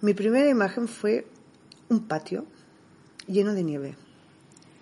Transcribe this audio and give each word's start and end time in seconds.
Mi 0.00 0.14
primera 0.14 0.48
imagen 0.48 0.86
fue 0.86 1.26
un 1.88 2.06
patio 2.06 2.46
lleno 3.26 3.54
de 3.54 3.64
nieve. 3.64 3.96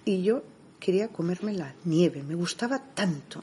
Y 0.04 0.22
yo 0.22 0.42
quería 0.78 1.08
comerme 1.08 1.52
la 1.52 1.74
nieve, 1.84 2.22
me 2.22 2.34
gustaba 2.34 2.78
tanto. 2.94 3.42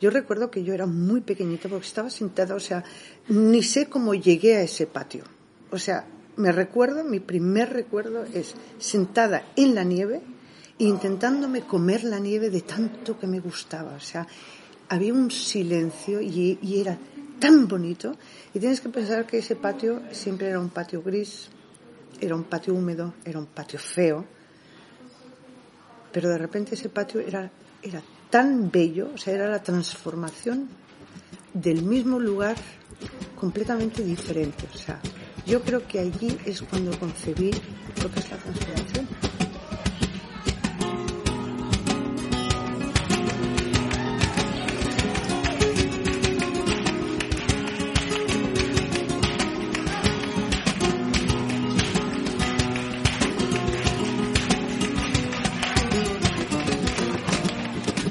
Yo 0.00 0.10
recuerdo 0.10 0.50
que 0.50 0.64
yo 0.64 0.74
era 0.74 0.86
muy 0.86 1.20
pequeñita 1.20 1.68
porque 1.68 1.86
estaba 1.86 2.10
sentada, 2.10 2.54
o 2.54 2.60
sea, 2.60 2.84
ni 3.28 3.62
sé 3.62 3.88
cómo 3.88 4.14
llegué 4.14 4.56
a 4.56 4.62
ese 4.62 4.86
patio. 4.86 5.24
O 5.70 5.78
sea, 5.78 6.06
me 6.36 6.52
recuerdo, 6.52 7.04
mi 7.04 7.20
primer 7.20 7.72
recuerdo 7.72 8.24
es 8.24 8.54
sentada 8.78 9.44
en 9.56 9.74
la 9.74 9.84
nieve 9.84 10.20
intentándome 10.78 11.62
comer 11.62 12.04
la 12.04 12.18
nieve 12.18 12.50
de 12.50 12.62
tanto 12.62 13.18
que 13.18 13.26
me 13.26 13.40
gustaba. 13.40 13.94
O 13.94 14.00
sea, 14.00 14.26
había 14.88 15.12
un 15.12 15.30
silencio 15.30 16.20
y, 16.20 16.58
y 16.60 16.80
era 16.80 16.98
tan 17.42 17.66
bonito. 17.66 18.14
Y 18.54 18.60
tienes 18.60 18.80
que 18.80 18.88
pensar 18.88 19.26
que 19.26 19.38
ese 19.38 19.56
patio 19.56 20.00
siempre 20.12 20.48
era 20.48 20.60
un 20.60 20.70
patio 20.70 21.02
gris, 21.02 21.48
era 22.20 22.36
un 22.36 22.44
patio 22.44 22.72
húmedo, 22.72 23.14
era 23.24 23.40
un 23.40 23.46
patio 23.46 23.80
feo. 23.80 24.24
Pero 26.12 26.28
de 26.28 26.38
repente 26.38 26.76
ese 26.76 26.88
patio 26.88 27.20
era, 27.20 27.50
era 27.82 28.00
tan 28.30 28.70
bello, 28.70 29.10
o 29.12 29.18
sea, 29.18 29.34
era 29.34 29.48
la 29.48 29.60
transformación 29.60 30.68
del 31.52 31.82
mismo 31.82 32.20
lugar 32.20 32.54
completamente 33.34 34.04
diferente. 34.04 34.68
O 34.72 34.78
sea, 34.78 35.00
yo 35.44 35.62
creo 35.62 35.84
que 35.88 35.98
allí 35.98 36.38
es 36.46 36.62
cuando 36.62 36.96
concebí 36.96 37.50
lo 38.00 38.08
que 38.08 38.20
es 38.20 38.30
la 38.30 38.36
transformación. 38.36 39.21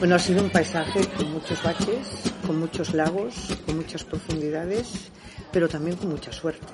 Bueno, 0.02 0.16
ha 0.16 0.20
sido 0.20 0.44
un 0.44 0.50
paisaje 0.50 1.08
con 1.16 1.32
muchos 1.32 1.62
baches, 1.62 2.34
con 2.48 2.60
muchos 2.60 2.96
lagos, 2.96 3.56
con 3.68 3.76
muchas 3.78 4.04
profundidades, 4.04 5.12
pero 5.52 5.70
también 5.70 5.96
con 5.96 6.10
mucha 6.10 6.32
suerte, 6.32 6.66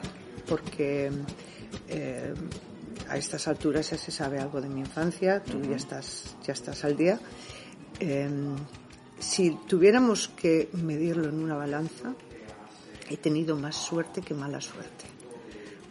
porque 0.47 1.11
eh, 1.89 2.33
a 3.09 3.17
estas 3.17 3.49
alturas 3.49 3.91
ya 3.91 3.97
se 3.97 4.11
sabe 4.11 4.39
algo 4.39 4.61
de 4.61 4.69
mi 4.69 4.79
infancia, 4.79 5.43
tú 5.43 5.61
ya 5.61 5.75
estás, 5.75 6.37
ya 6.45 6.53
estás 6.53 6.85
al 6.85 6.95
día. 6.95 7.19
Eh, 7.99 8.29
si 9.19 9.59
tuviéramos 9.67 10.29
que 10.29 10.69
medirlo 10.71 11.27
en 11.27 11.43
una 11.43 11.57
balanza, 11.57 12.13
he 13.09 13.17
tenido 13.17 13.57
más 13.57 13.75
suerte 13.75 14.21
que 14.21 14.35
mala 14.35 14.61
suerte, 14.61 15.03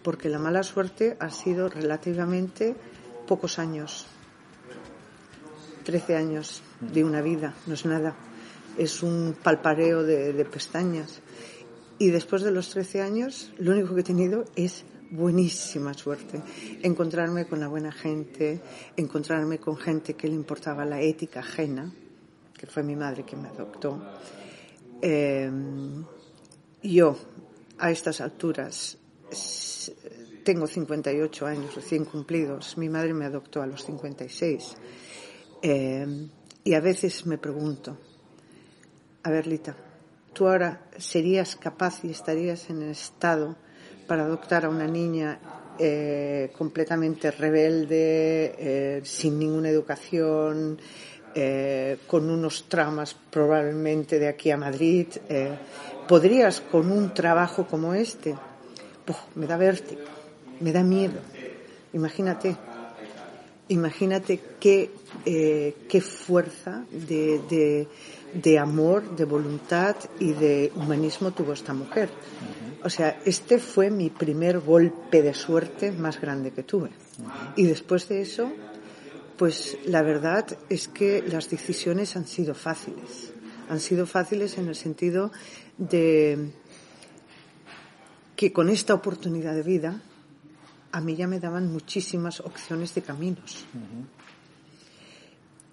porque 0.02 0.30
la 0.30 0.38
mala 0.38 0.62
suerte 0.62 1.18
ha 1.20 1.28
sido 1.28 1.68
relativamente 1.68 2.74
pocos 3.26 3.58
años 3.58 4.06
13 5.86 6.16
años 6.16 6.62
de 6.80 7.04
una 7.04 7.22
vida, 7.22 7.54
no 7.68 7.74
es 7.74 7.86
nada, 7.86 8.16
es 8.76 9.04
un 9.04 9.36
palpareo 9.41 10.02
de, 10.02 10.44
pestañas. 10.44 11.22
Y 12.00 12.10
después 12.10 12.42
de 12.42 12.50
los 12.50 12.69
13 12.70 13.02
años, 13.02 13.52
lo 13.58 13.70
único 13.70 13.94
que 13.94 14.00
he 14.00 14.04
tenido 14.04 14.44
es 14.56 14.84
buenísima 15.12 15.94
suerte. 15.94 16.42
Encontrarme 16.82 17.46
con 17.46 17.60
la 17.60 17.69
buena 17.69 17.92
gente, 17.92 18.60
encontrarme 18.96 19.60
con 19.60 19.76
gente 19.76 20.14
que 20.14 20.26
le 20.26 20.34
importaba 20.34 20.84
la 20.84 21.00
ética 21.00 21.38
ajena, 21.38 21.94
que 22.52 22.66
fue 22.66 22.82
mi 22.82 22.96
madre 22.96 23.22
que 23.22 23.36
me 23.36 23.48
adoptó. 23.48 24.02
Eh, 25.00 25.48
yo, 26.82 27.16
a 27.78 27.92
estas 27.92 28.20
alturas, 28.20 28.98
tengo 30.42 30.66
58 30.66 31.46
años 31.46 31.76
recién 31.76 32.04
cumplidos. 32.04 32.76
Mi 32.76 32.88
madre 32.88 33.14
me 33.14 33.25
adoptó 33.25 33.62
a 33.62 33.66
los 33.69 33.84
56. 33.84 34.76
Eh, 35.62 36.28
y 36.65 36.75
a 36.75 36.81
veces 36.81 37.27
me 37.27 37.39
pregunto, 37.39 37.97
a 39.22 39.31
ver, 39.31 39.47
Lita, 39.47 39.77
¿tú 40.33 40.49
ahora 40.49 40.89
serías 40.99 41.56
capaz 41.56 42.05
y 42.05 42.11
estarías 42.11 42.71
en 42.71 42.83
el 42.83 42.91
estado 42.91 43.56
para 44.06 44.25
adoptar 44.25 44.65
a 44.65 44.69
una 44.69 44.87
niña 44.87 45.39
eh, 45.78 46.53
completamente 46.56 47.31
rebelde, 47.31 48.55
eh, 48.59 49.00
sin 49.05 49.39
ninguna 49.39 49.69
educación, 49.69 50.78
con 52.06 52.31
unos 52.31 52.67
traumas 52.67 53.12
probablemente 53.12 54.19
de 54.19 54.27
aquí 54.27 54.50
a 54.50 54.56
Madrid? 54.56 55.09
¿Podrías 56.09 56.62
con 56.62 56.91
un 56.91 57.12
trabajo 57.12 57.67
como 57.67 57.93
este? 57.93 58.34
me 59.34 59.47
da 59.47 59.56
vértigo, 59.56 60.03
me 60.61 60.73
da 60.73 60.83
miedo. 60.83 61.21
Imagínate, 61.93 62.56
imagínate 63.69 64.41
qué, 64.60 64.91
eh, 65.25 65.75
qué 65.88 66.00
fuerza 66.00 66.84
de, 66.91 67.87
de, 68.32 68.59
amor, 68.59 69.16
de 69.16 69.25
voluntad 69.25 69.97
y 70.21 70.32
de 70.32 70.72
humanismo 70.75 71.32
tuvo 71.32 71.53
esta 71.53 71.75
mujer. 71.75 72.09
O 72.84 72.91
sea, 72.91 73.21
este 73.25 73.59
fue 73.59 73.91
mi 73.91 74.10
primer 74.10 74.60
golpe 74.60 75.22
de 75.22 75.34
suerte 75.34 75.91
más 75.91 76.21
grande 76.21 76.53
que 76.53 76.62
tuve. 76.62 76.91
Y 77.56 77.65
después 77.65 78.09
de 78.09 78.21
eso, 78.22 78.53
pues 79.37 79.78
la 79.87 80.03
verdad 80.03 80.47
es 80.69 80.88
que 80.88 81.22
las 81.26 81.50
decisiones 81.50 82.16
han 82.16 82.26
sido 82.26 82.55
fáciles. 82.55 83.32
Han 83.69 83.81
sido 83.81 84.06
fáciles 84.06 84.59
en 84.59 84.69
el 84.69 84.76
sentido 84.76 85.32
de 85.78 86.50
que 88.37 88.53
con 88.53 88.69
esta 88.69 88.94
oportunidad 88.94 89.55
de 89.55 89.62
vida 89.62 90.00
a 90.96 91.00
mí 91.02 91.14
ya 91.14 91.26
me 91.26 91.38
daban 91.38 91.70
muchísimas 91.70 92.40
opciones 92.40 92.94
de 92.94 93.02
caminos. 93.02 93.66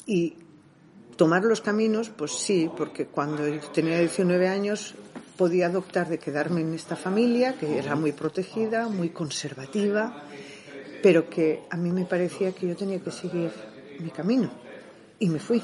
Y 0.06 0.36
tomar 1.16 1.46
los 1.46 1.62
caminos, 1.62 2.10
pues 2.10 2.34
sí, 2.34 2.70
porque 2.76 3.06
cuando 3.06 3.46
tenía 3.72 3.98
19 4.00 4.50
años 4.50 4.96
podía 5.38 5.68
adoptar 5.68 6.10
de 6.10 6.20
quedarme 6.20 6.60
en 6.60 6.74
esta 6.74 6.98
familia, 6.98 7.54
que 7.58 7.78
era 7.78 7.96
muy 7.96 8.12
protegida, 8.12 8.90
muy 8.90 9.12
conservativa, 9.12 10.26
pero 11.02 11.30
que 11.30 11.64
a 11.70 11.78
mí 11.78 11.94
me 11.94 12.04
parecía 12.04 12.52
que 12.52 12.68
yo 12.68 12.76
tenía 12.76 13.00
que 13.00 13.12
seguir 13.12 13.50
mi 14.00 14.10
camino. 14.10 14.52
Y 15.20 15.30
me 15.30 15.40
fui. 15.40 15.64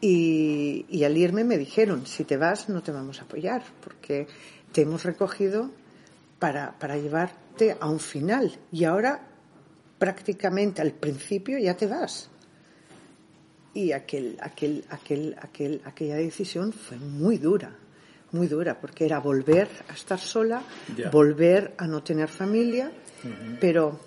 Y, 0.00 0.84
y 0.88 1.04
al 1.04 1.16
irme 1.16 1.44
me 1.44 1.58
dijeron, 1.58 2.04
si 2.06 2.24
te 2.24 2.36
vas 2.36 2.68
no 2.68 2.82
te 2.82 2.90
vamos 2.90 3.20
a 3.20 3.24
apoyar, 3.24 3.62
porque 3.84 4.26
te 4.72 4.82
hemos 4.82 5.04
recogido 5.04 5.70
para, 6.38 6.78
para 6.78 6.96
llevarte 6.96 7.76
a 7.78 7.88
un 7.88 8.00
final. 8.00 8.58
Y 8.72 8.84
ahora 8.84 9.20
prácticamente 9.98 10.82
al 10.82 10.92
principio 10.92 11.58
ya 11.58 11.76
te 11.76 11.86
vas. 11.86 12.28
Y 13.74 13.92
aquel, 13.92 14.38
aquel, 14.40 14.84
aquel, 14.88 15.36
aquel, 15.40 15.82
aquella 15.84 16.16
decisión 16.16 16.72
fue 16.72 16.96
muy 16.96 17.36
dura, 17.36 17.76
muy 18.32 18.46
dura, 18.46 18.80
porque 18.80 19.04
era 19.04 19.18
volver 19.20 19.68
a 19.88 19.92
estar 19.92 20.18
sola, 20.18 20.62
volver 21.12 21.74
a 21.76 21.86
no 21.86 22.02
tener 22.02 22.28
familia, 22.28 22.90
pero, 23.60 24.00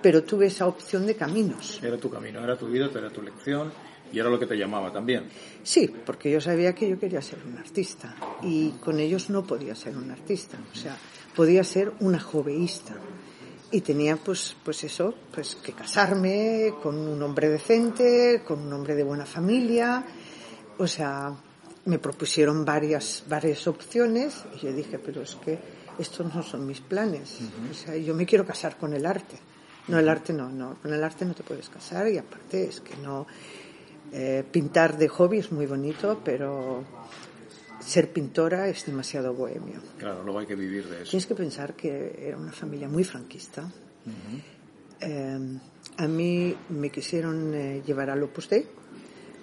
pero 0.00 0.22
tuve 0.22 0.46
esa 0.46 0.68
opción 0.68 1.06
de 1.06 1.16
caminos. 1.16 1.80
Era 1.82 1.96
tu 1.98 2.08
camino, 2.08 2.42
era 2.42 2.56
tu 2.56 2.68
vida, 2.68 2.88
era 2.94 3.10
tu 3.10 3.20
lección 3.20 3.72
y 4.12 4.18
era 4.18 4.28
lo 4.28 4.38
que 4.38 4.46
te 4.46 4.56
llamaba 4.56 4.92
también. 4.92 5.28
Sí, 5.62 5.90
porque 6.04 6.30
yo 6.30 6.40
sabía 6.40 6.74
que 6.74 6.88
yo 6.88 6.98
quería 6.98 7.22
ser 7.22 7.38
un 7.46 7.58
artista 7.58 8.14
y 8.42 8.70
con 8.72 9.00
ellos 9.00 9.30
no 9.30 9.44
podía 9.44 9.74
ser 9.74 9.96
un 9.96 10.10
artista, 10.10 10.58
o 10.72 10.76
sea, 10.76 10.96
podía 11.34 11.64
ser 11.64 11.92
una 12.00 12.20
joveísta. 12.20 12.94
Y 13.70 13.80
tenía 13.80 14.16
pues, 14.16 14.54
pues 14.62 14.84
eso, 14.84 15.14
pues 15.34 15.54
que 15.54 15.72
casarme 15.72 16.74
con 16.82 16.94
un 16.98 17.22
hombre 17.22 17.48
decente, 17.48 18.42
con 18.46 18.60
un 18.60 18.72
hombre 18.74 18.94
de 18.94 19.02
buena 19.02 19.24
familia, 19.24 20.04
o 20.76 20.86
sea, 20.86 21.34
me 21.86 21.98
propusieron 21.98 22.64
varias, 22.64 23.24
varias 23.28 23.66
opciones 23.66 24.44
y 24.54 24.66
yo 24.66 24.72
dije, 24.72 24.98
pero 24.98 25.22
es 25.22 25.36
que 25.36 25.58
estos 25.98 26.34
no 26.34 26.42
son 26.42 26.66
mis 26.66 26.80
planes. 26.80 27.38
O 27.70 27.74
sea, 27.74 27.96
yo 27.96 28.14
me 28.14 28.26
quiero 28.26 28.44
casar 28.44 28.76
con 28.76 28.92
el 28.92 29.06
arte. 29.06 29.38
No, 29.88 29.98
el 29.98 30.08
arte 30.08 30.32
no, 30.32 30.48
no, 30.48 30.76
con 30.80 30.92
el 30.92 31.02
arte 31.02 31.24
no 31.24 31.34
te 31.34 31.42
puedes 31.42 31.68
casar 31.68 32.08
y 32.08 32.16
aparte 32.16 32.68
es 32.68 32.80
que 32.80 32.96
no, 32.96 33.26
eh, 34.12 34.44
pintar 34.50 34.98
de 34.98 35.08
hobby 35.08 35.38
es 35.38 35.50
muy 35.52 35.66
bonito, 35.66 36.20
pero 36.22 36.84
ser 37.80 38.12
pintora 38.12 38.68
es 38.68 38.84
demasiado 38.84 39.32
bohemio. 39.32 39.80
Claro, 39.98 40.22
luego 40.22 40.40
hay 40.40 40.46
que 40.46 40.54
vivir 40.54 40.86
de 40.86 41.02
eso. 41.02 41.10
Tienes 41.10 41.26
que 41.26 41.34
pensar 41.34 41.74
que 41.74 42.14
era 42.18 42.36
una 42.36 42.52
familia 42.52 42.88
muy 42.88 43.04
franquista. 43.04 43.70
Eh, 45.00 45.58
a 45.96 46.06
mí 46.06 46.54
me 46.68 46.90
quisieron 46.90 47.54
eh, 47.54 47.82
llevar 47.86 48.10
al 48.10 48.22
Opus 48.22 48.48
Dei. 48.48 48.66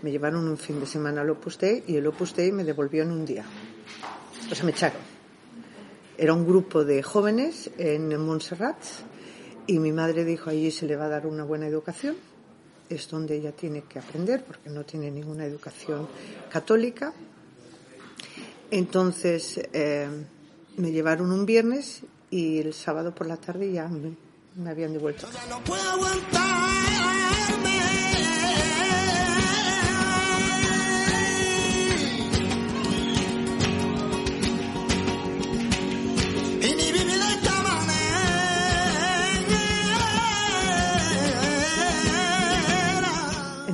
Me 0.03 0.11
llevaron 0.11 0.47
un 0.47 0.57
fin 0.57 0.79
de 0.79 0.85
semana 0.85 1.21
al 1.21 1.29
Opus 1.31 1.57
Dei 1.57 1.83
y 1.87 1.97
el 1.97 2.07
Opus 2.07 2.35
Dei 2.35 2.51
me 2.51 2.63
devolvió 2.63 3.03
en 3.03 3.11
un 3.11 3.25
día. 3.25 3.45
O 4.51 4.55
sea, 4.55 4.65
me 4.65 4.71
echaron. 4.71 5.01
Era 6.17 6.33
un 6.33 6.45
grupo 6.45 6.83
de 6.85 7.01
jóvenes 7.01 7.71
en 7.77 8.15
Montserrat 8.19 8.77
y 9.67 9.79
mi 9.79 9.91
madre 9.91 10.25
dijo, 10.25 10.49
allí 10.49 10.71
se 10.71 10.85
le 10.85 10.95
va 10.95 11.05
a 11.05 11.09
dar 11.09 11.25
una 11.25 11.43
buena 11.43 11.67
educación. 11.67 12.15
Es 12.89 13.07
donde 13.09 13.35
ella 13.35 13.51
tiene 13.51 13.83
que 13.83 13.99
aprender 13.99 14.43
porque 14.43 14.69
no 14.69 14.83
tiene 14.83 15.11
ninguna 15.11 15.45
educación 15.45 16.07
católica. 16.49 17.13
Entonces 18.71 19.59
eh, 19.73 20.07
me 20.77 20.91
llevaron 20.91 21.31
un 21.31 21.45
viernes 21.45 22.01
y 22.29 22.59
el 22.59 22.73
sábado 22.73 23.13
por 23.13 23.27
la 23.27 23.37
tarde 23.37 23.71
ya 23.71 23.87
me, 23.87 24.69
habían 24.69 24.93
devuelto. 24.93 25.27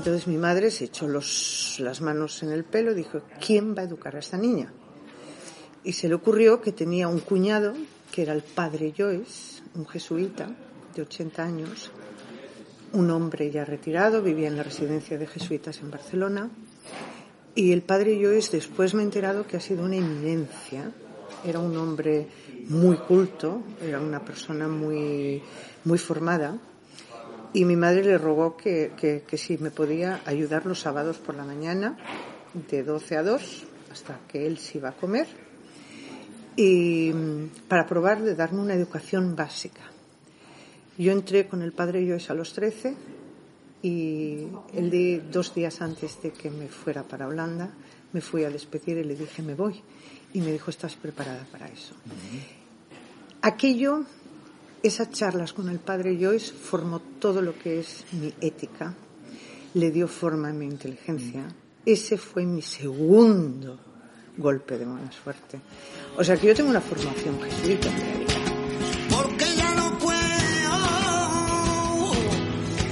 Entonces 0.05 0.27
mi 0.27 0.37
madre 0.37 0.69
se 0.69 0.85
echó 0.85 1.07
los, 1.07 1.77
las 1.79 1.99
manos 1.99 2.43
en 2.43 2.51
el 2.51 2.63
pelo 2.63 2.91
y 2.91 2.93
dijo, 2.93 3.23
¿quién 3.43 3.73
va 3.75 3.81
a 3.81 3.85
educar 3.85 4.15
a 4.15 4.19
esta 4.19 4.37
niña? 4.37 4.71
Y 5.83 5.93
se 5.93 6.07
le 6.07 6.13
ocurrió 6.13 6.61
que 6.61 6.71
tenía 6.71 7.07
un 7.07 7.21
cuñado, 7.21 7.73
que 8.11 8.21
era 8.21 8.33
el 8.33 8.43
padre 8.43 8.93
Joyce, 8.95 9.63
un 9.73 9.87
jesuita 9.87 10.55
de 10.93 11.01
80 11.01 11.43
años, 11.43 11.91
un 12.93 13.09
hombre 13.09 13.49
ya 13.49 13.65
retirado, 13.65 14.21
vivía 14.21 14.47
en 14.47 14.57
la 14.57 14.61
residencia 14.61 15.17
de 15.17 15.25
jesuitas 15.25 15.79
en 15.79 15.89
Barcelona. 15.89 16.51
Y 17.55 17.71
el 17.71 17.81
padre 17.81 18.19
Joyce 18.21 18.57
después 18.57 18.93
me 18.93 19.01
he 19.01 19.05
enterado 19.05 19.47
que 19.47 19.57
ha 19.57 19.59
sido 19.59 19.83
una 19.85 19.95
eminencia. 19.95 20.91
Era 21.43 21.57
un 21.57 21.75
hombre 21.77 22.27
muy 22.69 22.97
culto, 22.97 23.63
era 23.81 23.99
una 23.99 24.23
persona 24.23 24.67
muy, 24.67 25.41
muy 25.83 25.97
formada. 25.97 26.59
Y 27.55 27.63
mi 27.63 27.77
madre 27.77 28.03
le 28.03 28.17
rogó 28.17 28.57
que, 28.57 28.91
que, 28.99 29.23
que 29.25 29.37
si 29.37 29.57
me 29.57 29.71
podía 29.71 30.19
ayudar 30.25 30.65
los 30.65 30.81
sábados 30.81 31.19
por 31.19 31.35
la 31.35 31.45
mañana, 31.45 31.97
de 32.53 32.83
12 32.83 33.15
a 33.15 33.23
2, 33.23 33.63
hasta 33.93 34.19
que 34.27 34.45
él 34.45 34.57
se 34.57 34.79
iba 34.79 34.89
a 34.89 34.91
comer, 34.91 35.25
y 36.57 37.13
mm, 37.13 37.67
para 37.69 37.87
probar 37.87 38.21
de 38.21 38.35
darme 38.35 38.59
una 38.59 38.73
educación 38.73 39.37
básica. 39.37 39.83
Yo 40.97 41.13
entré 41.13 41.47
con 41.47 41.61
el 41.61 41.71
padre 41.71 42.05
Joyce 42.05 42.33
a 42.33 42.35
los 42.35 42.51
13 42.51 42.93
y 43.81 44.47
el 44.73 44.89
día, 44.89 45.21
dos 45.31 45.55
días 45.55 45.81
antes 45.81 46.21
de 46.21 46.31
que 46.31 46.49
me 46.49 46.67
fuera 46.67 47.03
para 47.03 47.25
Holanda 47.25 47.69
me 48.11 48.19
fui 48.19 48.43
a 48.43 48.49
despedir 48.49 48.97
y 48.97 49.03
le 49.03 49.15
dije 49.15 49.41
me 49.41 49.55
voy. 49.55 49.81
Y 50.33 50.41
me 50.41 50.51
dijo, 50.51 50.69
¿estás 50.69 50.95
preparada 50.95 51.47
para 51.49 51.67
eso? 51.67 51.95
Aquello, 53.41 54.03
esas 54.85 55.09
charlas 55.09 55.51
con 55.51 55.67
el 55.69 55.79
padre 55.79 56.15
Joyce 56.19 56.53
formó 56.53 56.99
todo 56.99 57.41
lo 57.41 57.57
que 57.57 57.79
es 57.79 58.05
mi 58.11 58.31
ética, 58.39 58.93
le 59.73 59.89
dio 59.89 60.07
forma 60.07 60.49
a 60.49 60.53
mi 60.53 60.65
inteligencia. 60.65 61.47
Ese 61.83 62.17
fue 62.17 62.45
mi 62.45 62.61
segundo 62.61 63.79
golpe 64.37 64.77
de 64.77 64.85
mala 64.85 65.11
suerte. 65.11 65.59
O 66.17 66.23
sea 66.23 66.37
que 66.37 66.47
yo 66.47 66.55
tengo 66.55 66.69
una 66.69 66.81
formación 66.81 67.41
jesuita. 67.41 67.89
Porque 69.09 69.45
ya 69.55 69.73
no 69.75 69.97
puedo, 69.97 70.77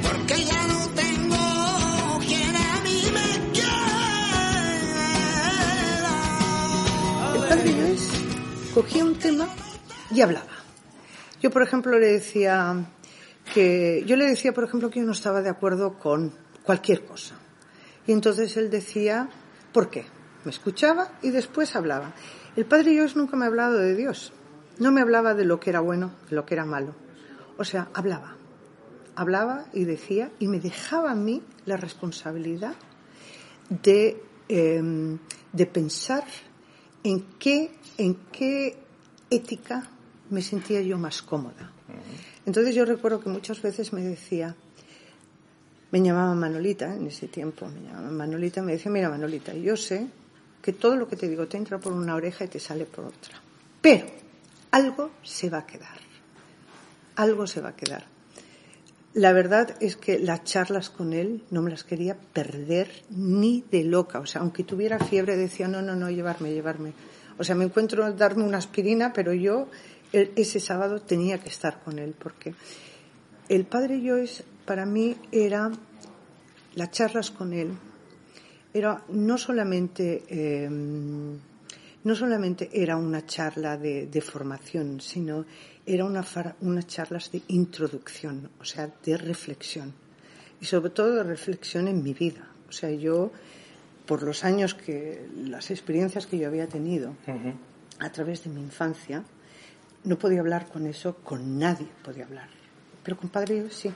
porque 0.02 0.44
ya 0.44 0.68
no 0.68 0.88
tengo 0.96 2.20
quien 2.26 2.56
a 2.56 2.82
mí 2.82 3.04
me 3.14 3.52
quiera. 3.52 4.16
El 7.36 7.42
padre 7.50 7.72
Joyce 7.72 8.74
cogía 8.74 9.06
un 9.06 9.16
tema 9.16 9.48
y 10.10 10.22
hablaba. 10.22 10.53
Yo, 11.44 11.52
por 11.52 11.62
ejemplo, 11.62 12.00
le 12.00 12.08
decía 12.08 12.86
que 13.54 14.06
yo 14.08 14.16
le 14.16 14.26
decía, 14.28 14.54
por 14.54 14.64
ejemplo, 14.64 14.90
que 14.90 15.02
yo 15.02 15.06
no 15.06 15.12
estaba 15.12 15.42
de 15.42 15.50
acuerdo 15.50 16.00
con 16.00 16.32
cualquier 16.64 17.06
cosa. 17.06 17.36
Y 18.08 18.14
entonces 18.14 18.56
él 18.56 18.70
decía, 18.70 19.28
¿por 19.74 19.90
qué? 19.90 20.06
Me 20.46 20.52
escuchaba 20.52 21.12
y 21.22 21.32
después 21.32 21.76
hablaba. 21.76 22.14
El 22.56 22.64
padre 22.64 22.98
Joyce 22.98 23.20
nunca 23.20 23.36
me 23.36 23.44
ha 23.44 23.50
hablado 23.50 23.78
de 23.78 23.94
Dios. 23.94 24.32
No 24.80 24.94
me 24.94 25.02
hablaba 25.02 25.34
de 25.34 25.44
lo 25.44 25.60
que 25.60 25.72
era 25.72 25.82
bueno, 25.82 26.14
de 26.30 26.38
lo 26.38 26.46
que 26.46 26.54
era 26.54 26.64
malo. 26.64 26.96
O 27.58 27.66
sea, 27.66 27.90
hablaba. 27.94 28.38
Hablaba 29.18 29.66
y 29.74 29.84
decía 29.84 30.32
y 30.40 30.48
me 30.48 30.62
dejaba 30.62 31.12
a 31.12 31.16
mí 31.16 31.44
la 31.66 31.76
responsabilidad 31.76 32.76
de, 33.68 34.24
eh, 34.48 35.18
de 35.52 35.66
pensar 35.66 36.24
en 37.04 37.26
qué, 37.38 37.70
en 37.98 38.16
qué 38.32 38.78
ética 39.30 39.90
me 40.30 40.42
sentía 40.42 40.82
yo 40.82 40.98
más 40.98 41.22
cómoda. 41.22 41.72
Entonces 42.46 42.76
yo 42.76 42.86
recuerdo 42.86 43.20
que 43.20 43.30
muchas 43.30 43.62
veces 43.62 43.94
me 43.94 44.02
decía, 44.02 44.56
me 45.92 46.02
llamaba 46.02 46.34
Manolita 46.34 46.94
en 46.96 47.08
ese 47.08 47.28
tiempo, 47.28 47.68
me 47.68 47.82
llamaba 47.82 48.12
Manolita, 48.12 48.62
me 48.62 48.74
decía, 48.74 48.92
mira 48.92 49.10
Manolita, 49.10 49.54
yo 49.54 49.78
sé 49.78 50.08
que 50.62 50.74
todo 50.74 50.96
lo 50.96 51.08
que 51.08 51.16
te 51.16 51.28
digo 51.28 51.48
te 51.48 51.58
entra 51.58 51.80
por 51.80 51.94
una 51.94 52.16
oreja 52.16 52.46
y 52.46 52.48
te 52.48 52.60
sale 52.60 52.86
por 52.86 53.06
otra, 53.06 53.42
pero 53.82 54.06
algo 54.72 55.12
se 55.22 55.50
va 55.50 55.60
a 55.60 55.66
quedar, 55.66 56.00
algo 57.16 57.46
se 57.48 57.62
va 57.62 57.70
a 57.70 57.76
quedar. 57.76 58.14
La 59.14 59.32
verdad 59.32 59.76
es 59.80 59.96
que 59.96 60.18
las 60.18 60.44
charlas 60.44 60.90
con 60.90 61.14
él 61.14 61.44
no 61.52 61.62
me 61.62 61.70
las 61.70 61.84
quería 61.84 62.18
perder 62.18 62.90
ni 63.12 63.64
de 63.70 63.84
loca. 63.84 64.20
O 64.20 64.26
sea, 64.26 64.42
aunque 64.42 64.64
tuviera 64.64 64.98
fiebre, 64.98 65.38
decía, 65.38 65.68
no, 65.68 65.84
no, 65.84 65.96
no, 65.96 66.10
llevarme, 66.10 66.52
llevarme. 66.52 66.94
O 67.38 67.44
sea, 67.44 67.54
me 67.54 67.64
encuentro 67.64 68.12
darme 68.14 68.44
una 68.44 68.58
aspirina, 68.58 69.14
pero 69.14 69.32
yo 69.34 69.68
ese 70.14 70.60
sábado 70.60 71.02
tenía 71.02 71.40
que 71.40 71.50
estar 71.50 71.82
con 71.84 72.00
él, 72.00 72.16
porque 72.18 72.54
el 73.50 73.66
padre 73.66 74.00
Joyce 74.02 74.44
para 74.66 74.86
mí 74.86 75.18
era 75.32 75.72
las 76.76 76.92
charlas 76.92 77.32
con 77.32 77.52
él, 77.54 77.72
era 78.74 79.04
no 79.10 79.38
solamente 79.38 80.24
eh, 80.30 80.70
no 80.70 82.16
solamente 82.16 82.70
era 82.74 82.98
una 82.98 83.26
charla 83.26 83.78
de, 83.78 84.08
de 84.08 84.22
formación, 84.22 85.00
sino 85.02 85.46
era 85.86 86.06
una 86.06 86.22
far- 86.24 86.56
unas 86.62 86.86
charlas 86.88 87.32
de 87.32 87.42
introducción, 87.48 88.50
o 88.60 88.66
sea, 88.66 88.90
de 89.06 89.18
reflexión. 89.18 89.94
Y 90.60 90.66
sobre 90.66 90.92
todo 90.92 91.16
de 91.16 91.24
reflexión 91.24 91.88
en 91.88 92.04
mi 92.04 92.14
vida. 92.14 92.48
O 92.70 92.72
sea, 92.72 92.90
yo, 92.92 93.32
por 94.06 94.24
los 94.24 94.44
años 94.44 94.74
que, 94.74 95.28
las 95.46 95.72
experiencias 95.72 96.26
que 96.26 96.38
yo 96.38 96.48
había 96.48 96.68
tenido 96.68 97.16
a 98.00 98.12
través 98.12 98.44
de 98.44 98.50
mi 98.50 98.62
infancia, 98.62 99.24
no 100.04 100.18
podía 100.18 100.40
hablar 100.42 100.68
con 100.70 100.86
eso, 100.88 101.16
con 101.24 101.58
nadie 101.60 101.88
podía 102.04 102.26
hablar. 102.26 102.50
Pero 103.04 103.18
con 103.18 103.30
padre 103.30 103.66
sí. 103.70 103.92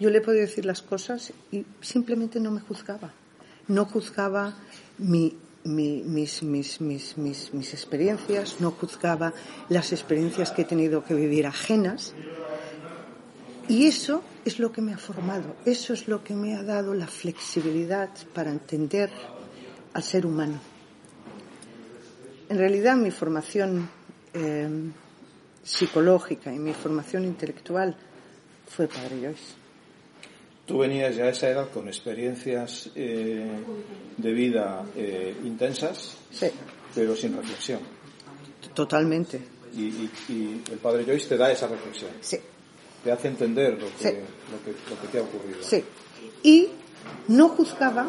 Yo 0.00 0.10
le 0.10 0.20
podía 0.20 0.40
decir 0.42 0.64
las 0.64 0.82
cosas 0.82 1.32
y 1.50 1.64
simplemente 1.80 2.40
no 2.40 2.50
me 2.50 2.60
juzgaba. 2.60 3.12
No 3.68 3.84
juzgaba 3.84 4.54
mi, 4.98 5.36
mi- 5.64 6.02
mis, 6.02 6.42
mis, 6.42 6.80
mis, 6.80 7.16
mis, 7.16 7.54
mis 7.54 7.72
experiencias, 7.72 8.56
no 8.60 8.72
juzgaba 8.72 9.32
las 9.68 9.92
experiencias 9.92 10.50
que 10.50 10.62
he 10.62 10.64
tenido 10.64 11.04
que 11.04 11.14
vivir 11.14 11.46
ajenas. 11.46 12.14
Y 13.68 13.86
eso 13.86 14.24
es 14.44 14.58
lo 14.58 14.72
que 14.72 14.82
me 14.82 14.92
ha 14.92 14.98
formado, 14.98 15.54
eso 15.64 15.92
es 15.92 16.08
lo 16.08 16.24
que 16.24 16.34
me 16.34 16.56
ha 16.56 16.62
dado 16.64 16.94
la 16.94 17.06
flexibilidad 17.06 18.10
para 18.34 18.50
entender 18.50 19.08
al 19.94 20.02
ser 20.02 20.26
humano. 20.26 20.58
En 22.48 22.58
realidad 22.58 22.96
mi 22.96 23.12
formación 23.12 23.88
eh, 24.34 24.68
psicológica 25.62 26.52
y 26.52 26.58
mi 26.58 26.72
formación 26.74 27.24
intelectual 27.24 27.96
fue 28.68 28.88
Padre 28.88 29.20
Joyce. 29.22 29.54
Tú 30.66 30.78
venías 30.78 31.14
ya 31.16 31.24
a 31.24 31.28
esa 31.30 31.48
edad 31.50 31.68
con 31.70 31.88
experiencias 31.88 32.90
eh, 32.94 33.50
de 34.16 34.32
vida 34.32 34.84
eh, 34.96 35.34
intensas, 35.44 36.16
Sí, 36.30 36.46
pero 36.94 37.14
sin 37.16 37.36
reflexión. 37.36 37.80
totalmente. 38.74 39.40
Y, 39.74 39.82
y- 39.84 40.10
y 40.28 40.62
el 40.70 40.78
padre 40.78 41.04
Joyce 41.04 41.28
te 41.28 41.36
da 41.36 41.50
esa 41.50 41.66
reflexión, 41.66 42.10
Sí, 42.20 42.38
te 43.02 43.10
hace 43.12 43.28
entender 43.28 43.72
lo 43.80 43.86
que, 43.96 43.98
Sí. 43.98 44.16
lo 44.52 44.64
que, 44.64 44.90
lo 44.90 45.00
que 45.00 45.08
te 45.08 45.18
ha 45.18 45.22
ocurrido. 45.22 45.58
sí. 45.62 45.82
Y 46.44 46.68
no 47.28 47.48
juzgaba 47.48 48.08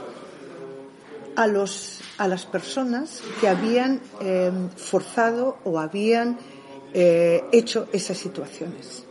a, 1.35 1.47
los, 1.47 1.99
a 2.17 2.27
las 2.27 2.45
personas 2.45 3.21
que 3.41 3.47
habían 3.47 3.99
eh, 4.21 4.51
forzado 4.75 5.57
o 5.63 5.79
habían 5.79 6.37
eh, 6.93 7.43
hecho 7.51 7.87
esas 7.91 8.17
situaciones. 8.17 9.05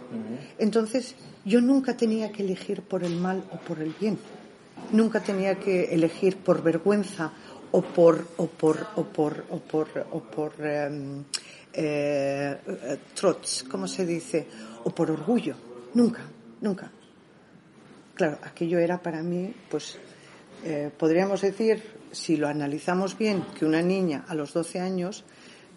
Entonces, 0.59 1.15
yo 1.45 1.61
nunca 1.61 1.97
tenía 1.97 2.31
que 2.33 2.43
elegir 2.43 2.83
por 2.83 3.03
el 3.03 3.17
mal 3.17 3.45
o 3.51 3.59
por 3.59 3.81
el 3.81 3.95
bien. 3.99 4.19
Nunca 4.93 5.21
tenía 5.21 5.59
que 5.59 5.95
elegir 5.95 6.37
por 6.37 6.63
vergüenza 6.63 7.33
o 7.71 7.83
por, 7.83 8.27
o 8.37 8.47
por, 8.47 8.87
o 8.97 9.05
por, 9.05 9.45
o 9.51 9.59
por, 9.59 10.07
o 10.11 10.21
por 10.21 10.53
eh, 10.61 11.29
eh, 11.73 12.99
trots, 13.15 13.65
¿cómo 13.69 13.89
se 13.89 14.05
dice? 14.05 14.47
O 14.85 14.91
por 14.91 15.11
orgullo. 15.11 15.57
Nunca, 15.95 16.23
nunca. 16.61 16.91
Claro, 18.15 18.39
aquello 18.43 18.79
era 18.79 19.01
para 19.01 19.23
mí, 19.23 19.55
pues, 19.71 19.99
eh, 20.65 20.91
podríamos 20.97 21.41
decir, 21.41 21.83
si 22.13 22.37
lo 22.37 22.47
analizamos 22.47 23.17
bien, 23.17 23.45
que 23.59 23.65
una 23.65 23.81
niña 23.81 24.25
a 24.29 24.35
los 24.35 24.53
12 24.53 24.81
años, 24.81 25.25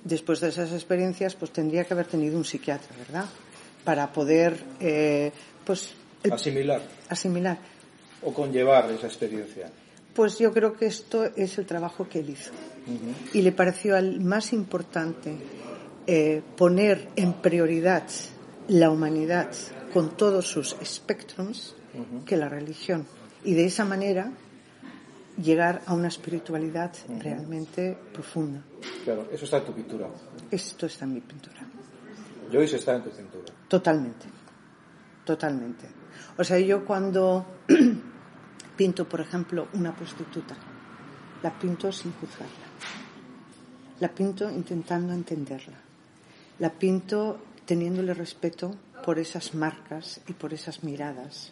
después 0.06 0.40
de 0.40 0.48
esas 0.50 0.72
experiencias, 0.72 1.36
pues 1.36 1.52
tendría 1.52 1.84
que 1.84 1.94
haber 1.94 2.06
tenido 2.08 2.38
un 2.38 2.46
psiquiatra, 2.46 2.96
¿verdad? 2.98 3.26
Para 3.84 4.14
poder, 4.14 4.64
eh, 4.80 5.32
pues, 5.66 5.94
el- 6.24 6.32
Asimilar 6.32 6.82
asimilar. 7.10 7.58
o 8.24 8.34
conllevar 8.34 8.90
esa 8.92 9.08
experiencia. 9.08 9.70
Pues 10.14 10.40
yo 10.40 10.54
creo 10.54 10.74
que 10.78 10.86
esto 10.86 11.26
es 11.36 11.58
el 11.58 11.66
trabajo 11.66 12.08
que 12.08 12.20
él 12.20 12.30
hizo. 12.30 12.52
Y 13.34 13.42
le 13.42 13.52
pareció 13.52 13.98
al 13.98 14.22
más 14.22 14.54
importante 14.54 15.36
eh, 16.08 16.42
poner 16.56 17.10
en 17.16 17.34
prioridad 17.34 18.04
la 18.68 18.90
humanidad 18.92 19.50
con 19.94 20.16
todos 20.16 20.48
sus 20.48 20.76
espectrums 20.82 21.76
que 22.26 22.38
la 22.38 22.48
religión. 22.48 23.06
Y 23.44 23.54
de 23.56 23.66
esa 23.66 23.86
manera 23.86 24.32
llegar 25.42 25.82
a 25.86 25.94
una 25.94 26.08
espiritualidad 26.08 26.94
realmente 27.20 27.98
profunda. 28.14 28.62
Claro, 29.04 29.28
eso 29.32 29.46
está 29.46 29.58
en 29.58 29.66
tu 29.66 29.74
pintura. 29.74 30.08
Esto 30.50 30.86
está 30.86 31.06
en 31.06 31.14
mi 31.14 31.22
pintura. 31.22 31.62
Joyce 32.52 32.78
está 32.78 32.96
en 32.96 33.04
tu 33.04 33.10
pintura. 33.10 33.54
Totalmente. 33.68 34.26
Totalmente. 35.26 35.88
O 36.38 36.44
sea, 36.44 36.60
yo 36.60 36.86
cuando 36.86 37.46
pinto, 38.78 39.08
por 39.08 39.22
ejemplo, 39.22 39.68
una 39.74 39.96
prostituta, 39.96 40.56
la 41.42 41.58
pinto 41.58 41.92
sin 41.92 42.14
juzgarla. 42.14 42.66
La 44.00 44.10
pinto 44.10 44.50
intentando 44.50 45.14
entenderla. 45.14 45.78
La 46.60 46.72
pinto 46.72 47.40
teniéndole 47.66 48.14
respeto 48.14 48.76
por 49.04 49.20
esas 49.20 49.56
marcas 49.56 50.22
y 50.28 50.34
por 50.34 50.54
esas 50.54 50.84
miradas. 50.84 51.52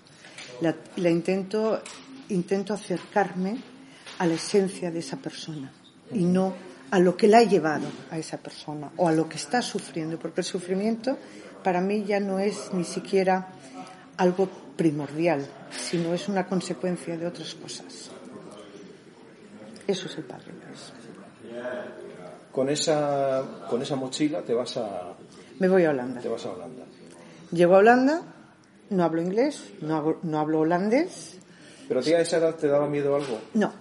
La, 0.62 0.76
la 0.98 1.10
intento, 1.10 1.82
intento 2.30 2.74
acercarme 2.74 3.73
a 4.20 4.26
la 4.26 4.34
esencia 4.36 4.92
de 4.92 5.00
esa 5.00 5.18
persona 5.18 5.72
y 6.12 6.24
no 6.24 6.54
a 6.92 7.00
lo 7.00 7.18
que 7.18 7.28
la 7.28 7.40
ha 7.40 7.44
llevado 7.44 7.88
a 8.12 8.18
esa 8.18 8.38
persona 8.38 8.92
o 8.98 9.08
a 9.08 9.12
lo 9.12 9.28
que 9.28 9.38
está 9.38 9.62
sufriendo, 9.62 10.20
porque 10.20 10.42
el 10.42 10.46
sufrimiento 10.46 11.18
para 11.64 11.82
mí 11.82 12.04
ya 12.04 12.20
no 12.20 12.40
es 12.40 12.72
ni 12.74 12.84
siquiera 12.84 13.48
algo 14.18 14.48
primordial, 14.78 15.48
sino 15.72 16.14
es 16.14 16.28
una 16.28 16.46
consecuencia 16.46 17.18
de 17.18 17.26
otras 17.26 17.56
cosas. 17.56 18.12
Eso 19.88 20.08
es 20.08 20.18
el 20.18 20.24
Padre 20.24 20.52
Luis. 20.54 20.94
Con 22.52 22.70
esa, 22.70 23.44
con 23.70 23.82
esa 23.82 23.96
mochila 23.96 24.42
te 24.42 24.54
vas 24.54 24.78
a, 24.78 25.14
Me 25.60 25.68
voy 25.68 25.86
a 25.86 25.90
Holanda. 25.90 26.22
te 26.22 26.30
vas 26.30 26.46
a 26.46 26.52
Holanda. 26.52 26.84
Llego 27.52 27.76
a 27.76 27.80
Holanda, 27.80 28.22
no 28.92 29.04
hablo 29.04 29.22
inglés, 29.22 29.72
no 29.82 29.96
hablo, 29.96 30.20
no 30.22 30.40
hablo 30.40 30.60
holandés, 30.60 31.40
¿Pero 31.88 32.00
a 32.00 32.04
ti 32.04 32.14
a 32.14 32.22
esa 32.22 32.38
edad 32.38 32.56
te 32.56 32.68
daba 32.68 32.88
miedo 32.88 33.16
algo? 33.16 33.40
No, 33.54 33.68
no, 33.68 33.74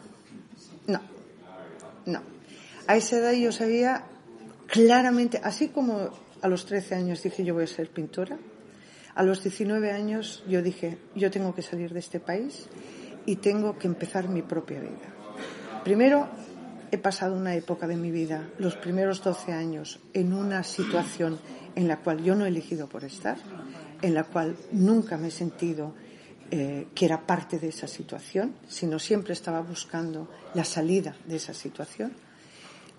no. 2.07 2.23
A 2.87 2.97
esa 2.97 3.19
edad 3.19 3.33
yo 3.33 3.53
sabía 3.53 4.05
claramente, 4.67 5.41
así 5.43 5.69
como 5.69 6.11
a 6.41 6.49
los 6.49 6.67
13 6.67 6.95
años 6.95 7.23
dije 7.23 7.45
yo 7.45 7.55
voy 7.55 7.65
a 7.65 7.69
ser 7.69 7.91
pintora, 7.91 8.39
a 9.15 9.23
los 9.23 9.43
19 9.43 9.93
años 9.93 10.43
yo 10.49 10.63
dije 10.63 10.99
yo 11.15 11.31
tengo 11.31 11.55
que 11.55 11.63
salir 11.63 11.93
de 11.93 12.01
este 12.01 12.21
país 12.21 12.69
y 13.27 13.37
tengo 13.37 13.79
que 13.79 13.87
empezar 13.87 14.29
mi 14.29 14.43
propia 14.43 14.81
vida. 14.81 15.13
Primero, 15.85 16.29
he 16.91 16.99
pasado 16.99 17.37
una 17.37 17.55
época 17.55 17.87
de 17.87 17.97
mi 17.97 18.11
vida, 18.11 18.49
los 18.59 18.77
primeros 18.77 19.23
12 19.23 19.53
años, 19.53 20.01
en 20.13 20.33
una 20.33 20.63
situación 20.63 21.39
en 21.75 21.89
la 21.89 21.99
cual 21.99 22.23
yo 22.23 22.35
no 22.35 22.45
he 22.45 22.49
elegido 22.49 22.89
por 22.89 23.05
estar, 23.05 23.39
en 24.03 24.15
la 24.15 24.25
cual 24.25 24.57
nunca 24.73 25.17
me 25.17 25.29
he 25.29 25.31
sentido 25.31 25.95
eh, 26.55 26.89
que 26.95 27.07
era 27.07 27.25
parte 27.25 27.59
de 27.59 27.69
esa 27.69 27.87
situación, 27.87 28.53
sino 28.69 28.99
siempre 28.99 29.33
estaba 29.33 29.63
buscando 29.63 30.29
la 30.53 30.67
salida 30.67 31.17
de 31.25 31.37
esa 31.37 31.55
situación. 31.55 32.13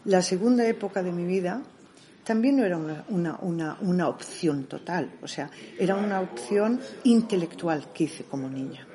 La 0.06 0.24
segunda 0.24 0.66
época 0.66 1.04
de 1.04 1.12
mi 1.12 1.24
vida 1.24 1.62
también 2.24 2.58
no 2.58 2.66
era 2.66 2.78
una, 2.78 3.06
una, 3.10 3.38
una, 3.44 3.78
una 3.82 4.08
opción 4.08 4.64
total, 4.64 5.14
o 5.22 5.28
sea, 5.28 5.52
era 5.78 5.96
una 5.96 6.20
opción 6.20 6.82
intelectual 7.04 7.94
que 7.94 8.06
hice 8.06 8.24
como 8.24 8.50
niña. 8.50 8.88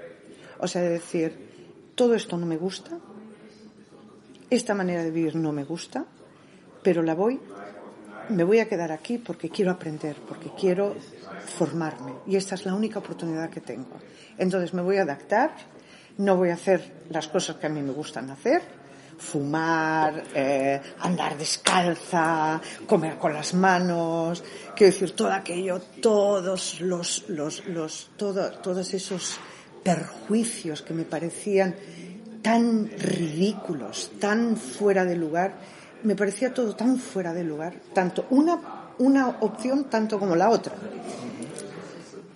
O 0.58 0.66
sea, 0.66 0.82
de 0.82 0.88
decir, 0.88 1.92
todo 1.94 2.16
esto 2.16 2.36
no 2.36 2.44
me 2.44 2.56
gusta, 2.56 2.98
esta 4.50 4.74
manera 4.74 5.04
de 5.04 5.12
vivir 5.12 5.36
no 5.36 5.52
me 5.52 5.62
gusta, 5.62 6.04
pero 6.82 7.04
la 7.04 7.14
voy, 7.14 7.38
me 8.30 8.44
voy 8.44 8.58
a 8.60 8.68
quedar 8.68 8.92
aquí 8.92 9.18
porque 9.18 9.48
quiero 9.48 9.70
aprender, 9.70 10.16
porque 10.26 10.50
quiero 10.58 10.94
formarme 11.56 12.12
y 12.26 12.36
esta 12.36 12.54
es 12.54 12.64
la 12.64 12.74
única 12.74 12.98
oportunidad 12.98 13.50
que 13.50 13.60
tengo. 13.60 13.98
Entonces 14.36 14.74
me 14.74 14.82
voy 14.82 14.98
a 14.98 15.02
adaptar, 15.02 15.50
no 16.18 16.36
voy 16.36 16.50
a 16.50 16.54
hacer 16.54 17.04
las 17.10 17.28
cosas 17.28 17.56
que 17.56 17.66
a 17.66 17.70
mí 17.70 17.80
me 17.80 17.92
gustan 17.92 18.30
hacer, 18.30 18.62
fumar, 19.18 20.22
eh, 20.34 20.80
andar 21.00 21.36
descalza, 21.36 22.60
comer 22.86 23.16
con 23.16 23.32
las 23.32 23.54
manos, 23.54 24.42
quiero 24.76 24.92
decir, 24.92 25.16
todo 25.16 25.32
aquello, 25.32 25.80
todos 26.00 26.80
los, 26.80 27.28
los, 27.28 27.66
los, 27.66 28.10
todo, 28.16 28.50
todos 28.52 28.94
esos 28.94 29.38
perjuicios 29.82 30.82
que 30.82 30.94
me 30.94 31.04
parecían 31.04 31.74
tan 32.42 32.90
ridículos, 32.90 34.12
tan 34.20 34.56
fuera 34.56 35.04
de 35.04 35.16
lugar, 35.16 35.56
me 36.04 36.14
parecía 36.16 36.52
todo 36.54 36.74
tan 36.74 36.96
fuera 36.98 37.32
de 37.32 37.44
lugar, 37.44 37.74
tanto 37.92 38.26
una, 38.30 38.58
una 38.98 39.28
opción 39.40 39.84
tanto 39.84 40.18
como 40.18 40.34
la 40.36 40.50
otra. 40.50 40.74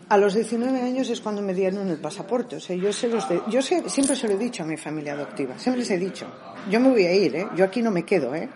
A 0.08 0.18
los 0.18 0.34
19 0.34 0.78
años 0.82 1.08
es 1.08 1.20
cuando 1.22 1.40
me 1.40 1.54
dieron 1.54 1.88
el 1.88 1.96
pasaporte. 1.98 2.56
O 2.56 2.60
sea, 2.60 2.76
yo, 2.76 2.92
se 2.92 3.08
los 3.08 3.26
de- 3.28 3.40
yo 3.48 3.62
sé- 3.62 3.88
siempre 3.88 4.14
se 4.14 4.28
lo 4.28 4.34
he 4.34 4.38
dicho 4.38 4.62
a 4.62 4.66
mi 4.66 4.76
familia 4.76 5.14
adoptiva, 5.14 5.58
siempre 5.58 5.80
les 5.80 5.90
he 5.90 5.98
dicho, 5.98 6.26
yo 6.70 6.80
me 6.80 6.90
voy 6.90 7.06
a 7.06 7.14
ir, 7.14 7.34
¿eh? 7.36 7.48
yo 7.56 7.64
aquí 7.64 7.80
no 7.80 7.90
me 7.90 8.04
quedo. 8.04 8.34
¿eh? 8.34 8.46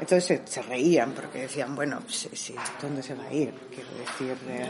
Entonces 0.00 0.40
se, 0.44 0.62
reían 0.62 1.12
porque 1.12 1.42
decían, 1.42 1.74
bueno, 1.74 2.00
sí, 2.08 2.28
sí, 2.34 2.54
¿dónde 2.82 3.02
se 3.02 3.14
va 3.14 3.24
a 3.24 3.32
ir? 3.32 3.54
Quiero 3.70 3.88
decir, 3.98 4.36
eh, 4.50 4.66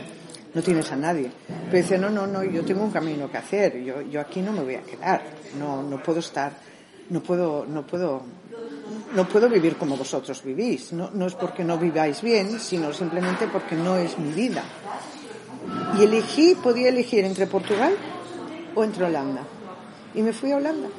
no 0.53 0.61
tienes 0.61 0.89
a 0.93 0.95
nadie. 0.95 1.29
Pero 1.65 1.71
decía, 1.83 1.97
no, 1.97 2.09
no, 2.09 2.25
no, 2.25 2.41
yo 2.43 2.63
tengo 2.63 2.83
un 2.83 2.91
camino 2.91 3.29
que 3.29 3.37
hacer, 3.39 3.83
yo, 3.83 4.01
yo 4.03 4.21
aquí 4.21 4.41
no 4.41 4.53
me 4.53 4.61
voy 4.63 4.75
a 4.75 4.83
quedar, 4.83 5.23
no, 5.59 5.83
no 5.83 6.01
puedo 6.01 6.19
estar, 6.19 6.53
no 7.09 7.21
puedo, 7.21 7.65
no 7.65 7.85
puedo, 7.85 8.21
no 9.15 9.27
puedo 9.27 9.49
vivir 9.49 9.77
como 9.77 9.95
vosotros 9.95 10.43
vivís. 10.43 10.93
No, 10.93 11.11
no 11.11 11.27
es 11.27 11.35
porque 11.35 11.63
no 11.63 11.77
viváis 11.77 12.21
bien, 12.21 12.59
sino 12.59 12.93
simplemente 12.93 13.47
porque 13.47 13.75
no 13.75 13.95
es 13.97 14.17
mi 14.17 14.31
vida. 14.31 14.63
Y 15.97 16.03
elegí, 16.03 16.55
podía 16.55 16.89
elegir 16.89 17.23
entre 17.25 17.47
Portugal 17.47 17.95
o 18.75 18.83
entre 18.83 19.05
Holanda. 19.05 19.43
Y 20.15 20.21
me 20.21 20.33
fui 20.33 20.51
a 20.51 20.57
Holanda. 20.57 20.89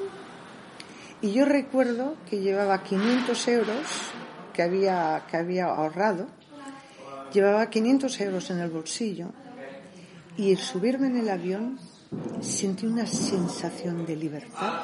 Y 1.21 1.33
yo 1.33 1.45
recuerdo 1.45 2.17
que 2.29 2.41
llevaba 2.41 2.83
500 2.83 3.49
euros 3.49 3.87
que 4.53 4.63
había, 4.63 5.25
que 5.31 5.37
había 5.37 5.67
ahorrado, 5.67 6.27
llevaba 7.33 7.69
500 7.71 8.21
euros 8.21 8.51
en 8.51 8.61
el 8.61 8.71
bolsillo 8.71 9.29
y 10.37 10.53
al 10.53 10.59
subirme 10.59 11.09
en 11.09 11.19
el 11.19 11.29
avión 11.29 11.79
sentí 12.41 12.87
una 12.87 13.07
sensación 13.07 14.07
de 14.07 14.17
libertad 14.17 14.83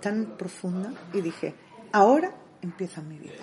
tan 0.00 0.36
profunda 0.38 0.92
y 1.12 1.20
dije, 1.20 1.54
ahora 1.92 2.32
empieza 2.62 3.00
mi 3.02 3.18
vida. 3.18 3.42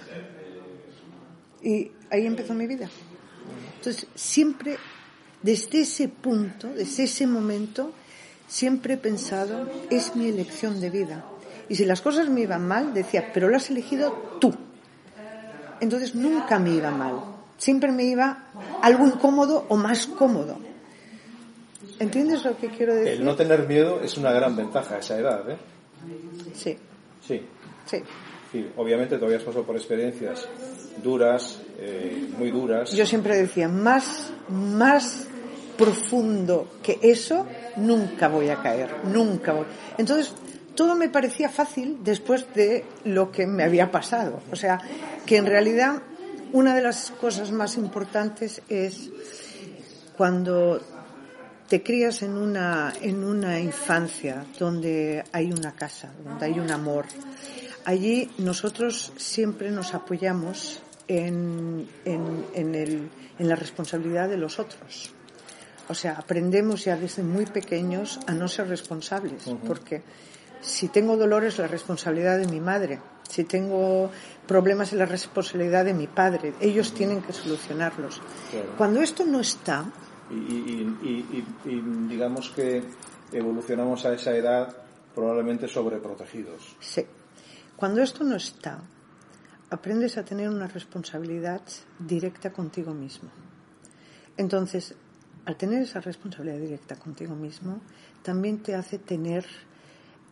Y 1.61 1.91
ahí 2.09 2.25
empezó 2.25 2.53
mi 2.53 2.67
vida. 2.67 2.89
Entonces, 3.77 4.07
siempre, 4.15 4.77
desde 5.41 5.81
ese 5.81 6.07
punto, 6.09 6.67
desde 6.69 7.03
ese 7.03 7.27
momento, 7.27 7.91
siempre 8.47 8.95
he 8.95 8.97
pensado, 8.97 9.69
es 9.89 10.15
mi 10.15 10.29
elección 10.29 10.79
de 10.79 10.89
vida. 10.89 11.25
Y 11.69 11.75
si 11.75 11.85
las 11.85 12.01
cosas 12.01 12.29
me 12.29 12.41
iban 12.41 12.67
mal, 12.67 12.93
decía, 12.93 13.31
pero 13.33 13.49
lo 13.49 13.57
has 13.57 13.69
elegido 13.69 14.37
tú. 14.39 14.53
Entonces 15.79 16.15
nunca 16.15 16.59
me 16.59 16.71
iba 16.71 16.91
mal. 16.91 17.21
Siempre 17.57 17.91
me 17.91 18.03
iba 18.03 18.45
algo 18.81 19.05
incómodo 19.05 19.65
o 19.69 19.77
más 19.77 20.07
cómodo. 20.07 20.57
¿Entiendes 21.99 22.43
lo 22.45 22.55
que 22.57 22.69
quiero 22.69 22.95
decir? 22.95 23.13
El 23.13 23.25
no 23.25 23.35
tener 23.35 23.67
miedo 23.67 24.01
es 24.01 24.17
una 24.17 24.31
gran 24.31 24.55
ventaja 24.55 24.95
a 24.95 24.99
esa 24.99 25.17
edad, 25.17 25.49
¿eh? 25.49 25.57
Sí, 26.53 26.77
Sí. 27.25 27.41
sí. 27.85 27.97
Obviamente 28.75 29.15
todavía 29.17 29.37
has 29.37 29.43
pasado 29.43 29.65
por 29.65 29.75
experiencias 29.75 30.47
duras, 31.03 31.61
eh, 31.79 32.29
muy 32.37 32.51
duras. 32.51 32.91
Yo 32.91 33.05
siempre 33.05 33.35
decía, 33.35 33.67
más, 33.67 34.31
más 34.49 35.27
profundo 35.77 36.67
que 36.81 36.99
eso, 37.01 37.45
nunca 37.75 38.27
voy 38.27 38.49
a 38.49 38.61
caer, 38.61 38.89
nunca 39.05 39.53
voy. 39.53 39.65
Entonces, 39.97 40.33
todo 40.75 40.95
me 40.95 41.09
parecía 41.09 41.49
fácil 41.49 41.99
después 42.03 42.45
de 42.53 42.85
lo 43.03 43.31
que 43.31 43.47
me 43.47 43.63
había 43.63 43.91
pasado. 43.91 44.41
O 44.51 44.55
sea, 44.55 44.79
que 45.25 45.37
en 45.37 45.45
realidad 45.45 46.01
una 46.53 46.75
de 46.75 46.81
las 46.81 47.11
cosas 47.11 47.51
más 47.51 47.77
importantes 47.77 48.61
es 48.69 49.09
cuando 50.15 50.81
te 51.67 51.83
crías 51.83 52.21
en 52.21 52.37
una, 52.37 52.93
en 53.01 53.23
una 53.23 53.59
infancia 53.59 54.45
donde 54.57 55.23
hay 55.33 55.51
una 55.51 55.73
casa, 55.73 56.11
donde 56.23 56.45
hay 56.45 56.59
un 56.59 56.71
amor, 56.71 57.05
Allí 57.87 58.29
nosotros 58.39 59.13
siempre 59.15 59.71
nos 59.71 59.93
apoyamos 59.93 60.81
en, 61.07 61.87
en, 62.03 62.45
en, 62.53 62.75
el, 62.75 63.09
en 63.39 63.47
la 63.47 63.55
responsabilidad 63.55 64.27
de 64.27 64.35
los 64.35 64.59
otros. 64.59 65.11
O 65.87 65.93
sea, 65.95 66.19
aprendemos 66.19 66.83
ya 66.83 66.97
desde 66.97 67.23
muy 67.23 67.45
pequeños 67.45 68.19
a 68.27 68.33
no 68.33 68.49
ser 68.49 68.67
responsables, 68.67 69.43
porque 69.65 70.01
si 70.59 70.89
tengo 70.89 71.15
dolores 71.15 71.53
es 71.53 71.59
la 71.59 71.67
responsabilidad 71.67 72.37
de 72.37 72.47
mi 72.47 72.59
madre, 72.59 72.99
si 73.29 73.45
tengo 73.45 74.11
problemas 74.45 74.91
es 74.91 74.99
la 74.99 75.05
responsabilidad 75.05 75.85
de 75.85 75.93
mi 75.93 76.07
padre, 76.07 76.55
ellos 76.59 76.93
tienen 76.93 77.21
que 77.21 77.31
solucionarlos. 77.31 78.19
Claro. 78.51 78.73
Cuando 78.77 79.01
esto 79.01 79.23
no 79.25 79.39
está, 79.39 79.85
Y, 80.29 80.33
y- 80.35 80.97
y- 81.03 81.25
y- 81.65 81.69
y 81.71 81.81
digamos 82.09 82.49
que 82.49 82.83
evolucionamos 83.31 84.03
a 84.05 84.13
esa 84.13 84.35
edad 84.35 84.75
probablemente 85.15 85.69
sobreprotegidos. 85.69 86.75
sí, 86.81 87.05
cuando 87.77 88.01
esto 88.01 88.23
no 88.23 88.35
está, 88.35 88.81
aprendes 89.69 90.17
a 90.17 90.25
tener 90.25 90.49
una 90.49 90.67
responsabilidad 90.67 91.61
directa 91.99 92.51
contigo 92.51 92.93
mismo. 92.93 93.29
Entonces, 94.35 94.95
al 95.45 95.55
tener 95.55 95.83
esa 95.83 96.01
responsabilidad 96.01 96.57
directa 96.57 96.95
contigo 96.95 97.35
mismo, 97.35 97.79
también 98.23 98.63
te 98.63 98.75
hace 98.75 98.97
tener 98.97 99.45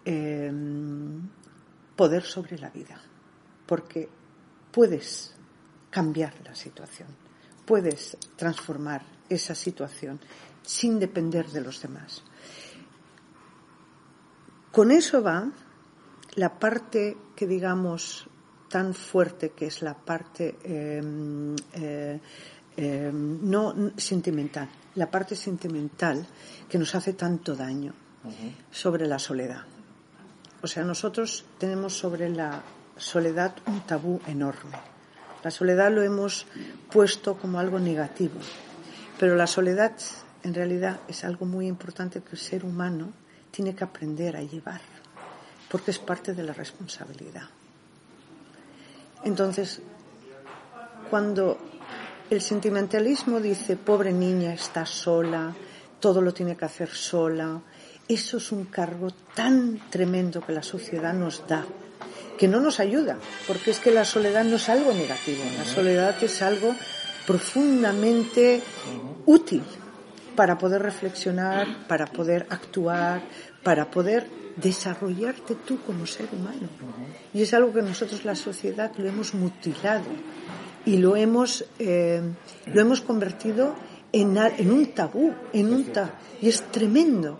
eh, 0.03 0.51
poder 1.95 2.23
sobre 2.23 2.57
la 2.57 2.69
vida, 2.71 2.99
porque 3.67 4.09
puedes 4.71 5.35
cambiar 5.91 6.33
la 6.43 6.55
situación, 6.55 7.07
puedes 7.63 8.17
transformar 8.35 9.03
esa 9.29 9.53
situación 9.55 10.19
sin 10.63 10.99
depender 10.99 11.47
de 11.47 11.61
los 11.61 11.79
demás. 11.79 12.23
Con 14.71 14.91
eso 14.91 15.21
va 15.21 15.49
la 16.35 16.59
parte 16.59 17.15
que 17.35 17.47
digamos 17.47 18.27
tan 18.69 18.93
fuerte 18.93 19.51
que 19.51 19.67
es 19.67 19.81
la 19.81 19.93
parte 19.93 20.57
eh, 20.63 21.01
eh, 21.73 22.19
eh, 22.77 23.11
no 23.13 23.91
sentimental, 23.95 24.67
la 24.95 25.09
parte 25.09 25.35
sentimental 25.35 26.25
que 26.67 26.77
nos 26.77 26.93
hace 26.95 27.13
tanto 27.13 27.55
daño 27.55 27.93
sobre 28.71 29.05
la 29.07 29.19
soledad. 29.19 29.63
O 30.61 30.67
sea, 30.67 30.83
nosotros 30.83 31.45
tenemos 31.59 31.93
sobre 31.93 32.27
la 32.29 32.63
soledad 32.97 33.55
un 33.67 33.81
tabú 33.81 34.19
enorme. 34.27 34.77
La 35.43 35.51
soledad 35.51 35.91
lo 35.91 36.01
hemos 36.01 36.47
puesto 36.91 37.37
como 37.37 37.59
algo 37.59 37.79
negativo, 37.79 38.39
pero 39.19 39.35
la 39.35 39.45
soledad 39.45 39.93
en 40.41 40.53
realidad 40.53 40.99
es 41.07 41.23
algo 41.23 41.45
muy 41.45 41.67
importante 41.67 42.21
que 42.21 42.31
el 42.31 42.39
ser 42.39 42.65
humano 42.65 43.13
tiene 43.51 43.75
que 43.75 43.83
aprender 43.83 44.35
a 44.35 44.41
llevar, 44.41 44.81
porque 45.69 45.91
es 45.91 45.99
parte 45.99 46.33
de 46.33 46.43
la 46.43 46.53
responsabilidad. 46.53 47.49
Entonces, 49.23 49.81
cuando 51.09 51.57
el 52.29 52.41
sentimentalismo 52.41 53.39
dice, 53.39 53.75
pobre 53.75 54.11
niña, 54.11 54.53
está 54.53 54.85
sola, 54.85 55.53
todo 55.99 56.21
lo 56.21 56.33
tiene 56.33 56.55
que 56.55 56.65
hacer 56.65 56.89
sola, 56.89 57.61
eso 58.07 58.37
es 58.37 58.51
un 58.51 58.65
cargo 58.65 59.09
tan 59.33 59.89
tremendo 59.89 60.41
que 60.41 60.53
la 60.53 60.61
sociedad 60.61 61.13
nos 61.13 61.47
da, 61.47 61.65
que 62.37 62.47
no 62.47 62.59
nos 62.59 62.79
ayuda, 62.79 63.17
porque 63.47 63.71
es 63.71 63.79
que 63.79 63.91
la 63.91 64.05
soledad 64.05 64.43
no 64.43 64.57
es 64.57 64.69
algo 64.69 64.93
negativo, 64.93 65.43
la 65.57 65.65
soledad 65.65 66.15
es 66.23 66.41
algo 66.41 66.75
profundamente 67.25 68.61
útil 69.25 69.63
para 70.35 70.57
poder 70.57 70.83
reflexionar, 70.83 71.87
para 71.87 72.05
poder 72.05 72.45
actuar, 72.49 73.21
para 73.63 73.89
poder 73.89 74.27
desarrollarte 74.55 75.55
tú 75.55 75.79
como 75.81 76.05
ser 76.05 76.27
humano. 76.31 76.69
Y 77.33 77.41
es 77.41 77.53
algo 77.53 77.73
que 77.73 77.81
nosotros 77.81 78.25
la 78.25 78.35
sociedad 78.35 78.91
lo 78.97 79.07
hemos 79.07 79.33
mutilado 79.33 80.05
y 80.85 80.97
lo 80.97 81.15
hemos, 81.15 81.65
eh, 81.79 82.21
lo 82.65 82.81
hemos 82.81 83.01
convertido 83.01 83.75
en, 84.11 84.37
en 84.37 84.71
un 84.71 84.85
tabú, 84.93 85.33
en 85.51 85.73
un 85.73 85.85
tabú. 85.85 86.11
Y 86.41 86.49
es 86.49 86.61
tremendo. 86.71 87.39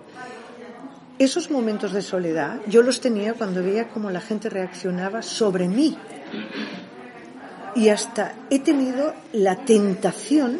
Esos 1.17 1.49
momentos 1.49 1.93
de 1.93 2.01
soledad 2.01 2.59
yo 2.67 2.81
los 2.81 2.99
tenía 2.99 3.35
cuando 3.35 3.63
veía 3.63 3.87
cómo 3.87 4.11
la 4.11 4.19
gente 4.19 4.49
reaccionaba 4.49 5.21
sobre 5.21 5.67
mí. 5.67 5.97
Y 7.75 7.89
hasta 7.89 8.35
he 8.49 8.59
tenido 8.59 9.13
la 9.31 9.63
tentación 9.63 10.59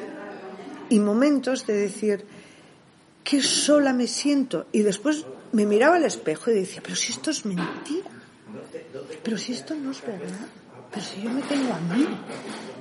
y 0.89 1.00
momentos 1.00 1.65
de 1.65 1.74
decir, 1.74 2.26
qué 3.24 3.41
sola 3.41 3.91
me 3.91 4.08
siento. 4.08 4.68
Y 4.72 4.84
después 4.84 5.26
me 5.56 5.65
miraba 5.65 5.96
al 5.96 6.06
espejo 6.06 6.52
y 6.52 6.56
decía, 6.56 6.82
pero 6.84 6.96
si 6.96 7.12
esto 7.13 7.32
es 7.32 7.46
mentira, 7.46 8.10
pero 9.24 9.38
si 9.38 9.54
esto 9.54 9.74
no 9.76 9.91
es 9.91 10.02
verdad, 10.06 10.48
pero 10.91 11.06
si 11.06 11.22
yo 11.22 11.30
me 11.30 11.41
tengo 11.44 11.74
a 11.74 11.80
mí, 11.80 12.06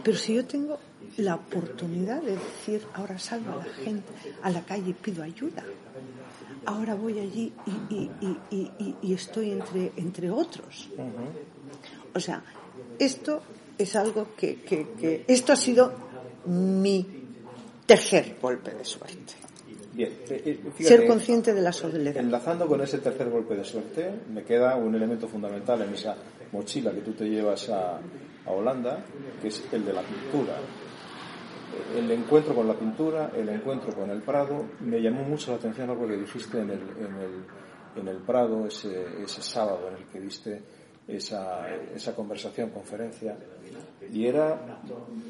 pero 0.02 0.16
si 0.18 0.34
yo 0.34 0.44
tengo 0.44 0.78
la 1.18 1.37
oportunidad 1.37 2.20
de 2.22 2.32
decir, 2.32 2.84
ahora 2.94 3.18
salgo 3.18 3.52
a 3.52 3.56
la 3.64 3.72
gente, 3.84 4.12
a 4.42 4.50
la 4.50 4.62
calle 4.64 4.90
y 4.90 4.94
pido 4.94 5.22
ayuda. 5.22 5.62
Ahora 6.66 6.94
voy 6.94 7.18
allí 7.20 7.52
y, 9.02 9.12
estoy 9.14 9.52
entre, 9.52 9.92
entre 9.96 10.30
otros. 10.30 10.88
O 12.14 12.20
sea, 12.20 12.42
esto 12.98 13.42
es 13.78 13.94
algo 13.96 14.34
que, 14.37 14.62
que- 14.62 14.88
que- 14.98 15.24
Esto 15.28 15.52
ha 15.52 15.56
sido 15.56 15.92
mi 16.46 17.06
tercer 17.87 18.37
golpe 18.40 18.72
de 18.72 18.84
suerte. 18.84 19.34
Bien, 19.94 20.11
eh, 20.28 20.42
eh, 20.44 20.61
fíjate, 20.74 20.96
Ser 20.96 21.07
consciente 21.07 21.54
de 21.54 21.62
la 21.62 21.72
soledad. 21.72 22.16
Enlazando 22.16 22.66
con 22.66 22.80
ese 22.80 22.98
tercer 22.98 23.30
golpe 23.30 23.54
de 23.54 23.64
suerte, 23.64 24.11
me 24.33 24.42
queda 24.42 24.76
un 24.76 24.94
elemento 24.94 25.28
fundamental 25.28 25.83
en 25.83 25.94
esa 25.94 26.16
mochila 26.52 26.90
que 26.90 27.00
tú 27.00 27.12
te 27.12 27.28
llevas 27.28 27.68
a, 27.70 28.00
a 28.44 28.50
Holanda, 28.50 29.04
que 29.40 29.48
es 29.48 29.62
el 29.72 29.85
de 29.85 29.92
la 29.92 30.02
pintura. 30.02 30.57
El 31.96 32.11
encuentro 32.11 32.54
con 32.54 32.66
la 32.68 32.74
pintura, 32.74 33.30
el 33.37 33.48
encuentro 33.48 33.92
con 33.94 34.11
el 34.11 34.20
Prado, 34.22 34.64
me 34.80 35.00
llamó 35.00 35.22
mucho 35.22 35.52
la 35.52 35.59
atención 35.59 35.90
algo 35.90 36.07
que 36.07 36.16
dijiste 36.16 36.61
en 36.61 36.70
el, 36.70 36.80
en 36.80 37.14
el, 37.16 38.00
en 38.00 38.09
el 38.09 38.16
Prado 38.18 38.66
ese, 38.66 39.22
ese 39.22 39.42
sábado 39.42 39.88
en 39.88 39.96
el 39.96 40.04
que 40.04 40.20
diste 40.20 40.62
esa, 41.07 41.68
esa 41.94 42.14
conversación, 42.14 42.70
conferencia, 42.70 43.37
y 44.12 44.27
era, 44.27 44.81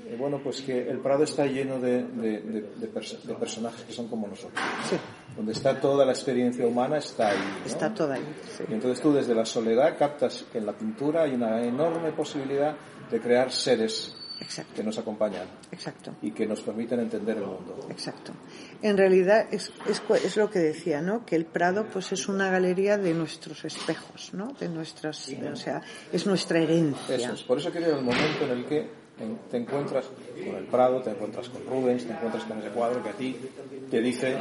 eh, 0.06 0.16
bueno, 0.18 0.40
pues 0.42 0.60
que 0.62 0.88
el 0.90 0.98
Prado 0.98 1.24
está 1.24 1.46
lleno 1.46 1.78
de, 1.80 2.02
de- 2.02 2.40
de- 2.40 2.60
de 2.76 2.92
pers- 2.92 3.22
de 3.22 3.34
personajes 3.34 3.82
que 3.82 3.92
son 3.92 4.08
como 4.08 4.26
nosotros. 4.26 4.60
Sí, 4.90 4.96
Donde 5.36 5.52
está 5.52 5.80
toda 5.80 6.04
la 6.04 6.12
experiencia 6.12 6.66
humana, 6.66 6.98
está 6.98 7.28
ahí. 7.30 7.38
¿no? 7.60 7.66
está 7.66 7.92
toda 7.94 8.14
ahí. 8.16 8.24
sí. 8.56 8.64
Y 8.68 8.74
entonces 8.74 9.00
tú 9.00 9.12
desde 9.12 9.34
la 9.34 9.44
soledad 9.44 9.96
captas 9.98 10.44
que 10.52 10.58
en 10.58 10.66
la 10.66 10.72
pintura 10.72 11.22
hay 11.22 11.34
una 11.34 11.62
enorme 11.62 12.12
posibilidad 12.12 12.76
de 13.10 13.20
crear 13.20 13.50
seres 13.52 14.14
Exacto, 14.40 14.74
que 14.74 14.82
nos 14.82 14.98
acompañan 14.98 15.46
exacto. 15.70 16.14
y 16.20 16.32
que 16.32 16.46
nos 16.46 16.60
permiten 16.60 17.00
entender 17.00 17.36
el 17.36 17.46
mundo. 17.46 17.86
Exacto. 17.88 18.32
En 18.82 18.96
realidad 18.96 19.46
es, 19.52 19.72
es, 19.88 20.02
es 20.24 20.36
lo 20.36 20.50
que 20.50 20.58
decía, 20.58 21.00
¿no? 21.00 21.24
Que 21.24 21.36
el 21.36 21.46
Prado 21.46 21.86
pues 21.86 22.12
es 22.12 22.28
una 22.28 22.50
galería 22.50 22.98
de 22.98 23.14
nuestros 23.14 23.64
espejos, 23.64 24.34
¿no? 24.34 24.52
De 24.58 24.68
nuestras, 24.68 25.28
o 25.28 25.56
sea, 25.56 25.82
es 26.12 26.26
nuestra 26.26 26.58
herencia. 26.58 27.14
Eso 27.14 27.32
es. 27.32 27.42
Por 27.42 27.58
eso 27.58 27.70
quería 27.70 27.88
el 27.88 28.02
momento 28.02 28.44
en 28.44 28.50
el 28.50 28.64
que 28.66 29.04
te 29.50 29.56
encuentras 29.56 30.06
con 30.06 30.56
el 30.56 30.64
Prado, 30.66 31.00
te 31.00 31.10
encuentras 31.10 31.48
con 31.48 31.64
Rubens, 31.66 32.04
te 32.04 32.12
encuentras 32.12 32.44
con 32.44 32.58
ese 32.58 32.70
cuadro 32.70 33.02
que 33.02 33.08
a 33.10 33.12
ti 33.12 33.36
te 33.90 34.00
dice, 34.00 34.36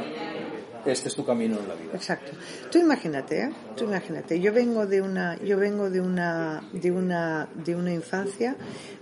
este 0.86 1.08
es 1.08 1.14
tu 1.14 1.24
camino 1.24 1.58
en 1.58 1.68
la 1.68 1.74
vida. 1.74 1.92
Exacto. 1.94 2.32
Tú 2.70 2.78
imagínate, 2.78 3.40
¿eh? 3.42 3.50
Tú 3.76 3.84
imagínate. 3.84 4.40
Yo 4.40 4.52
vengo 4.52 4.86
de 4.86 5.00
una, 5.00 5.36
yo 5.42 5.56
vengo 5.56 5.90
de 5.90 6.00
una, 6.00 6.62
de 6.72 6.90
una, 6.90 7.48
de 7.54 7.74
una 7.74 7.92
infancia 7.92 8.56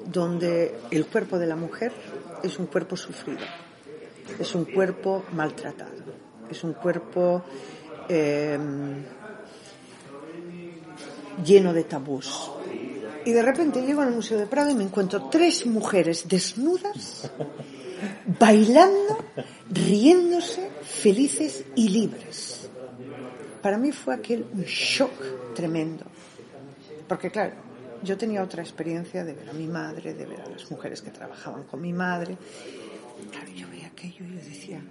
donde 0.06 0.74
el 0.90 1.06
cuerpo 1.06 1.38
de 1.38 1.46
la 1.46 1.56
mujer 1.56 1.92
es 2.42 2.58
un 2.58 2.66
cuerpo 2.66 2.96
sufrido, 2.96 3.40
es 4.38 4.54
un 4.54 4.64
cuerpo 4.64 5.24
maltratado, 5.32 5.90
es 6.50 6.64
un 6.64 6.72
cuerpo 6.74 7.44
eh, 8.08 8.58
lleno 11.44 11.72
de 11.72 11.84
tabús. 11.84 12.50
Y 13.24 13.32
de 13.32 13.42
repente 13.42 13.82
llego 13.82 14.00
al 14.02 14.10
Museo 14.12 14.38
de 14.38 14.46
Prado 14.46 14.70
y 14.70 14.74
me 14.74 14.84
encuentro 14.84 15.28
tres 15.30 15.64
mujeres 15.66 16.26
desnudas, 16.28 17.30
bailando, 18.38 19.24
riéndose, 19.70 20.70
felices 20.82 21.64
y 21.74 21.88
libres. 21.88 22.68
Para 23.60 23.78
mí 23.78 23.92
fue 23.92 24.14
aquel 24.14 24.46
un 24.52 24.62
shock 24.62 25.54
tremendo. 25.54 26.04
Porque 27.06 27.30
claro, 27.30 27.54
yo 28.02 28.16
tenía 28.16 28.42
otra 28.42 28.62
experiencia 28.62 29.24
de 29.24 29.34
ver 29.34 29.50
a 29.50 29.52
mi 29.52 29.66
madre, 29.66 30.14
de 30.14 30.26
ver 30.26 30.40
a 30.40 30.48
las 30.48 30.70
mujeres 30.70 31.02
que 31.02 31.10
trabajaban 31.10 31.64
con 31.64 31.80
mi 31.80 31.92
madre. 31.92 32.36
Claro, 33.30 33.48
yo 33.52 33.68
veía 33.68 33.86
aquello 33.86 34.24
y 34.24 34.30
yo 34.30 34.34
decía, 34.34 34.82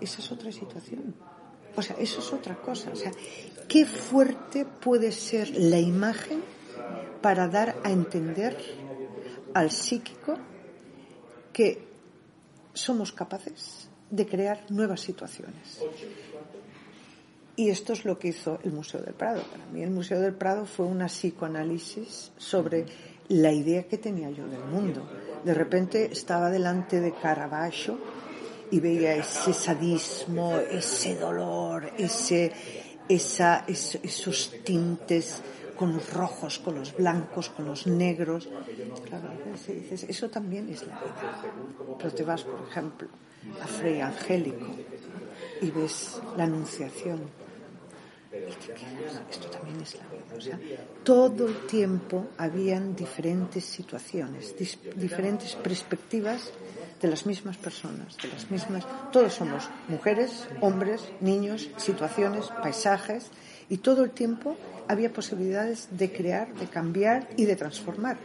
esa 0.00 0.20
es 0.20 0.32
otra 0.32 0.50
situación. 0.50 1.14
O 1.76 1.82
sea, 1.82 1.96
eso 1.98 2.20
es 2.20 2.32
otra 2.32 2.56
cosa. 2.56 2.90
O 2.92 2.96
sea, 2.96 3.12
qué 3.68 3.84
fuerte 3.84 4.64
puede 4.64 5.12
ser 5.12 5.50
la 5.50 5.78
imagen 5.78 6.42
para 7.20 7.48
dar 7.48 7.76
a 7.84 7.90
entender 7.90 8.56
al 9.54 9.70
psíquico 9.70 10.36
que 11.54 11.80
somos 12.74 13.12
capaces 13.12 13.88
de 14.10 14.26
crear 14.26 14.66
nuevas 14.70 15.00
situaciones. 15.00 15.80
Y 17.56 17.70
esto 17.70 17.92
es 17.92 18.04
lo 18.04 18.18
que 18.18 18.28
hizo 18.28 18.58
el 18.64 18.72
Museo 18.72 19.00
del 19.00 19.14
Prado. 19.14 19.42
Para 19.50 19.64
mí 19.66 19.82
el 19.82 19.90
Museo 19.90 20.20
del 20.20 20.34
Prado 20.34 20.66
fue 20.66 20.86
una 20.86 21.06
psicoanálisis 21.06 22.32
sobre 22.36 22.84
la 23.28 23.52
idea 23.52 23.84
que 23.84 23.96
tenía 23.96 24.28
yo 24.30 24.46
del 24.48 24.64
mundo. 24.64 25.08
De 25.44 25.54
repente 25.54 26.10
estaba 26.12 26.50
delante 26.50 27.00
de 27.00 27.12
Caravaggio 27.12 27.96
y 28.70 28.80
veía 28.80 29.14
ese 29.14 29.52
sadismo, 29.52 30.56
ese 30.58 31.14
dolor, 31.16 31.92
ese, 31.96 32.50
esa, 33.08 33.64
es- 33.68 34.00
esos 34.02 34.50
tintes 34.64 35.40
con 35.76 35.92
los 35.94 36.12
rojos, 36.12 36.58
con 36.58 36.76
los 36.76 36.96
blancos, 36.96 37.50
con 37.50 37.66
los 37.66 37.86
negros. 37.86 38.48
Claro, 39.08 39.30
dices, 39.52 40.04
eso 40.04 40.30
también 40.30 40.68
es 40.68 40.86
la 40.86 40.98
vida. 41.00 41.42
Pero 41.98 42.10
te 42.12 42.22
vas, 42.24 42.42
por 42.44 42.68
ejemplo, 42.68 43.08
a 43.62 43.66
Frei 43.66 44.00
Angélico 44.00 44.66
y 45.60 45.70
ves 45.70 46.20
la 46.36 46.44
Anunciación 46.44 47.44
esto 49.30 49.48
también 49.48 49.80
es 49.80 49.94
la 49.94 50.04
vida. 50.08 50.24
O 50.36 50.40
sea, 50.40 50.58
todo 51.02 51.46
el 51.46 51.66
tiempo 51.66 52.28
habían 52.38 52.96
diferentes 52.96 53.64
situaciones, 53.64 54.54
diferentes 54.96 55.54
perspectivas 55.54 56.52
de 57.00 57.08
las 57.08 57.26
mismas 57.26 57.56
personas, 57.56 58.16
de 58.16 58.28
las 58.28 58.50
mismas. 58.50 58.86
Todos 59.12 59.34
somos 59.34 59.68
mujeres, 59.88 60.48
hombres, 60.60 61.02
niños, 61.20 61.68
situaciones, 61.76 62.46
paisajes, 62.62 63.30
y 63.68 63.78
todo 63.78 64.04
el 64.04 64.10
tiempo 64.10 64.56
había 64.88 65.12
posibilidades 65.12 65.88
de 65.90 66.12
crear, 66.12 66.52
de 66.54 66.66
cambiar 66.66 67.28
y 67.36 67.44
de 67.44 67.56
transformar. 67.56 68.18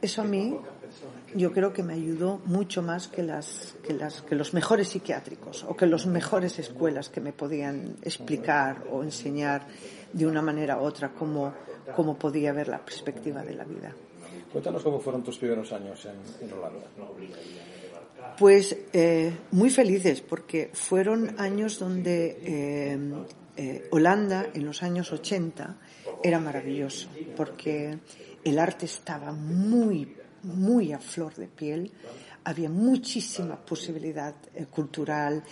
Eso 0.00 0.22
a 0.22 0.24
mí 0.24 0.56
yo 1.34 1.52
creo 1.52 1.72
que 1.72 1.82
me 1.82 1.94
ayudó 1.94 2.40
mucho 2.44 2.82
más 2.82 3.08
que 3.08 3.22
los 3.22 4.54
mejores 4.54 4.88
psiquiátricos 4.88 5.64
o 5.64 5.76
que 5.76 5.86
las 5.86 6.06
mejores 6.06 6.58
escuelas 6.58 7.08
que 7.08 7.20
me 7.20 7.32
podían 7.32 7.96
explicar 8.02 8.84
o 8.90 9.02
enseñar 9.02 9.66
de 10.12 10.26
una 10.26 10.40
manera 10.40 10.78
u 10.78 10.84
otra 10.84 11.10
cómo, 11.10 11.52
cómo 11.94 12.18
podía 12.18 12.52
ver 12.52 12.68
la 12.68 12.78
perspectiva 12.78 13.42
de 13.42 13.54
la 13.54 13.64
vida. 13.64 13.92
Cuéntanos 14.52 14.82
cómo 14.82 14.98
fueron 14.98 15.22
tus 15.22 15.36
primeros 15.36 15.72
años 15.72 16.06
en, 16.06 16.46
en 16.46 16.52
Holanda. 16.52 16.86
Pues 18.36 18.76
eh, 18.92 19.32
muy 19.52 19.70
felices 19.70 20.20
porque 20.20 20.70
fueron 20.72 21.40
años 21.40 21.78
donde 21.78 22.38
eh, 22.42 22.98
eh, 23.56 23.88
Holanda 23.90 24.46
en 24.54 24.64
los 24.64 24.82
años 24.84 25.12
80 25.12 25.76
era 26.22 26.38
maravilloso 26.38 27.08
porque 27.36 27.98
el 28.44 28.58
arte 28.58 28.86
estaba 28.86 29.32
muy, 29.32 30.16
muy 30.44 30.92
a 30.92 30.98
flor 31.00 31.34
de 31.34 31.48
piel, 31.48 31.90
había 32.44 32.70
muchísima 32.70 33.56
posibilidad 33.56 34.34
eh, 34.54 34.66
cultural, 34.66 35.42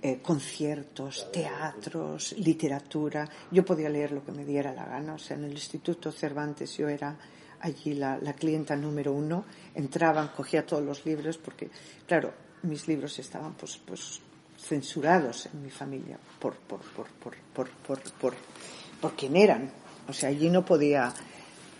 eh, 0.00 0.20
conciertos, 0.22 1.30
teatros, 1.32 2.36
literatura. 2.38 3.28
Yo 3.50 3.64
podía 3.64 3.88
leer 3.88 4.12
lo 4.12 4.24
que 4.24 4.32
me 4.32 4.44
diera 4.44 4.72
la 4.72 4.86
gana, 4.86 5.14
o 5.14 5.18
sea, 5.18 5.36
en 5.36 5.44
el 5.44 5.52
Instituto 5.52 6.12
Cervantes 6.12 6.76
yo 6.76 6.88
era 6.88 7.18
allí 7.60 7.94
la, 7.94 8.18
la 8.18 8.34
clienta 8.34 8.76
número 8.76 9.12
uno, 9.12 9.44
entraban, 9.74 10.28
cogía 10.28 10.66
todos 10.66 10.82
los 10.82 11.04
libros, 11.04 11.38
porque, 11.38 11.70
claro, 12.06 12.32
mis 12.62 12.86
libros 12.88 13.18
estaban 13.18 13.54
pues, 13.54 13.78
pues 13.78 14.20
censurados 14.58 15.46
en 15.46 15.62
mi 15.62 15.70
familia 15.70 16.18
por, 16.40 16.54
por, 16.54 16.80
por, 16.80 17.06
por, 17.06 17.34
por, 17.52 17.68
por, 17.68 18.00
por, 18.12 18.34
por 19.00 19.12
quién 19.14 19.36
eran. 19.36 19.70
O 20.08 20.12
sea, 20.12 20.28
allí 20.28 20.48
no 20.50 20.64
podía 20.64 21.12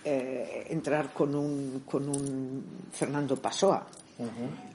eh, 0.03 0.67
entrar 0.69 1.13
con 1.13 1.35
un, 1.35 1.83
con 1.85 2.07
un 2.07 2.63
Fernando 2.91 3.35
Pasoa 3.37 3.87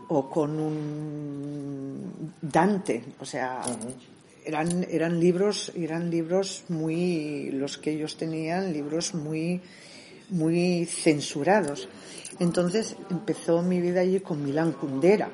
o 0.08 0.30
con 0.30 0.58
un 0.58 2.34
Dante. 2.40 3.02
O 3.20 3.24
sea, 3.24 3.62
eran, 4.44 4.86
eran 4.90 5.18
libros, 5.18 5.72
eran 5.74 6.10
libros 6.10 6.64
muy, 6.68 7.50
los 7.50 7.78
que 7.78 7.92
ellos 7.92 8.16
tenían, 8.16 8.72
libros 8.72 9.14
muy, 9.14 9.60
muy 10.30 10.86
censurados. 10.86 11.88
Entonces 12.38 12.96
empezó 13.10 13.62
mi 13.62 13.80
vida 13.80 14.00
allí 14.00 14.20
con 14.20 14.44
Milán 14.44 14.72
Kundera, 14.72 15.30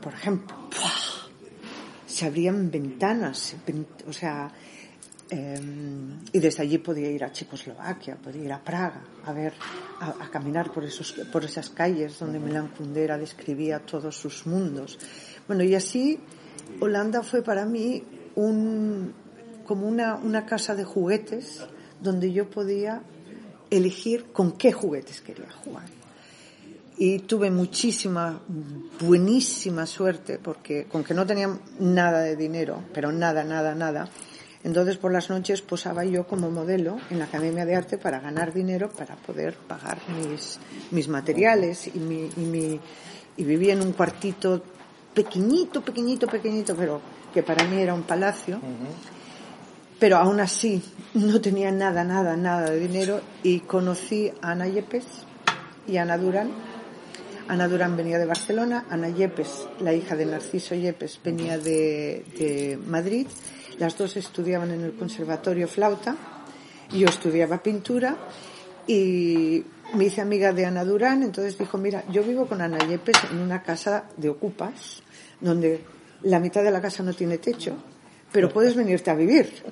por 0.00 0.12
ejemplo. 0.14 0.56
¡Puah! 0.70 1.28
Se 2.06 2.26
abrían 2.26 2.70
ventanas, 2.70 3.54
ven- 3.66 3.86
o 4.08 4.12
sea, 4.12 4.50
eh, 5.30 5.60
y 6.32 6.38
desde 6.38 6.62
allí 6.62 6.78
podía 6.78 7.10
ir 7.10 7.22
a 7.22 7.30
Checoslovaquia, 7.30 8.16
podía 8.16 8.44
ir 8.44 8.52
a 8.52 8.64
Praga, 8.64 9.02
a 9.24 9.32
ver, 9.32 9.52
a, 10.00 10.24
a 10.24 10.30
caminar 10.30 10.72
por, 10.72 10.84
esos, 10.84 11.12
por 11.30 11.44
esas 11.44 11.68
calles 11.70 12.18
donde 12.18 12.40
Milán 12.40 12.68
Kundera 12.68 13.18
describía 13.18 13.80
todos 13.80 14.16
sus 14.16 14.46
mundos. 14.46 14.98
Bueno, 15.46 15.62
y 15.62 15.74
así 15.74 16.18
Holanda 16.80 17.22
fue 17.22 17.42
para 17.42 17.66
mí 17.66 18.02
un, 18.34 19.12
como 19.66 19.86
una, 19.86 20.16
una 20.16 20.46
casa 20.46 20.74
de 20.74 20.84
juguetes 20.84 21.62
donde 22.00 22.32
yo 22.32 22.48
podía 22.48 23.02
elegir 23.70 24.26
con 24.32 24.52
qué 24.52 24.72
juguetes 24.72 25.20
quería 25.20 25.50
jugar. 25.50 25.86
Y 26.96 27.20
tuve 27.20 27.50
muchísima, 27.50 28.40
buenísima 29.00 29.86
suerte 29.86 30.38
porque 30.42 30.86
con 30.86 31.04
que 31.04 31.14
no 31.14 31.24
tenía 31.26 31.56
nada 31.78 32.22
de 32.22 32.34
dinero, 32.34 32.82
pero 32.92 33.12
nada, 33.12 33.44
nada, 33.44 33.74
nada, 33.74 34.08
entonces 34.64 34.96
por 34.96 35.12
las 35.12 35.30
noches 35.30 35.62
posaba 35.62 36.04
yo 36.04 36.26
como 36.26 36.50
modelo 36.50 36.98
en 37.10 37.20
la 37.20 37.26
Academia 37.26 37.64
de 37.64 37.76
Arte 37.76 37.98
para 37.98 38.18
ganar 38.20 38.52
dinero 38.52 38.90
para 38.90 39.14
poder 39.14 39.54
pagar 39.54 39.98
mis, 40.08 40.58
mis 40.90 41.08
materiales 41.08 41.88
y, 41.94 41.98
mi, 41.98 42.28
y, 42.36 42.40
mi, 42.40 42.80
y 43.36 43.44
vivía 43.44 43.74
en 43.74 43.82
un 43.82 43.92
cuartito 43.92 44.62
pequeñito, 45.14 45.80
pequeñito, 45.82 46.26
pequeñito, 46.26 46.74
pero 46.74 47.00
que 47.32 47.42
para 47.42 47.64
mí 47.64 47.80
era 47.80 47.94
un 47.94 48.02
palacio. 48.02 48.60
Pero 49.98 50.16
aún 50.16 50.40
así 50.40 50.82
no 51.14 51.40
tenía 51.40 51.72
nada, 51.72 52.04
nada, 52.04 52.36
nada 52.36 52.70
de 52.70 52.78
dinero 52.78 53.20
y 53.42 53.60
conocí 53.60 54.30
a 54.40 54.52
Ana 54.52 54.68
Yepes 54.68 55.04
y 55.86 55.96
a 55.96 56.02
Ana 56.02 56.18
Durán. 56.18 56.50
Ana 57.48 57.66
Durán 57.66 57.96
venía 57.96 58.18
de 58.18 58.26
Barcelona, 58.26 58.84
Ana 58.90 59.08
Yepes, 59.08 59.66
la 59.80 59.92
hija 59.94 60.14
de 60.14 60.26
Narciso 60.26 60.74
Yepes, 60.74 61.18
venía 61.24 61.58
de, 61.58 62.24
de 62.38 62.78
Madrid. 62.86 63.26
Las 63.78 63.96
dos 63.96 64.16
estudiaban 64.16 64.70
en 64.70 64.82
el 64.82 64.92
Conservatorio 64.92 65.66
Flauta. 65.66 66.14
Yo 66.92 67.08
estudiaba 67.08 67.62
pintura 67.62 68.16
y 68.86 69.64
me 69.94 70.04
hice 70.04 70.20
amiga 70.20 70.52
de 70.52 70.66
Ana 70.66 70.84
Durán, 70.84 71.22
entonces 71.22 71.58
dijo, 71.58 71.78
mira, 71.78 72.04
yo 72.10 72.22
vivo 72.22 72.46
con 72.46 72.60
Ana 72.60 72.78
Yepes 72.86 73.16
en 73.30 73.38
una 73.38 73.62
casa 73.62 74.04
de 74.16 74.28
ocupas, 74.28 75.02
donde 75.40 75.82
la 76.22 76.38
mitad 76.40 76.62
de 76.62 76.70
la 76.70 76.80
casa 76.80 77.02
no 77.02 77.12
tiene 77.14 77.38
techo, 77.38 77.76
pero 78.32 78.50
puedes 78.50 78.74
venirte 78.74 79.10
a 79.10 79.14
vivir. 79.14 79.62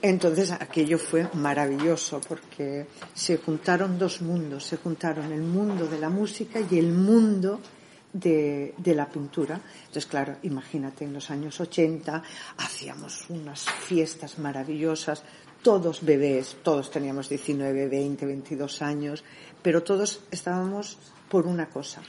Entonces 0.00 0.52
aquello 0.52 0.98
fue 0.98 1.28
maravilloso 1.34 2.20
porque 2.26 2.86
se 3.14 3.38
juntaron 3.38 3.98
dos 3.98 4.22
mundos, 4.22 4.64
se 4.64 4.76
juntaron 4.76 5.32
el 5.32 5.42
mundo 5.42 5.86
de 5.86 5.98
la 5.98 6.08
música 6.08 6.60
y 6.60 6.78
el 6.78 6.92
mundo 6.92 7.60
de, 8.12 8.74
de, 8.78 8.94
la 8.94 9.08
pintura. 9.08 9.60
Entonces, 9.80 10.06
claro, 10.06 10.36
imagínate, 10.42 11.04
en 11.04 11.12
los 11.12 11.30
años 11.30 11.60
80 11.60 12.22
hacíamos 12.58 13.28
unas 13.28 13.64
fiestas 13.64 14.38
maravillosas, 14.38 15.22
todos 15.62 16.04
bebés, 16.04 16.56
todos 16.62 16.90
teníamos 16.90 17.28
19, 17.28 17.88
20, 17.88 18.24
22 18.24 18.82
años, 18.82 19.24
pero 19.62 19.82
todos 19.82 20.20
estábamos 20.30 20.96
por 21.28 21.46
una 21.46 21.68
cosa, 21.68 22.00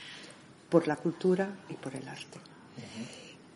por 0.70 0.88
la 0.88 0.96
cultura 0.96 1.50
y 1.70 1.74
por 1.74 1.96
el 1.96 2.08
arte. 2.08 2.40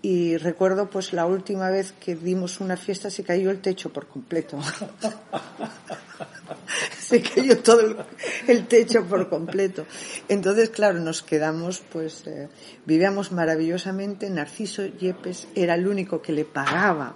Y 0.05 0.35
recuerdo 0.35 0.89
pues 0.89 1.13
la 1.13 1.25
última 1.25 1.69
vez 1.69 1.93
que 1.93 2.13
dimos 2.13 2.59
una 2.59 2.75
fiesta 2.75 3.09
se 3.09 3.23
cayó 3.23 3.49
el 3.49 3.61
techo 3.61 3.93
por 3.93 4.07
completo. 4.07 4.59
se 6.99 7.21
cayó 7.21 7.59
todo 7.59 8.05
el, 8.47 8.67
techo 8.67 9.05
por 9.05 9.29
completo. 9.29 9.85
Entonces, 10.27 10.71
claro, 10.71 10.99
nos 10.99 11.23
quedamos, 11.23 11.81
pues, 11.89 12.27
eh, 12.27 12.49
vivíamos 12.85 13.31
maravillosamente. 13.31 14.29
Narciso 14.29 14.85
Yepes 14.85 15.47
era 15.55 15.75
el 15.75 15.87
único 15.87 16.21
que 16.21 16.33
le 16.33 16.43
pagaba 16.43 17.15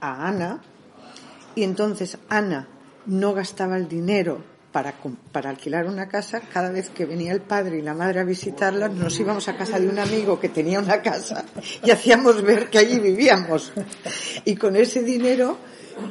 a 0.00 0.28
Ana. 0.28 0.62
Y 1.54 1.62
entonces 1.62 2.16
Ana 2.30 2.68
no 3.04 3.34
gastaba 3.34 3.76
el 3.76 3.86
dinero 3.86 4.42
para, 4.78 4.94
para 5.32 5.50
alquilar 5.50 5.86
una 5.86 6.08
casa, 6.08 6.40
cada 6.40 6.70
vez 6.70 6.88
que 6.90 7.04
venía 7.04 7.32
el 7.32 7.40
padre 7.40 7.78
y 7.78 7.82
la 7.82 7.94
madre 7.94 8.20
a 8.20 8.22
visitarla, 8.22 8.88
nos 8.88 9.18
íbamos 9.18 9.48
a 9.48 9.56
casa 9.56 9.80
de 9.80 9.88
un 9.88 9.98
amigo 9.98 10.38
que 10.38 10.50
tenía 10.50 10.78
una 10.78 11.02
casa 11.02 11.44
y 11.84 11.90
hacíamos 11.90 12.42
ver 12.42 12.70
que 12.70 12.78
allí 12.78 13.00
vivíamos. 13.00 13.72
Y 14.44 14.54
con 14.54 14.76
ese 14.76 15.02
dinero 15.02 15.58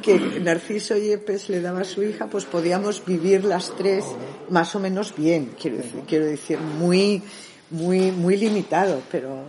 que 0.02 0.18
Narciso 0.18 0.98
Yepes 0.98 1.48
le 1.48 1.62
daba 1.62 1.80
a 1.80 1.84
su 1.84 2.02
hija, 2.02 2.26
pues 2.26 2.44
podíamos 2.44 3.02
vivir 3.06 3.42
las 3.42 3.74
tres 3.74 4.04
más 4.50 4.74
o 4.74 4.80
menos 4.80 5.16
bien, 5.16 5.54
quiero 5.58 5.78
decir, 5.78 6.02
quiero 6.06 6.26
decir 6.26 6.58
muy, 6.58 7.22
muy, 7.70 8.10
muy 8.10 8.36
limitado, 8.36 9.00
pero. 9.10 9.44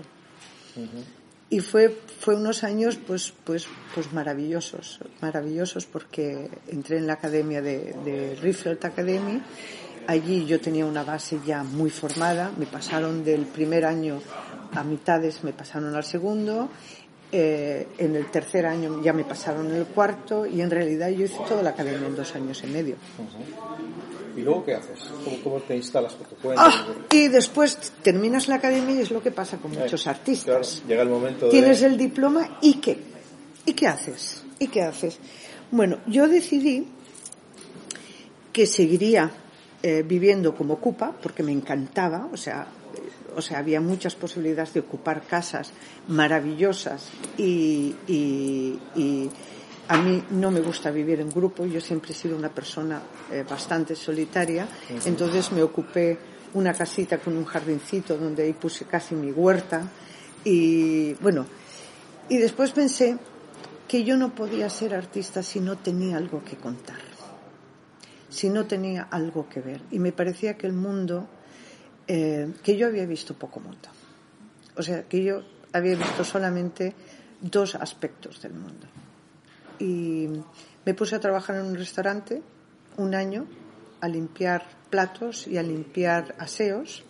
Y 1.49 1.59
fue, 1.59 1.93
fue 2.19 2.35
unos 2.35 2.63
años 2.63 2.97
pues, 2.97 3.33
pues, 3.43 3.67
pues 3.95 4.11
maravillosos, 4.13 4.99
maravillosos 5.21 5.85
porque 5.85 6.49
entré 6.67 6.97
en 6.97 7.07
la 7.07 7.13
academia 7.13 7.61
de, 7.61 7.95
de 8.03 8.77
Academy. 8.81 9.41
Allí 10.07 10.45
yo 10.45 10.59
tenía 10.59 10.85
una 10.85 11.03
base 11.03 11.39
ya 11.45 11.63
muy 11.63 11.89
formada. 11.89 12.51
Me 12.57 12.65
pasaron 12.65 13.23
del 13.23 13.45
primer 13.45 13.85
año 13.85 14.19
a 14.73 14.83
mitades, 14.83 15.43
me 15.43 15.53
pasaron 15.53 15.95
al 15.95 16.03
segundo. 16.03 16.69
eh, 17.31 17.87
en 17.99 18.15
el 18.15 18.25
tercer 18.31 18.65
año 18.65 19.03
ya 19.03 19.13
me 19.13 19.23
pasaron 19.23 19.71
el 19.71 19.85
cuarto 19.85 20.45
y 20.45 20.61
en 20.61 20.69
realidad 20.71 21.09
yo 21.09 21.25
hice 21.25 21.37
toda 21.47 21.61
la 21.61 21.71
academia 21.71 22.07
en 22.07 22.15
dos 22.15 22.35
años 22.35 22.61
y 22.63 22.67
medio. 22.67 22.95
¿Y 24.35 24.41
luego 24.41 24.63
qué 24.65 24.75
haces? 24.75 24.99
¿Cómo, 25.23 25.37
cómo 25.43 25.59
te 25.61 25.75
instalas 25.75 26.13
por 26.13 26.27
tu 26.27 26.35
cuenta? 26.35 26.63
Ah, 26.65 26.87
y 27.11 27.27
después 27.27 27.77
terminas 28.03 28.47
la 28.47 28.55
academia 28.55 28.95
y 28.95 28.99
es 29.01 29.11
lo 29.11 29.21
que 29.21 29.31
pasa 29.31 29.57
con 29.57 29.71
muchos 29.71 30.07
artistas. 30.07 30.83
llega 30.87 31.01
el 31.03 31.09
momento 31.09 31.45
de... 31.45 31.51
Tienes 31.51 31.81
el 31.81 31.97
diploma 31.97 32.57
y 32.61 32.75
qué? 32.75 32.97
¿Y 33.65 33.73
qué 33.73 33.87
haces? 33.87 34.43
¿Y 34.59 34.67
qué 34.67 34.83
haces? 34.83 35.17
Bueno, 35.71 35.99
yo 36.07 36.27
decidí 36.27 36.87
que 38.53 38.65
seguiría 38.65 39.31
eh, 39.83 40.03
viviendo 40.07 40.55
como 40.55 40.75
ocupa 40.75 41.13
porque 41.21 41.43
me 41.43 41.51
encantaba, 41.51 42.27
o 42.33 42.37
sea, 42.37 42.67
eh, 42.95 42.99
o 43.35 43.41
sea, 43.41 43.59
había 43.59 43.79
muchas 43.79 44.15
posibilidades 44.15 44.73
de 44.73 44.79
ocupar 44.81 45.21
casas 45.23 45.71
maravillosas 46.07 47.09
y, 47.37 47.95
y- 48.07 48.79
y 48.95 49.29
a 49.89 49.97
mí 49.97 50.23
no 50.31 50.51
me 50.51 50.61
gusta 50.61 50.91
vivir 50.91 51.19
en 51.19 51.29
grupo, 51.29 51.65
yo 51.65 51.81
siempre 51.81 52.11
he 52.11 52.15
sido 52.15 52.37
una 52.37 52.49
persona 52.49 53.01
eh, 53.31 53.43
bastante 53.47 53.95
solitaria, 53.95 54.67
entonces 55.03 55.51
me 55.51 55.63
ocupé 55.63 56.17
una 56.53 56.73
casita 56.73 57.17
con 57.17 57.35
un 57.35 57.43
jardincito 57.43 58.15
donde 58.15 58.43
ahí 58.43 58.53
puse 58.53 58.85
casi 58.85 59.15
mi 59.15 59.31
huerta 59.31 59.89
y 60.43 61.15
bueno, 61.15 61.47
y 62.29 62.37
después 62.37 62.71
pensé 62.71 63.17
que 63.87 64.03
yo 64.03 64.15
no 64.15 64.35
podía 64.35 64.69
ser 64.69 64.93
artista 64.93 65.41
si 65.41 65.59
no 65.59 65.79
tenía 65.79 66.17
algo 66.17 66.43
que 66.43 66.55
contar, 66.55 67.01
si 68.29 68.51
no 68.51 68.67
tenía 68.67 69.07
algo 69.09 69.49
que 69.49 69.61
ver. 69.61 69.81
Y 69.89 69.97
me 69.97 70.11
parecía 70.11 70.55
que 70.55 70.67
el 70.67 70.73
mundo, 70.73 71.27
eh, 72.07 72.53
que 72.61 72.77
yo 72.77 72.85
había 72.85 73.07
visto 73.07 73.33
poco 73.33 73.59
mundo. 73.59 73.89
O 74.77 74.83
sea, 74.83 75.07
que 75.07 75.23
yo 75.23 75.41
había 75.73 75.95
visto 75.95 76.23
solamente 76.23 76.93
dos 77.41 77.73
aspectos 77.73 78.39
del 78.43 78.53
mundo. 78.53 78.85
Y 79.79 80.27
me 80.85 80.93
puse 80.93 81.15
a 81.15 81.19
trabajar 81.19 81.55
en 81.57 81.65
un 81.65 81.75
restaurante 81.75 82.41
un 82.97 83.15
año 83.15 83.45
a 84.01 84.07
limpiar 84.07 84.63
platos 84.89 85.47
y 85.47 85.57
a 85.57 85.63
limpiar 85.63 86.35
aseos 86.39 87.03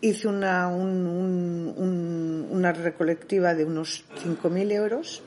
hice 0.00 0.28
una, 0.28 0.68
un- 0.68 1.06
un- 1.06 1.74
un- 1.76 2.48
una 2.50 2.72
recolectiva 2.72 3.54
de 3.54 3.64
unos 3.64 4.04
5.000 4.22 4.70
euros 4.70 5.22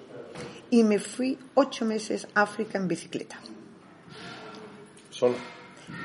y 0.70 0.84
me 0.84 1.00
fui 1.00 1.38
ocho 1.56 1.84
meses 1.86 2.28
a 2.36 2.44
África 2.44 2.78
en 2.78 2.88
bicicleta 2.88 3.38
Solo. 5.10 5.36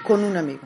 con 0.04 0.24
un 0.24 0.36
amigo. 0.36 0.62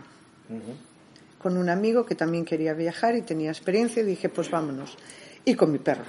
Con 1.38 1.56
un 1.56 1.68
amigo 1.68 2.04
que 2.06 2.14
también 2.14 2.44
quería 2.44 2.74
viajar 2.74 3.16
y 3.16 3.22
tenía 3.22 3.50
experiencia 3.50 4.02
y 4.02 4.06
dije, 4.06 4.28
pues 4.28 4.50
vámonos. 4.50 4.96
Y 5.44 5.54
con 5.54 5.72
mi 5.72 5.78
perro. 5.78 6.04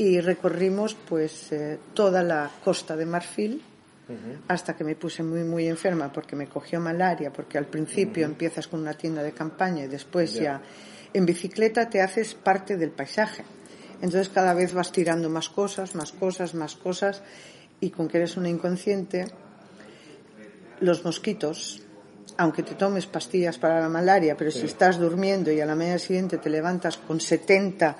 Y 0.00 0.18
recorrimos 0.22 0.94
pues 0.94 1.52
eh, 1.52 1.78
toda 1.92 2.22
la 2.22 2.50
costa 2.64 2.96
de 2.96 3.04
Marfil 3.04 3.62
hasta 4.48 4.74
que 4.74 4.82
me 4.82 4.96
puse 4.96 5.22
muy 5.22 5.44
muy 5.44 5.68
enferma 5.68 6.10
porque 6.10 6.34
me 6.34 6.46
cogió 6.46 6.80
malaria, 6.80 7.30
porque 7.30 7.58
al 7.58 7.66
principio 7.66 8.24
empiezas 8.24 8.66
con 8.66 8.80
una 8.80 8.94
tienda 8.94 9.22
de 9.22 9.32
campaña 9.32 9.84
y 9.84 9.88
después 9.88 10.32
ya. 10.32 10.62
en 11.12 11.26
bicicleta 11.26 11.90
te 11.90 12.00
haces 12.00 12.34
parte 12.34 12.78
del 12.78 12.92
paisaje. 12.92 13.44
Entonces 14.00 14.30
cada 14.30 14.54
vez 14.54 14.72
vas 14.72 14.90
tirando 14.90 15.28
más 15.28 15.50
cosas, 15.50 15.94
más 15.94 16.12
cosas, 16.12 16.54
más 16.54 16.76
cosas 16.76 17.22
y 17.78 17.90
con 17.90 18.08
que 18.08 18.16
eres 18.16 18.38
una 18.38 18.48
inconsciente 18.48 19.26
los 20.80 21.04
mosquitos, 21.04 21.82
aunque 22.38 22.62
te 22.62 22.74
tomes 22.74 23.04
pastillas 23.04 23.58
para 23.58 23.80
la 23.80 23.90
malaria, 23.90 24.34
pero 24.34 24.50
si 24.50 24.64
estás 24.64 24.98
durmiendo 24.98 25.52
y 25.52 25.60
a 25.60 25.66
la 25.66 25.74
mañana 25.74 25.98
siguiente 25.98 26.38
te 26.38 26.48
levantas 26.48 26.96
con 26.96 27.20
70 27.20 27.98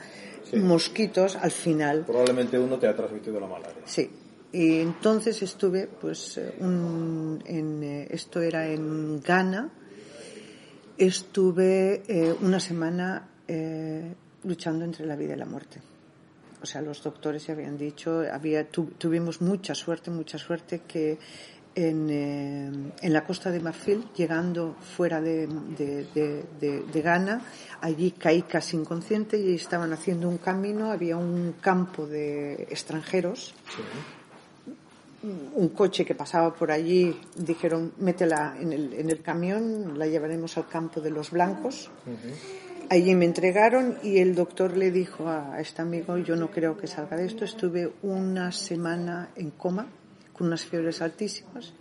mosquitos, 0.55 1.37
al 1.37 1.51
final 1.51 2.05
Probablemente 2.07 2.59
uno 2.59 2.79
te 2.79 2.87
ha 2.89 2.95
transmitido 2.97 3.39
la 3.41 3.47
malaria. 3.47 3.83
Sí. 3.85 4.11
Y 4.53 4.81
entonces 4.81 5.41
estuve, 5.43 5.87
pues, 5.87 6.37
eh, 6.39 6.55
un- 6.61 7.41
en, 7.47 7.83
eh, 7.85 8.09
esto 8.11 8.41
era 8.43 8.67
en 8.67 9.21
Ghana, 9.21 9.71
estuve 10.99 12.03
eh, 12.09 12.35
una 12.41 12.61
semana 12.61 13.29
eh, 13.49 14.15
luchando 14.45 14.85
entre 14.85 15.07
la 15.07 15.17
vida 15.17 15.35
y 15.35 15.39
la 15.39 15.47
muerte. 15.47 15.81
O 16.63 16.67
sea, 16.67 16.83
los 16.83 17.03
doctores 17.03 17.47
ya 17.47 17.55
habían 17.55 17.79
dicho, 17.79 18.23
había, 18.31 18.69
tu- 18.69 18.93
tuvimos 18.99 19.41
mucha 19.41 19.75
suerte, 19.75 20.11
mucha 20.11 20.37
suerte 20.39 20.83
que 20.87 21.19
en, 21.75 22.09
eh, 22.11 22.71
en 23.03 23.13
la 23.13 23.25
costa 23.25 23.51
de 23.51 23.61
Marfil, 23.61 24.05
llegando 24.17 24.75
fuera 24.97 25.21
de, 25.21 25.47
de, 25.79 26.07
de- 26.61 27.03
Ghana, 27.03 27.41
allí 27.81 28.11
caí 28.13 28.43
casi 28.43 28.77
inconsciente 28.77 29.39
y 29.39 29.55
estaban 29.55 29.93
haciendo 29.93 30.29
un 30.29 30.39
camino, 30.39 30.91
había 30.91 31.17
un 31.17 31.55
campo 31.61 32.07
de 32.07 32.55
extranjeros. 32.71 33.55
Un 35.23 35.69
coche 35.71 36.07
que 36.07 36.15
pasaba 36.15 36.55
por 36.55 36.71
allí, 36.71 37.15
dijeron, 37.37 37.93
métela 37.99 38.57
en 38.59 38.73
el, 38.73 38.95
en 38.95 39.11
el 39.11 39.21
camión, 39.21 39.99
la 39.99 40.07
llevaremos 40.07 40.57
al 40.57 40.67
campo 40.67 41.01
de 41.03 41.11
los 41.11 41.31
blancos. 41.31 41.91
Allí 42.89 43.15
me 43.15 43.27
entregaron 43.27 43.99
y 44.03 44.19
el 44.19 44.35
doctor 44.35 44.77
le 44.77 44.91
dijo 44.91 45.29
a 45.29 45.61
este 45.61 45.83
amigo, 45.83 46.17
yo 46.17 46.37
no 46.37 46.51
creo 46.51 46.77
que 46.79 46.87
salga 46.87 47.17
de 47.19 47.27
esto. 47.27 47.45
Estuve 47.45 47.93
una 48.03 48.51
semana 48.51 49.29
en 49.37 49.51
coma, 49.51 49.87
con 50.41 50.47
unas 50.47 50.65
fiebres 50.65 51.03
altísimas. 51.03 51.75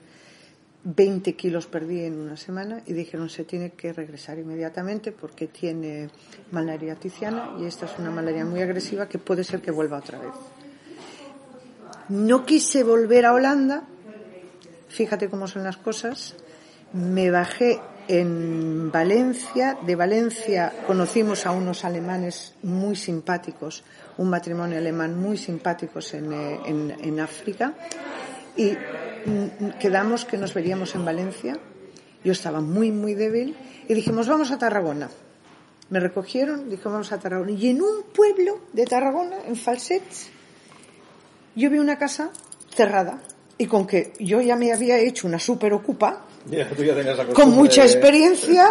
20 0.83 1.33
kilos 1.35 1.65
perdí 1.67 2.03
en 2.03 2.19
una 2.19 2.35
semana 2.35 2.81
y 2.85 2.91
dijeron 2.93 3.29
se 3.29 3.45
tiene 3.45 3.71
que 3.71 3.93
regresar 3.93 4.37
inmediatamente 4.37 5.13
porque 5.13 5.47
tiene 5.47 6.09
malaria 6.51 6.95
ticiana 6.95 7.51
y 7.59 7.65
esta 7.65 7.85
es 7.85 7.91
una 7.99 8.11
malaria 8.11 8.43
muy 8.43 8.61
agresiva 8.61 9.07
que 9.07 9.17
puede 9.17 9.45
ser 9.45 9.61
que 9.61 9.71
vuelva 9.71 9.97
otra 9.97 10.19
vez. 10.19 10.33
No 12.09 12.45
quise 12.45 12.83
volver 12.83 13.25
a 13.25 13.33
Holanda, 13.33 13.83
fíjate 14.89 15.29
cómo 15.29 15.47
son 15.47 15.63
las 15.63 15.77
cosas. 15.77 16.35
Me 16.93 17.29
bajé 17.31 17.79
en 18.09 18.91
Valencia, 18.91 19.77
de 19.85 19.95
Valencia 19.95 20.73
conocimos 20.87 21.45
a 21.45 21.51
unos 21.51 21.85
alemanes 21.85 22.55
muy 22.63 22.95
simpáticos, 22.95 23.83
un 24.17 24.29
matrimonio 24.29 24.77
alemán 24.79 25.17
muy 25.21 25.37
simpáticos 25.37 26.13
en, 26.13 26.33
eh, 26.33 26.59
en- 26.65 26.95
en 26.99 27.19
África 27.19 27.73
y 28.55 28.71
mm, 29.25 29.77
quedamos 29.79 30.25
que 30.25 30.37
nos 30.37 30.53
veríamos 30.53 30.95
en 30.95 31.05
Valencia. 31.05 31.57
Yo 32.23 32.31
estaba 32.31 32.59
muy, 32.61 32.91
muy 32.91 33.15
débil 33.15 33.55
y 33.87 33.93
dijimos, 33.93 34.27
vamos 34.27 34.51
a 34.51 34.57
Tarragona. 34.57 35.09
Me 35.89 35.99
recogieron, 35.99 36.69
dijimos, 36.69 36.93
vamos 36.93 37.11
a 37.11 37.19
Tarragona. 37.19 37.51
Y 37.51 37.69
en 37.69 37.81
un 37.81 38.03
pueblo 38.13 38.59
de 38.73 38.85
Tarragona, 38.85 39.37
en 39.47 39.55
Falsets, 39.55 40.29
yo 41.55 41.69
vi 41.69 41.79
una 41.79 41.97
casa 41.97 42.31
cerrada 42.75 43.21
y 43.57 43.65
con 43.65 43.87
que 43.87 44.13
yo 44.19 44.39
ya 44.41 44.55
me 44.55 44.71
había 44.71 44.97
hecho 44.99 45.27
una 45.27 45.39
super 45.39 45.73
ocupa, 45.73 46.25
Ya, 46.49 46.69
tú 46.69 46.83
ya 46.83 46.95
tenías 46.95 47.17
la 47.17 47.25
con 47.27 47.51
mucha 47.51 47.81
de- 47.83 47.87
experiencia, 47.91 48.67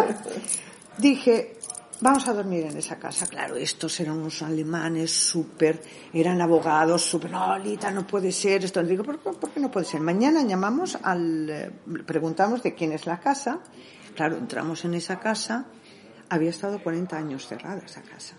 dije, 0.97 1.57
vamos 2.01 2.27
a 2.27 2.33
dormir 2.33 2.65
en 2.65 2.77
esa 2.77 2.97
casa. 2.97 3.27
Claro, 3.27 3.55
estos 3.55 3.99
eran 3.99 4.17
unos 4.17 4.41
alemanes 4.41 5.11
súper, 5.11 5.81
eran 6.13 6.41
abogados, 6.41 7.03
súper, 7.03 7.31
no, 7.31 7.57
Lita, 7.57 7.91
no 7.91 8.05
puede 8.05 8.31
ser 8.31 8.63
esto. 8.63 8.81
Le 8.81 8.89
digo, 8.89 9.03
¿por, 9.03 9.19
por 9.19 9.49
qué 9.51 9.59
no 9.59 9.69
puede 9.69 9.85
ser? 9.85 10.01
Mañana 10.01 10.43
llamamos 10.43 10.97
al, 11.01 11.49
eh, 11.49 11.71
preguntamos 12.05 12.63
de 12.63 12.73
quién 12.73 12.91
es 12.91 13.05
la 13.05 13.19
casa. 13.19 13.59
Claro, 14.15 14.37
entramos 14.37 14.83
en 14.85 14.93
esa 14.95 15.19
casa, 15.19 15.65
había 16.29 16.49
estado 16.49 16.81
40 16.81 17.17
años 17.17 17.47
cerrada 17.47 17.81
esa 17.85 18.01
casa. 18.01 18.35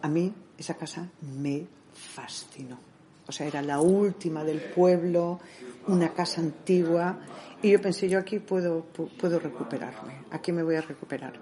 A 0.00 0.08
mí 0.08 0.32
esa 0.56 0.74
casa 0.74 1.08
me 1.20 1.66
fascinó. 1.92 2.78
O 3.26 3.32
sea, 3.32 3.46
era 3.46 3.60
la 3.60 3.80
última 3.80 4.42
del 4.42 4.60
pueblo, 4.60 5.38
una 5.86 6.14
casa 6.14 6.40
antigua. 6.40 7.18
Y 7.62 7.70
yo 7.72 7.80
pensé, 7.80 8.08
yo 8.08 8.18
aquí 8.20 8.38
puedo, 8.38 8.86
pu- 8.96 9.10
puedo 9.18 9.38
recuperarme, 9.38 10.22
aquí 10.30 10.52
me 10.52 10.62
voy 10.62 10.76
a 10.76 10.80
recuperar. 10.80 11.32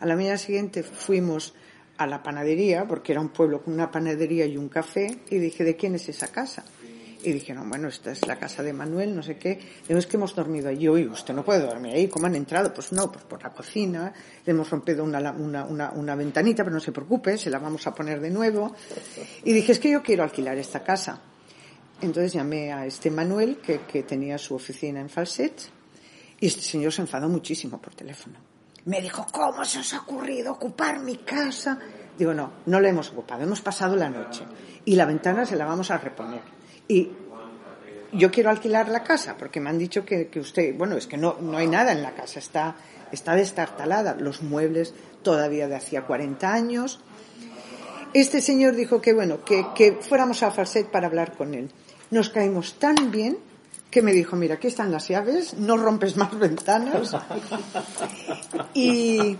A 0.00 0.06
la 0.06 0.14
mañana 0.14 0.38
siguiente 0.38 0.82
fuimos 0.84 1.54
a 1.96 2.06
la 2.06 2.22
panadería, 2.22 2.86
porque 2.86 3.12
era 3.12 3.20
un 3.20 3.30
pueblo 3.30 3.62
con 3.62 3.74
una 3.74 3.90
panadería 3.90 4.46
y 4.46 4.56
un 4.56 4.68
café, 4.68 5.18
y 5.30 5.38
dije, 5.38 5.64
¿de 5.64 5.74
quién 5.76 5.94
es 5.96 6.08
esa 6.08 6.28
casa? 6.28 6.64
Y 7.24 7.32
dijeron, 7.32 7.68
bueno, 7.70 7.88
esta 7.88 8.12
es 8.12 8.26
la 8.26 8.36
casa 8.38 8.62
de 8.62 8.72
Manuel, 8.74 9.16
no 9.16 9.22
sé 9.22 9.38
qué. 9.38 9.58
Digo, 9.88 9.98
es 9.98 10.06
que 10.06 10.18
hemos 10.18 10.34
dormido 10.34 10.68
allí. 10.68 10.86
Oye, 10.88 11.08
usted 11.08 11.32
no 11.32 11.42
puede 11.42 11.60
dormir 11.60 11.94
ahí. 11.94 12.06
¿Cómo 12.06 12.26
han 12.26 12.34
entrado? 12.36 12.74
Pues 12.74 12.92
no, 12.92 13.10
pues 13.10 13.24
por 13.24 13.42
la 13.42 13.48
cocina. 13.50 14.12
Le 14.44 14.50
hemos 14.52 14.68
rompido 14.68 15.02
una, 15.02 15.32
una, 15.32 15.64
una, 15.64 15.90
una 15.92 16.14
ventanita, 16.16 16.62
pero 16.64 16.74
no 16.74 16.80
se 16.80 16.92
preocupe, 16.92 17.38
se 17.38 17.48
la 17.48 17.58
vamos 17.58 17.86
a 17.86 17.94
poner 17.94 18.20
de 18.20 18.28
nuevo. 18.28 18.74
Y 19.42 19.54
dije, 19.54 19.72
es 19.72 19.78
que 19.78 19.90
yo 19.90 20.02
quiero 20.02 20.22
alquilar 20.22 20.58
esta 20.58 20.84
casa. 20.84 21.18
Entonces 22.00 22.32
llamé 22.32 22.72
a 22.72 22.86
este 22.86 23.10
Manuel, 23.10 23.58
que, 23.58 23.82
que 23.82 24.02
tenía 24.02 24.38
su 24.38 24.54
oficina 24.54 25.00
en 25.00 25.08
Falset, 25.08 25.70
y 26.40 26.46
este 26.46 26.62
señor 26.62 26.92
se 26.92 27.02
enfadó 27.02 27.28
muchísimo 27.28 27.80
por 27.80 27.94
teléfono. 27.94 28.38
Me 28.84 29.00
dijo, 29.00 29.26
¿cómo 29.32 29.64
se 29.64 29.78
os 29.78 29.94
ha 29.94 30.00
ocurrido 30.00 30.52
ocupar 30.52 31.00
mi 31.00 31.16
casa? 31.18 31.78
Digo, 32.18 32.34
no, 32.34 32.52
no 32.66 32.80
la 32.80 32.88
hemos 32.88 33.10
ocupado, 33.10 33.42
hemos 33.42 33.60
pasado 33.60 33.96
la 33.96 34.10
noche. 34.10 34.44
Y 34.84 34.94
la 34.94 35.06
ventana 35.06 35.46
se 35.46 35.56
la 35.56 35.64
vamos 35.64 35.90
a 35.90 35.98
reponer. 35.98 36.42
Y 36.86 37.10
yo 38.12 38.30
quiero 38.30 38.50
alquilar 38.50 38.88
la 38.88 39.02
casa, 39.02 39.36
porque 39.38 39.60
me 39.60 39.70
han 39.70 39.78
dicho 39.78 40.04
que, 40.04 40.28
que 40.28 40.40
usted, 40.40 40.76
bueno, 40.76 40.96
es 40.96 41.06
que 41.06 41.16
no, 41.16 41.36
no 41.40 41.56
hay 41.56 41.66
nada 41.66 41.92
en 41.92 42.02
la 42.02 42.14
casa, 42.14 42.38
está, 42.38 42.76
está 43.10 43.34
destartalada, 43.34 44.14
los 44.14 44.42
muebles 44.42 44.94
todavía 45.22 45.66
de 45.66 45.76
hacía 45.76 46.02
40 46.02 46.52
años. 46.52 47.00
este 48.12 48.40
señor 48.40 48.76
dijo 48.76 49.00
que 49.00 49.12
bueno, 49.12 49.44
que, 49.44 49.66
que 49.74 49.92
fuéramos 50.00 50.42
a 50.42 50.50
Falset 50.50 50.88
para 50.90 51.06
hablar 51.06 51.36
con 51.36 51.54
él. 51.54 51.70
Nos 52.14 52.28
caímos 52.30 52.74
tan 52.78 53.10
bien 53.10 53.38
que 53.90 54.00
me 54.00 54.12
dijo, 54.12 54.36
mira, 54.36 54.54
aquí 54.54 54.68
están 54.68 54.92
las 54.92 55.08
llaves, 55.08 55.54
no 55.54 55.76
rompes 55.76 56.16
más 56.16 56.36
ventanas. 56.38 57.16
y 58.74 59.36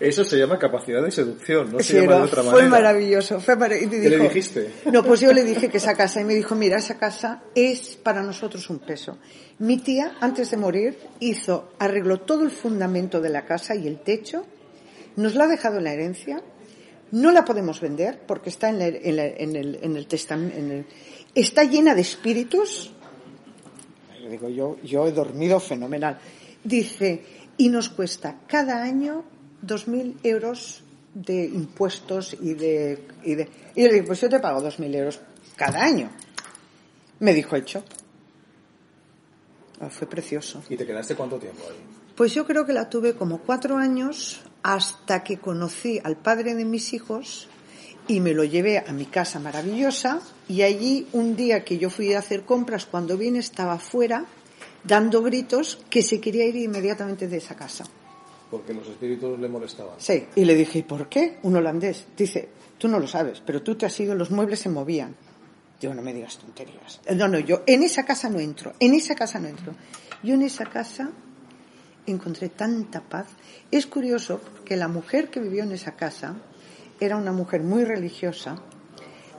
Eso 0.00 0.24
se 0.24 0.38
llama 0.38 0.58
capacidad 0.58 1.02
de 1.02 1.10
seducción, 1.10 1.72
no 1.72 1.78
se 1.80 1.84
Sí, 1.84 1.94
llama 2.00 2.16
de 2.16 2.22
otra 2.22 2.42
fue 2.42 2.52
manera. 2.52 2.70
maravilloso. 2.70 3.40
Fue 3.40 3.56
mara- 3.56 3.76
y 3.76 3.88
¿Qué 3.88 4.08
le 4.08 4.18
dijiste? 4.20 4.72
No, 4.92 5.02
pues 5.02 5.20
yo 5.20 5.32
le 5.32 5.42
dije 5.44 5.68
que 5.68 5.78
esa 5.78 5.94
casa, 5.94 6.20
y 6.20 6.24
me 6.24 6.34
dijo, 6.34 6.54
mira, 6.54 6.78
esa 6.78 6.98
casa 6.98 7.42
es 7.54 7.96
para 8.02 8.22
nosotros 8.22 8.70
un 8.70 8.78
peso. 8.78 9.18
Mi 9.58 9.78
tía, 9.78 10.16
antes 10.20 10.50
de 10.52 10.56
morir, 10.56 10.98
hizo, 11.20 11.72
arregló 11.78 12.20
todo 12.20 12.42
el 12.44 12.50
fundamento 12.50 13.20
de 13.20 13.28
la 13.30 13.44
casa 13.44 13.74
y 13.74 13.86
el 13.88 13.98
techo, 14.00 14.46
nos 15.16 15.34
la 15.34 15.44
ha 15.44 15.48
dejado 15.48 15.78
en 15.78 15.84
la 15.84 15.92
herencia, 15.92 16.40
no 17.10 17.32
la 17.32 17.44
podemos 17.44 17.80
vender 17.80 18.20
porque 18.26 18.50
está 18.50 18.68
en, 18.68 18.78
la- 18.78 18.86
en 18.86 19.16
la- 19.16 19.26
en 19.26 19.56
el, 19.56 19.78
en 19.82 19.96
el 19.96 20.06
testamento, 20.06 20.86
está 21.40 21.64
llena 21.64 21.94
de 21.94 22.02
espíritus. 22.02 22.90
Digo, 24.28 24.48
yo, 24.48 24.76
yo 24.82 25.06
he 25.06 25.12
dormido 25.12 25.58
fenomenal. 25.58 26.18
Dice, 26.62 27.24
y 27.56 27.68
nos 27.68 27.88
cuesta 27.88 28.40
cada 28.46 28.82
año 28.82 29.24
2.000 29.64 30.16
euros 30.22 30.82
de 31.14 31.46
impuestos 31.46 32.36
y 32.40 32.54
de, 32.54 33.06
y 33.24 33.34
de... 33.34 33.48
Y 33.74 33.82
yo 33.82 33.88
le 33.88 33.94
digo, 33.94 34.06
pues 34.06 34.20
yo 34.20 34.28
te 34.28 34.38
pago 34.38 34.60
2.000 34.60 34.94
euros 34.94 35.20
cada 35.56 35.82
año. 35.82 36.10
Me 37.20 37.34
dijo, 37.34 37.56
hecho. 37.56 37.82
Fue 39.90 40.08
precioso. 40.08 40.62
¿Y 40.68 40.76
te 40.76 40.84
quedaste 40.84 41.14
cuánto 41.14 41.38
tiempo 41.38 41.62
ahí? 41.68 41.76
Pues 42.16 42.34
yo 42.34 42.44
creo 42.44 42.66
que 42.66 42.72
la 42.72 42.90
tuve 42.90 43.14
como 43.14 43.38
cuatro 43.38 43.76
años 43.76 44.40
hasta 44.62 45.22
que 45.22 45.38
conocí 45.38 46.00
al 46.02 46.16
padre 46.16 46.54
de 46.56 46.64
mis 46.64 46.92
hijos 46.92 47.48
y 48.08 48.20
me 48.20 48.32
lo 48.32 48.42
llevé 48.42 48.78
a 48.78 48.92
mi 48.92 49.04
casa 49.04 49.38
maravillosa 49.38 50.20
y 50.48 50.62
allí 50.62 51.06
un 51.12 51.36
día 51.36 51.62
que 51.62 51.78
yo 51.78 51.90
fui 51.90 52.14
a 52.14 52.18
hacer 52.18 52.44
compras 52.44 52.86
cuando 52.86 53.16
vine 53.16 53.38
estaba 53.38 53.78
fuera 53.78 54.24
dando 54.82 55.22
gritos 55.22 55.78
que 55.90 56.02
se 56.02 56.20
quería 56.20 56.46
ir 56.46 56.56
inmediatamente 56.56 57.28
de 57.28 57.36
esa 57.36 57.54
casa. 57.54 57.84
Porque 58.50 58.72
los 58.72 58.88
espíritus 58.88 59.38
le 59.38 59.48
molestaban. 59.48 59.94
Sí, 59.98 60.24
y 60.34 60.44
le 60.46 60.54
dije, 60.54 60.78
¿y 60.78 60.82
por 60.82 61.08
qué? 61.08 61.38
Un 61.42 61.56
holandés. 61.56 62.06
Dice, 62.16 62.48
tú 62.78 62.88
no 62.88 62.98
lo 62.98 63.06
sabes, 63.06 63.42
pero 63.44 63.62
tú 63.62 63.74
te 63.74 63.84
has 63.84 64.00
ido, 64.00 64.14
los 64.14 64.30
muebles 64.30 64.60
se 64.60 64.70
movían. 64.70 65.14
Digo, 65.78 65.92
no 65.92 66.00
me 66.02 66.14
digas 66.14 66.38
tonterías. 66.38 67.00
Eh, 67.04 67.14
No, 67.14 67.28
no, 67.28 67.38
yo 67.38 67.62
en 67.66 67.82
esa 67.82 68.04
casa 68.04 68.30
no 68.30 68.40
entro, 68.40 68.72
en 68.80 68.94
esa 68.94 69.14
casa 69.14 69.38
no 69.38 69.48
entro. 69.48 69.74
Yo 70.22 70.34
en 70.34 70.42
esa 70.42 70.64
casa 70.64 71.10
encontré 72.06 72.48
tanta 72.48 73.02
paz. 73.02 73.26
Es 73.70 73.86
curioso 73.86 74.40
porque 74.40 74.76
la 74.76 74.88
mujer 74.88 75.28
que 75.28 75.40
vivió 75.40 75.62
en 75.64 75.72
esa 75.72 75.94
casa 75.94 76.36
era 77.00 77.16
una 77.16 77.32
mujer 77.32 77.62
muy 77.62 77.84
religiosa, 77.84 78.56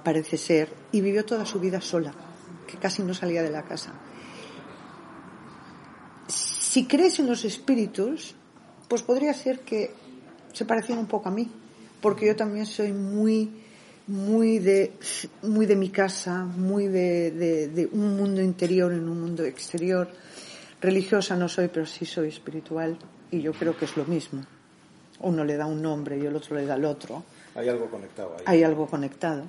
parece 0.04 0.38
ser, 0.38 0.70
y 0.92 1.02
vivió 1.02 1.26
toda 1.26 1.46
su 1.46 1.60
vida 1.60 1.82
sola, 1.82 2.14
que 2.68 2.78
casi 2.78 3.04
no 3.04 3.14
salía 3.14 3.44
de 3.44 3.50
la 3.52 3.64
casa. 3.64 3.94
Si 6.28 6.86
crees 6.86 7.20
en 7.20 7.28
los 7.28 7.46
espíritus, 7.46 8.36
pues 8.88 9.02
podría 9.02 9.34
ser 9.34 9.62
que 9.62 9.92
se 10.54 10.66
parecían 10.66 11.00
un 11.00 11.08
poco 11.08 11.30
a 11.30 11.32
mí, 11.32 11.50
porque 12.02 12.28
yo 12.28 12.36
también 12.36 12.66
soy 12.66 12.94
muy, 12.94 13.52
muy 14.08 14.60
de, 14.60 14.94
muy 15.44 15.66
de 15.66 15.76
mi 15.76 15.90
casa, 15.90 16.46
muy 16.46 16.88
de, 16.88 17.32
de- 17.32 17.68
de 17.68 17.86
un 17.88 18.16
mundo 18.18 18.42
interior 18.42 18.94
en 18.94 19.08
un 19.10 19.20
mundo 19.22 19.44
exterior. 19.44 20.10
Religiosa 20.82 21.36
no 21.36 21.50
soy, 21.50 21.68
pero 21.68 21.86
sí 21.86 22.06
soy 22.06 22.30
espiritual 22.30 22.98
y 23.32 23.42
yo 23.42 23.52
creo 23.54 23.76
que 23.78 23.86
es 23.86 23.98
lo 23.98 24.06
mismo. 24.06 24.46
Uno 25.22 25.44
le 25.44 25.58
da 25.58 25.66
un 25.66 25.82
nombre 25.82 26.18
y 26.18 26.26
el 26.26 26.36
otro 26.36 26.56
le 26.56 26.66
da 26.66 26.76
el 26.76 26.86
otro. 26.86 27.24
Hay 27.56 27.68
algo 27.70 27.90
conectado 27.90 28.36
ahí. 28.38 28.44
Hay 28.46 28.64
algo 28.64 28.88
conectado. 28.88 29.44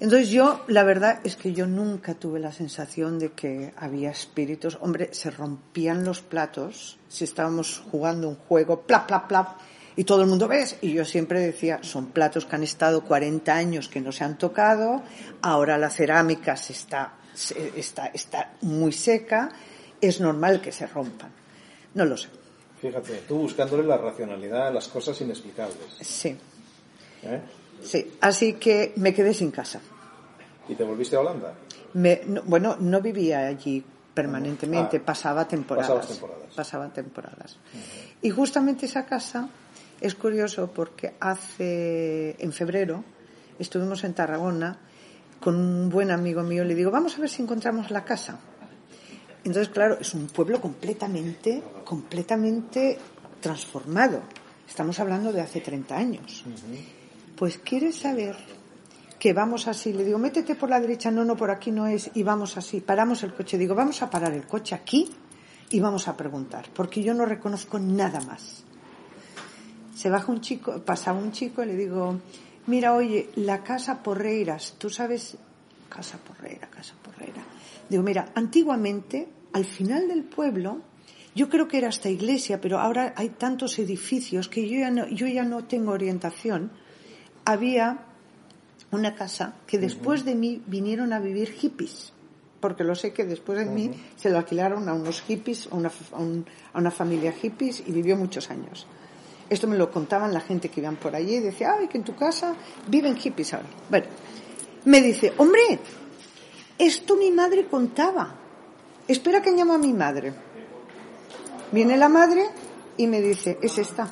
Entonces 0.00 0.28
yo, 0.30 0.60
la 0.68 0.84
verdad 0.84 1.18
es 1.24 1.34
que 1.34 1.52
yo 1.52 1.66
nunca 1.66 2.14
tuve 2.14 2.38
la 2.38 2.52
sensación 2.52 3.18
de 3.18 3.32
que 3.32 3.72
había 3.76 4.10
espíritus. 4.12 4.78
Hombre, 4.80 5.08
se 5.12 5.30
rompían 5.30 6.04
los 6.04 6.20
platos 6.22 6.98
si 7.08 7.24
estábamos 7.24 7.82
jugando 7.90 8.28
un 8.28 8.36
juego, 8.36 8.82
plap, 8.82 9.08
plap, 9.08 9.26
plap, 9.26 9.48
y 9.96 10.04
todo 10.04 10.22
el 10.22 10.28
mundo 10.28 10.46
ves. 10.46 10.76
Y 10.82 10.92
yo 10.92 11.04
siempre 11.04 11.40
decía, 11.40 11.80
son 11.82 12.06
platos 12.12 12.46
que 12.46 12.54
han 12.54 12.62
estado 12.62 13.02
40 13.04 13.52
años 13.52 13.88
que 13.88 14.00
no 14.00 14.12
se 14.12 14.22
han 14.22 14.38
tocado, 14.38 15.02
ahora 15.42 15.76
la 15.76 15.90
cerámica 15.90 16.56
se 16.56 16.74
está, 16.74 17.14
se- 17.34 17.72
está, 17.76 18.06
está 18.06 18.52
muy 18.60 18.92
seca, 18.92 19.48
es 20.00 20.20
normal 20.20 20.60
que 20.60 20.70
se 20.70 20.86
rompan. 20.86 21.32
No 21.94 22.04
lo 22.04 22.16
sé. 22.16 22.28
Fíjate, 22.80 23.22
tú 23.26 23.38
buscándole 23.38 23.82
la 23.84 23.96
racionalidad 23.96 24.68
a 24.68 24.70
las 24.70 24.88
cosas 24.88 25.20
inexplicables. 25.20 25.76
Sí, 26.00 26.36
¿eh? 27.22 27.40
sí. 27.82 28.14
Así 28.20 28.54
que 28.54 28.92
me 28.96 29.12
quedé 29.12 29.34
sin 29.34 29.50
casa. 29.50 29.80
¿Y 30.68 30.74
te 30.74 30.84
volviste 30.84 31.16
a 31.16 31.20
Holanda? 31.20 31.54
Me- 31.94 32.20
no- 32.26 32.42
bueno, 32.44 32.76
no 32.78 33.00
vivía 33.00 33.46
allí 33.46 33.84
permanentemente, 34.14 34.98
Ah, 34.98 35.02
pasaba 35.04 35.46
temporadas. 35.48 35.88
pasabas 35.88 36.08
temporadas. 36.08 36.54
Pasaba 36.54 36.88
temporadas. 36.92 37.56
Y 38.22 38.30
justamente 38.30 38.86
esa 38.86 39.06
casa 39.06 39.48
es 40.00 40.14
curioso 40.14 40.70
porque 40.72 41.14
hace, 41.20 42.36
en 42.38 42.52
febrero, 42.52 43.02
estuvimos 43.58 44.04
en 44.04 44.14
Tarragona 44.14 44.76
con 45.40 45.56
un 45.56 45.88
buen 45.88 46.10
amigo 46.10 46.42
mío. 46.42 46.64
Le 46.64 46.74
digo, 46.74 46.90
vamos 46.90 47.16
a 47.16 47.20
ver 47.20 47.30
si 47.30 47.42
encontramos 47.42 47.90
la 47.90 48.04
casa. 48.04 48.38
Entonces, 49.48 49.72
claro, 49.72 49.96
es 49.98 50.12
un 50.12 50.26
pueblo 50.26 50.60
completamente, 50.60 51.62
completamente 51.82 52.98
transformado. 53.40 54.20
Estamos 54.68 55.00
hablando 55.00 55.32
de 55.32 55.40
hace 55.40 55.62
30 55.62 55.96
años. 55.96 56.44
Pues 57.34 57.56
quieres 57.56 57.96
saber 57.96 58.36
que 59.18 59.32
vamos 59.32 59.66
así. 59.66 59.94
Le 59.94 60.04
digo, 60.04 60.18
métete 60.18 60.54
por 60.54 60.68
la 60.68 60.78
derecha, 60.78 61.10
no, 61.10 61.24
no, 61.24 61.34
por 61.34 61.50
aquí 61.50 61.70
no 61.70 61.86
es, 61.86 62.10
y 62.12 62.22
vamos 62.24 62.58
así. 62.58 62.82
Paramos 62.82 63.22
el 63.22 63.32
coche. 63.32 63.56
Digo, 63.56 63.74
vamos 63.74 64.02
a 64.02 64.10
parar 64.10 64.34
el 64.34 64.46
coche 64.46 64.74
aquí 64.74 65.08
y 65.70 65.80
vamos 65.80 66.08
a 66.08 66.14
preguntar, 66.14 66.66
porque 66.74 67.02
yo 67.02 67.14
no 67.14 67.24
reconozco 67.24 67.78
nada 67.78 68.20
más. 68.20 68.64
Se 69.96 70.10
baja 70.10 70.30
un 70.30 70.42
chico, 70.42 70.82
pasa 70.84 71.14
un 71.14 71.32
chico 71.32 71.62
y 71.62 71.66
le 71.68 71.74
digo, 71.74 72.20
mira, 72.66 72.92
oye, 72.92 73.30
la 73.36 73.64
casa 73.64 74.02
Porreiras, 74.02 74.74
tú 74.76 74.90
sabes, 74.90 75.38
casa 75.88 76.18
Porreira, 76.18 76.68
casa 76.68 76.92
Porreira. 77.02 77.42
Digo, 77.88 78.02
mira, 78.02 78.30
antiguamente, 78.34 79.37
al 79.52 79.64
final 79.64 80.08
del 80.08 80.22
pueblo, 80.24 80.80
yo 81.34 81.48
creo 81.48 81.68
que 81.68 81.78
era 81.78 81.88
esta 81.88 82.08
iglesia, 82.08 82.60
pero 82.60 82.78
ahora 82.78 83.12
hay 83.16 83.30
tantos 83.30 83.78
edificios 83.78 84.48
que 84.48 84.68
yo 84.68 84.78
ya 84.80 84.90
no, 84.90 85.06
yo 85.08 85.26
ya 85.26 85.44
no 85.44 85.64
tengo 85.64 85.92
orientación. 85.92 86.70
Había 87.44 87.98
una 88.90 89.14
casa 89.14 89.54
que 89.66 89.78
después 89.78 90.24
de 90.24 90.34
mí 90.34 90.62
vinieron 90.66 91.12
a 91.12 91.20
vivir 91.20 91.52
hippies, 91.52 92.12
porque 92.60 92.82
lo 92.84 92.94
sé 92.94 93.12
que 93.12 93.24
después 93.24 93.58
de 93.58 93.66
mí 93.66 93.90
se 94.16 94.30
lo 94.30 94.38
alquilaron 94.38 94.88
a 94.88 94.94
unos 94.94 95.20
hippies, 95.22 95.68
a 95.70 95.76
una, 95.76 95.90
a 96.12 96.18
un- 96.18 96.46
a 96.72 96.78
una 96.78 96.90
familia 96.90 97.32
hippies 97.32 97.82
y 97.86 97.92
vivió 97.92 98.16
muchos 98.16 98.50
años. 98.50 98.86
Esto 99.48 99.66
me 99.66 99.78
lo 99.78 99.90
contaban 99.90 100.34
la 100.34 100.40
gente 100.40 100.68
que 100.68 100.80
iban 100.80 100.96
por 100.96 101.14
allí 101.14 101.36
y 101.36 101.40
decía, 101.40 101.74
ay, 101.78 101.88
que 101.88 101.98
en 101.98 102.04
tu 102.04 102.14
casa 102.16 102.54
viven 102.88 103.16
hippies 103.16 103.54
ahora. 103.54 103.68
Bueno, 103.88 104.06
me 104.84 105.00
dice, 105.00 105.32
hombre, 105.38 105.78
esto 106.78 107.16
mi 107.16 107.30
madre 107.30 107.66
contaba. 107.66 108.34
Espera 109.08 109.40
que 109.40 109.52
llamo 109.52 109.72
a 109.72 109.78
mi 109.78 109.92
madre. 109.92 110.32
Viene 111.72 111.96
la 111.96 112.08
madre 112.08 112.44
y 112.96 113.06
me 113.06 113.20
dice, 113.20 113.58
es 113.62 113.78
esta. 113.78 114.08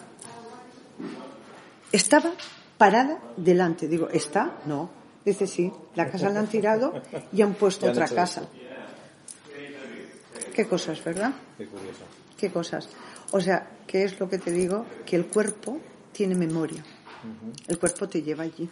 Estaba 1.93 2.33
parada 2.79 3.21
delante. 3.37 3.89
Digo, 3.89 4.09
¿está? 4.09 4.59
No. 4.65 4.91
Dice, 5.25 5.47
sí, 5.47 5.71
la 5.95 6.11
casa 6.11 6.31
la 6.31 6.41
han 6.41 6.47
tirado 6.47 7.03
y 7.33 7.43
han 7.43 7.55
puesto 7.55 7.87
han 7.87 7.93
otra 7.93 8.09
casa. 8.09 8.43
esto. 8.43 8.67
Qué 10.55 10.67
cosas, 10.67 11.05
¿verdad? 11.05 11.33
Qué 11.59 11.67
curioso. 11.67 12.05
Qué 12.39 12.51
cosas. 12.51 12.89
O 13.33 13.41
sea, 13.41 13.69
¿qué 13.87 14.05
es 14.05 14.19
lo 14.19 14.29
que 14.31 14.39
te 14.39 14.51
digo? 14.51 14.87
Que 15.05 15.17
el 15.17 15.27
cuerpo 15.27 15.79
tiene 16.13 16.35
memoria. 16.35 16.83
El 17.67 17.79
cuerpo 17.79 18.09
te 18.09 18.23
lleva 18.23 18.45
allí, 18.45 18.69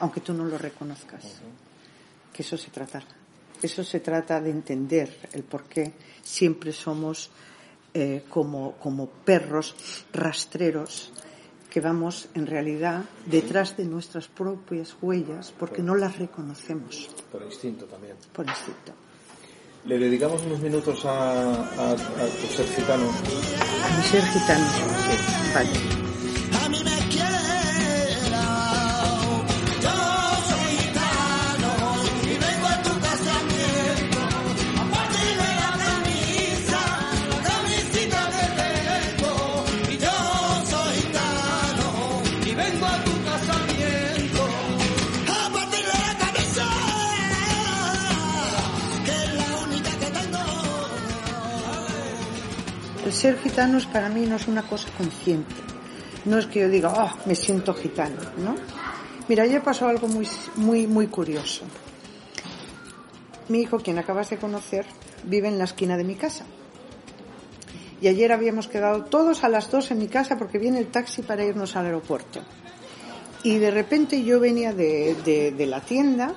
aunque 0.00 0.20
tú 0.20 0.32
no 0.32 0.44
lo 0.44 0.58
reconozcas. 0.58 1.24
Que 2.32 2.42
eso 2.42 2.56
se 2.56 2.70
trata. 2.70 3.02
Eso 3.62 3.82
se 3.84 4.00
trata 4.00 4.40
de 4.40 4.50
entender 4.50 5.28
el 5.32 5.42
por 5.42 5.64
qué 5.64 5.92
siempre 6.22 6.72
somos 6.72 7.30
eh, 7.94 8.24
como, 8.28 8.72
como 8.78 9.06
perros 9.08 9.74
rastreros 10.12 11.12
que 11.70 11.80
vamos 11.80 12.28
en 12.34 12.46
realidad 12.46 13.04
detrás 13.26 13.76
de 13.76 13.84
nuestras 13.84 14.28
propias 14.28 14.96
huellas 15.02 15.52
porque 15.58 15.82
no 15.82 15.94
las 15.94 16.18
reconocemos 16.18 17.08
Por 17.30 17.42
instinto 17.42 17.84
también. 17.86 18.16
por 18.32 18.46
instinto. 18.46 18.92
Le 19.84 19.98
dedicamos 19.98 20.42
unos 20.44 20.60
minutos 20.60 21.04
a, 21.04 21.42
a, 21.52 21.92
a 21.92 21.96
tu 21.96 22.46
ser 22.54 22.66
gitano. 22.74 23.08
A 23.08 23.96
mi 23.96 24.02
ser 24.02 24.22
gitano. 24.24 24.66
Vale. 25.54 26.07
Ser 53.18 53.38
gitanos 53.38 53.86
para 53.86 54.08
mí 54.08 54.26
no 54.26 54.36
es 54.36 54.46
una 54.48 54.62
cosa 54.62 54.88
consciente. 54.96 55.54
No 56.24 56.38
es 56.38 56.46
que 56.46 56.60
yo 56.60 56.68
diga, 56.68 56.92
oh, 56.96 57.12
me 57.26 57.34
siento 57.34 57.74
gitano, 57.74 58.16
¿no? 58.38 58.54
Mira, 59.28 59.42
ayer 59.44 59.62
pasó 59.62 59.88
algo 59.88 60.08
muy, 60.08 60.26
muy, 60.56 60.86
muy 60.86 61.06
curioso. 61.08 61.64
Mi 63.48 63.60
hijo, 63.62 63.78
quien 63.78 63.98
acabas 63.98 64.30
de 64.30 64.36
conocer, 64.38 64.84
vive 65.24 65.48
en 65.48 65.58
la 65.58 65.64
esquina 65.64 65.96
de 65.96 66.04
mi 66.04 66.14
casa. 66.14 66.44
Y 68.00 68.08
ayer 68.08 68.30
habíamos 68.32 68.68
quedado 68.68 69.04
todos 69.04 69.42
a 69.42 69.48
las 69.48 69.70
dos 69.70 69.90
en 69.90 69.98
mi 69.98 70.06
casa 70.08 70.36
porque 70.38 70.58
viene 70.58 70.78
el 70.78 70.86
taxi 70.88 71.22
para 71.22 71.44
irnos 71.44 71.74
al 71.76 71.86
aeropuerto. 71.86 72.40
Y 73.42 73.58
de 73.58 73.70
repente 73.70 74.22
yo 74.22 74.38
venía 74.40 74.72
de, 74.72 75.16
de- 75.24 75.52
de 75.52 75.66
la 75.66 75.80
tienda 75.80 76.34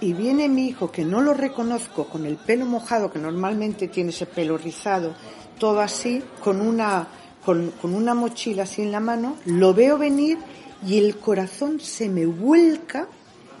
y 0.00 0.12
viene 0.14 0.48
mi 0.48 0.66
hijo, 0.68 0.90
que 0.90 1.04
no 1.04 1.20
lo 1.20 1.34
reconozco, 1.34 2.06
con 2.08 2.26
el 2.26 2.36
pelo 2.36 2.66
mojado, 2.66 3.12
que 3.12 3.18
normalmente 3.20 3.86
tiene 3.88 4.10
ese 4.10 4.26
pelo 4.26 4.58
rizado, 4.58 5.14
todo 5.58 5.80
así, 5.80 6.22
con 6.42 6.60
una, 6.60 7.06
con, 7.44 7.70
con 7.80 7.94
una 7.94 8.14
mochila 8.14 8.64
así 8.64 8.82
en 8.82 8.92
la 8.92 9.00
mano, 9.00 9.36
lo 9.46 9.74
veo 9.74 9.98
venir 9.98 10.38
y 10.86 10.98
el 10.98 11.16
corazón 11.18 11.80
se 11.80 12.08
me 12.08 12.26
vuelca 12.26 13.06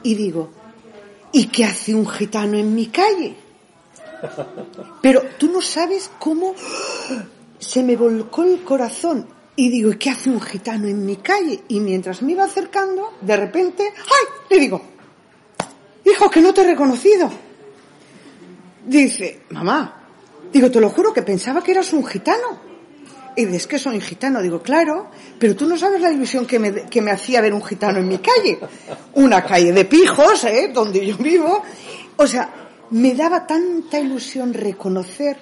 y 0.02 0.14
digo, 0.14 0.50
¿y 1.32 1.46
qué 1.46 1.64
hace 1.64 1.94
un 1.94 2.08
gitano 2.08 2.56
en 2.58 2.74
mi 2.74 2.86
calle? 2.86 3.36
Pero 5.00 5.22
tú 5.38 5.50
no 5.50 5.60
sabes 5.60 6.10
cómo 6.18 6.54
se 7.58 7.82
me 7.82 7.96
volcó 7.96 8.42
el 8.42 8.62
corazón 8.62 9.26
y 9.54 9.68
digo, 9.68 9.90
¿y 9.90 9.96
qué 9.96 10.10
hace 10.10 10.30
un 10.30 10.40
gitano 10.40 10.88
en 10.88 11.04
mi 11.04 11.16
calle? 11.16 11.62
Y 11.68 11.80
mientras 11.80 12.22
me 12.22 12.32
iba 12.32 12.44
acercando, 12.44 13.14
de 13.20 13.36
repente, 13.36 13.84
¡ay! 13.84 14.28
Le 14.50 14.58
digo, 14.58 14.82
hijo, 16.04 16.30
que 16.30 16.40
no 16.40 16.54
te 16.54 16.62
he 16.62 16.64
reconocido. 16.64 17.30
Dice, 18.86 19.42
mamá, 19.50 20.01
digo, 20.52 20.70
te 20.70 20.80
lo 20.80 20.90
juro 20.90 21.12
que 21.12 21.22
pensaba 21.22 21.62
que 21.62 21.72
eras 21.72 21.92
un 21.92 22.04
gitano. 22.04 22.72
Y 23.34 23.46
dices 23.46 23.66
que 23.66 23.78
soy 23.78 24.00
gitano. 24.00 24.42
Digo, 24.42 24.60
claro, 24.60 25.10
pero 25.38 25.56
tú 25.56 25.66
no 25.66 25.76
sabes 25.78 26.00
la 26.00 26.12
ilusión 26.12 26.46
que 26.46 26.58
me, 26.58 26.84
que 26.84 27.00
me 27.00 27.10
hacía 27.10 27.40
ver 27.40 27.54
un 27.54 27.64
gitano 27.64 27.98
en 27.98 28.08
mi 28.08 28.18
calle. 28.18 28.58
Una 29.14 29.42
calle 29.44 29.72
de 29.72 29.84
pijos, 29.86 30.44
¿eh? 30.44 30.70
Donde 30.72 31.04
yo 31.06 31.16
vivo. 31.16 31.62
O 32.16 32.26
sea, 32.26 32.50
me 32.90 33.14
daba 33.14 33.46
tanta 33.46 33.98
ilusión 33.98 34.52
reconocer. 34.52 35.38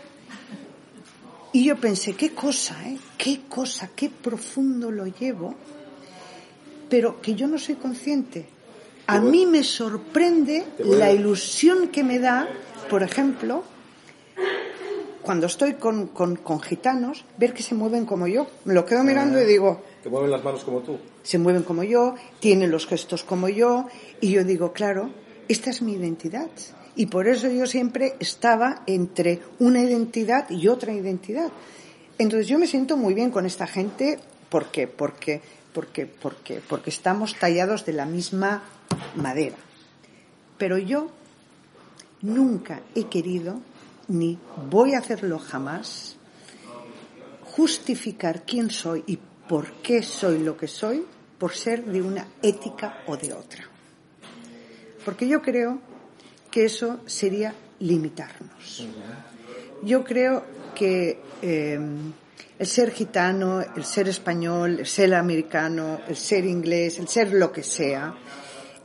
Y 1.52 1.64
yo 1.64 1.76
pensé, 1.76 2.14
qué 2.14 2.30
cosa, 2.30 2.76
¿eh? 2.86 2.96
Qué 3.18 3.40
cosa, 3.48 3.90
qué 3.96 4.08
profundo 4.08 4.92
lo 4.92 5.06
llevo. 5.06 5.56
Pero 6.88 7.20
que 7.20 7.34
yo 7.34 7.48
no 7.48 7.58
soy 7.58 7.74
consciente. 7.74 8.46
A 9.08 9.18
mí 9.18 9.46
me 9.46 9.64
sorprende 9.64 10.64
la 10.78 11.10
ilusión 11.10 11.88
que 11.88 12.04
me 12.04 12.20
da, 12.20 12.48
por 12.88 13.02
ejemplo, 13.02 13.64
cuando 15.22 15.46
estoy 15.46 15.74
con, 15.74 16.08
con, 16.08 16.36
con 16.36 16.60
gitanos, 16.60 17.24
ver 17.38 17.52
que 17.52 17.62
se 17.62 17.74
mueven 17.74 18.06
como 18.06 18.26
yo. 18.26 18.46
Me 18.64 18.74
lo 18.74 18.84
quedo 18.84 19.04
mirando 19.04 19.40
y 19.40 19.44
digo, 19.46 19.82
Que 20.02 20.08
mueven 20.08 20.30
las 20.30 20.42
manos 20.42 20.64
como 20.64 20.80
tú. 20.80 20.98
se 21.22 21.38
mueven 21.38 21.62
como 21.62 21.82
yo, 21.84 22.14
tienen 22.40 22.70
los 22.70 22.86
gestos 22.86 23.22
como 23.22 23.48
yo, 23.48 23.86
y 24.20 24.32
yo 24.32 24.44
digo, 24.44 24.72
claro, 24.72 25.10
esta 25.48 25.70
es 25.70 25.82
mi 25.82 25.92
identidad. 25.94 26.48
Y 26.96 27.06
por 27.06 27.28
eso 27.28 27.48
yo 27.48 27.66
siempre 27.66 28.14
estaba 28.18 28.82
entre 28.86 29.40
una 29.58 29.80
identidad 29.82 30.48
y 30.50 30.68
otra 30.68 30.92
identidad. 30.92 31.50
Entonces 32.18 32.48
yo 32.48 32.58
me 32.58 32.66
siento 32.66 32.96
muy 32.96 33.14
bien 33.14 33.30
con 33.30 33.46
esta 33.46 33.66
gente, 33.66 34.18
¿por 34.48 34.70
qué? 34.70 34.86
Porque, 34.86 35.40
porque, 35.72 36.06
porque, 36.06 36.60
porque 36.68 36.90
estamos 36.90 37.34
tallados 37.38 37.86
de 37.86 37.92
la 37.92 38.06
misma 38.06 38.62
madera. 39.16 39.56
Pero 40.58 40.76
yo 40.78 41.08
nunca 42.22 42.80
he 42.94 43.04
querido, 43.04 43.60
ni 44.10 44.38
voy 44.68 44.94
a 44.94 44.98
hacerlo 44.98 45.38
jamás, 45.38 46.16
justificar 47.44 48.44
quién 48.44 48.70
soy 48.70 49.04
y 49.06 49.18
por 49.48 49.72
qué 49.82 50.02
soy 50.02 50.40
lo 50.40 50.56
que 50.56 50.68
soy 50.68 51.06
por 51.38 51.54
ser 51.54 51.84
de 51.84 52.02
una 52.02 52.26
ética 52.42 53.02
o 53.06 53.16
de 53.16 53.32
otra. 53.32 53.64
Porque 55.04 55.26
yo 55.26 55.40
creo 55.40 55.80
que 56.50 56.64
eso 56.64 57.00
sería 57.06 57.54
limitarnos. 57.78 58.86
Yo 59.82 60.04
creo 60.04 60.44
que 60.74 61.22
eh, 61.40 61.78
el 62.58 62.66
ser 62.66 62.90
gitano, 62.90 63.60
el 63.60 63.84
ser 63.84 64.08
español, 64.08 64.80
el 64.80 64.86
ser 64.86 65.14
americano, 65.14 66.00
el 66.06 66.16
ser 66.16 66.44
inglés, 66.44 66.98
el 66.98 67.08
ser 67.08 67.32
lo 67.32 67.50
que 67.52 67.62
sea, 67.62 68.14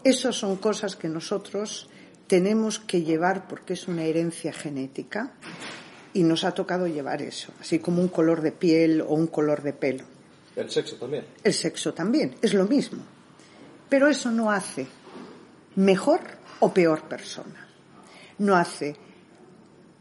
esas 0.03 0.35
son 0.35 0.57
cosas 0.57 0.95
que 0.95 1.09
nosotros 1.09 1.89
tenemos 2.27 2.79
que 2.79 3.03
llevar 3.03 3.47
porque 3.47 3.73
es 3.73 3.87
una 3.87 4.03
herencia 4.03 4.51
genética 4.53 5.31
y 6.13 6.23
nos 6.23 6.43
ha 6.43 6.51
tocado 6.51 6.87
llevar 6.87 7.21
eso, 7.21 7.51
así 7.59 7.79
como 7.79 8.01
un 8.01 8.07
color 8.07 8.41
de 8.41 8.51
piel 8.51 9.01
o 9.01 9.13
un 9.13 9.27
color 9.27 9.61
de 9.61 9.73
pelo. 9.73 10.03
El 10.55 10.69
sexo 10.71 10.95
también. 10.95 11.25
El 11.43 11.53
sexo 11.53 11.93
también, 11.93 12.35
es 12.41 12.53
lo 12.53 12.65
mismo. 12.65 13.03
Pero 13.89 14.07
eso 14.07 14.31
no 14.31 14.51
hace 14.51 14.87
mejor 15.75 16.21
o 16.59 16.73
peor 16.73 17.03
persona. 17.03 17.67
No 18.37 18.55
hace 18.55 18.95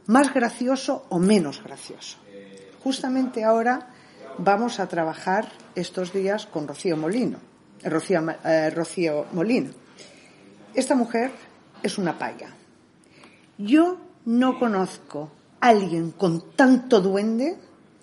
más 0.07 0.33
gracioso 0.33 1.07
o 1.09 1.19
menos 1.19 1.63
gracioso. 1.63 2.19
Justamente 2.83 3.45
ahora 3.45 3.89
vamos 4.39 4.79
a 4.79 4.89
trabajar 4.89 5.51
estos 5.75 6.13
días 6.13 6.47
con 6.47 6.69
Rocío 6.69 6.97
Molino. 6.97 7.39
eh, 7.83 7.91
Rocío, 7.91 8.25
eh, 8.45 8.71
Rocío 8.71 9.27
Molino. 9.33 9.71
Esta 10.75 10.95
mujer 10.95 11.31
es 11.85 11.99
una 11.99 12.19
paya. 12.19 12.49
Yo 13.59 13.99
no 14.25 14.59
conozco 14.59 15.31
a 15.61 15.69
alguien 15.69 16.13
con 16.13 16.57
tanto 16.57 17.01
duende, 17.03 17.59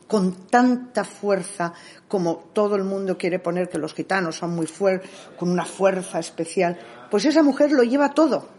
con 0.08 0.48
tanta 0.48 1.04
fuerza 1.04 1.74
como 2.08 2.52
todo 2.54 2.76
el 2.76 2.84
mundo 2.84 3.18
quiere 3.18 3.40
poner 3.40 3.70
que 3.70 3.80
los 3.80 3.96
gitanos 3.96 4.36
son 4.36 4.52
muy 4.52 4.68
fuertes, 4.68 5.10
con 5.38 5.50
una 5.50 5.66
fuerza 5.66 6.20
especial. 6.20 6.78
Pues 7.10 7.26
esa 7.26 7.42
mujer 7.42 7.72
lo 7.72 7.82
lleva 7.82 8.14
todo. 8.14 8.50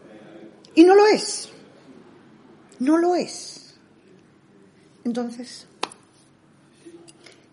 Y 0.74 0.82
no 0.82 0.96
lo 0.96 1.06
es. 1.06 1.48
No 2.80 2.98
lo 2.98 3.14
es. 3.14 3.76
Entonces, 5.04 5.68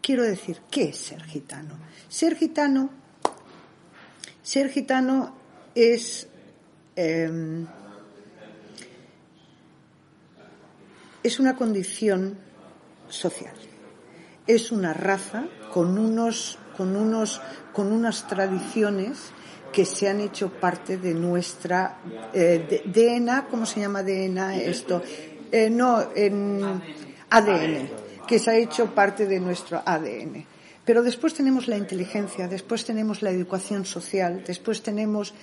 quiero 0.01 0.23
decir, 0.23 0.59
¿qué 0.71 0.89
es 0.89 0.97
ser 0.97 1.23
gitano? 1.23 1.77
Ser 2.07 2.35
gitano, 2.35 2.89
ser 4.41 4.69
gitano 4.69 5.35
es 5.75 6.28
em, 6.95 7.67
es 11.23 11.39
una 11.39 11.55
condición 11.55 12.37
social. 13.09 13.53
Es 14.47 14.71
una 14.71 14.93
raza 14.93 15.45
con 15.71 15.97
unos, 15.97 16.57
con 16.75 16.95
unos, 16.95 17.41
con 17.73 17.91
unas 17.91 18.27
tradiciones 18.27 19.31
que 19.71 19.85
se 19.85 20.09
han 20.09 20.19
hecho 20.21 20.49
parte 20.49 20.97
de 20.97 21.13
nuestra 21.13 21.99
eh, 22.33 22.83
DNA, 22.85 23.47
¿cómo 23.49 23.65
se 23.65 23.79
llama 23.79 24.01
DNA 24.01 24.57
esto? 24.57 25.01
Eh, 25.51 25.69
no, 25.69 26.09
en 26.15 26.81
ADN, 27.29 27.89
que 28.27 28.39
se 28.39 28.51
ha 28.51 28.55
hecho 28.55 28.93
parte 28.93 29.25
de 29.25 29.39
nuestro 29.39 29.81
ADN. 29.85 30.45
Pero 30.89 31.03
después 31.03 31.35
tenemos 31.35 31.67
la 31.67 31.77
inteligencia, 31.77 32.47
después 32.47 32.83
tenemos 32.83 33.21
la 33.21 33.29
educación 33.29 33.85
social, 33.85 34.41
después 34.43 34.81
tenemos 34.81 35.35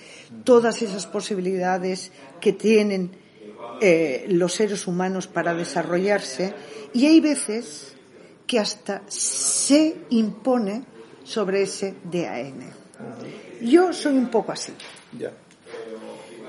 todas 0.43 0.81
esas 0.81 1.05
posibilidades 1.05 2.11
que 2.41 2.51
tienen 2.51 3.11
eh, 3.79 4.25
los 4.27 4.53
seres 4.55 4.85
humanos 4.87 5.27
para 5.27 5.53
desarrollarse 5.53 6.53
y 6.91 7.05
hay 7.05 7.21
veces 7.21 7.95
que 8.45 8.59
hasta 8.59 9.03
se 9.07 9.95
impone 10.09 10.83
sobre 11.23 11.61
ese 11.61 11.95
DAN. 12.03 12.69
Yo 13.61 13.93
soy 13.93 14.17
un 14.17 14.27
poco 14.27 14.51
así. 14.51 14.73
Ya. 15.17 15.31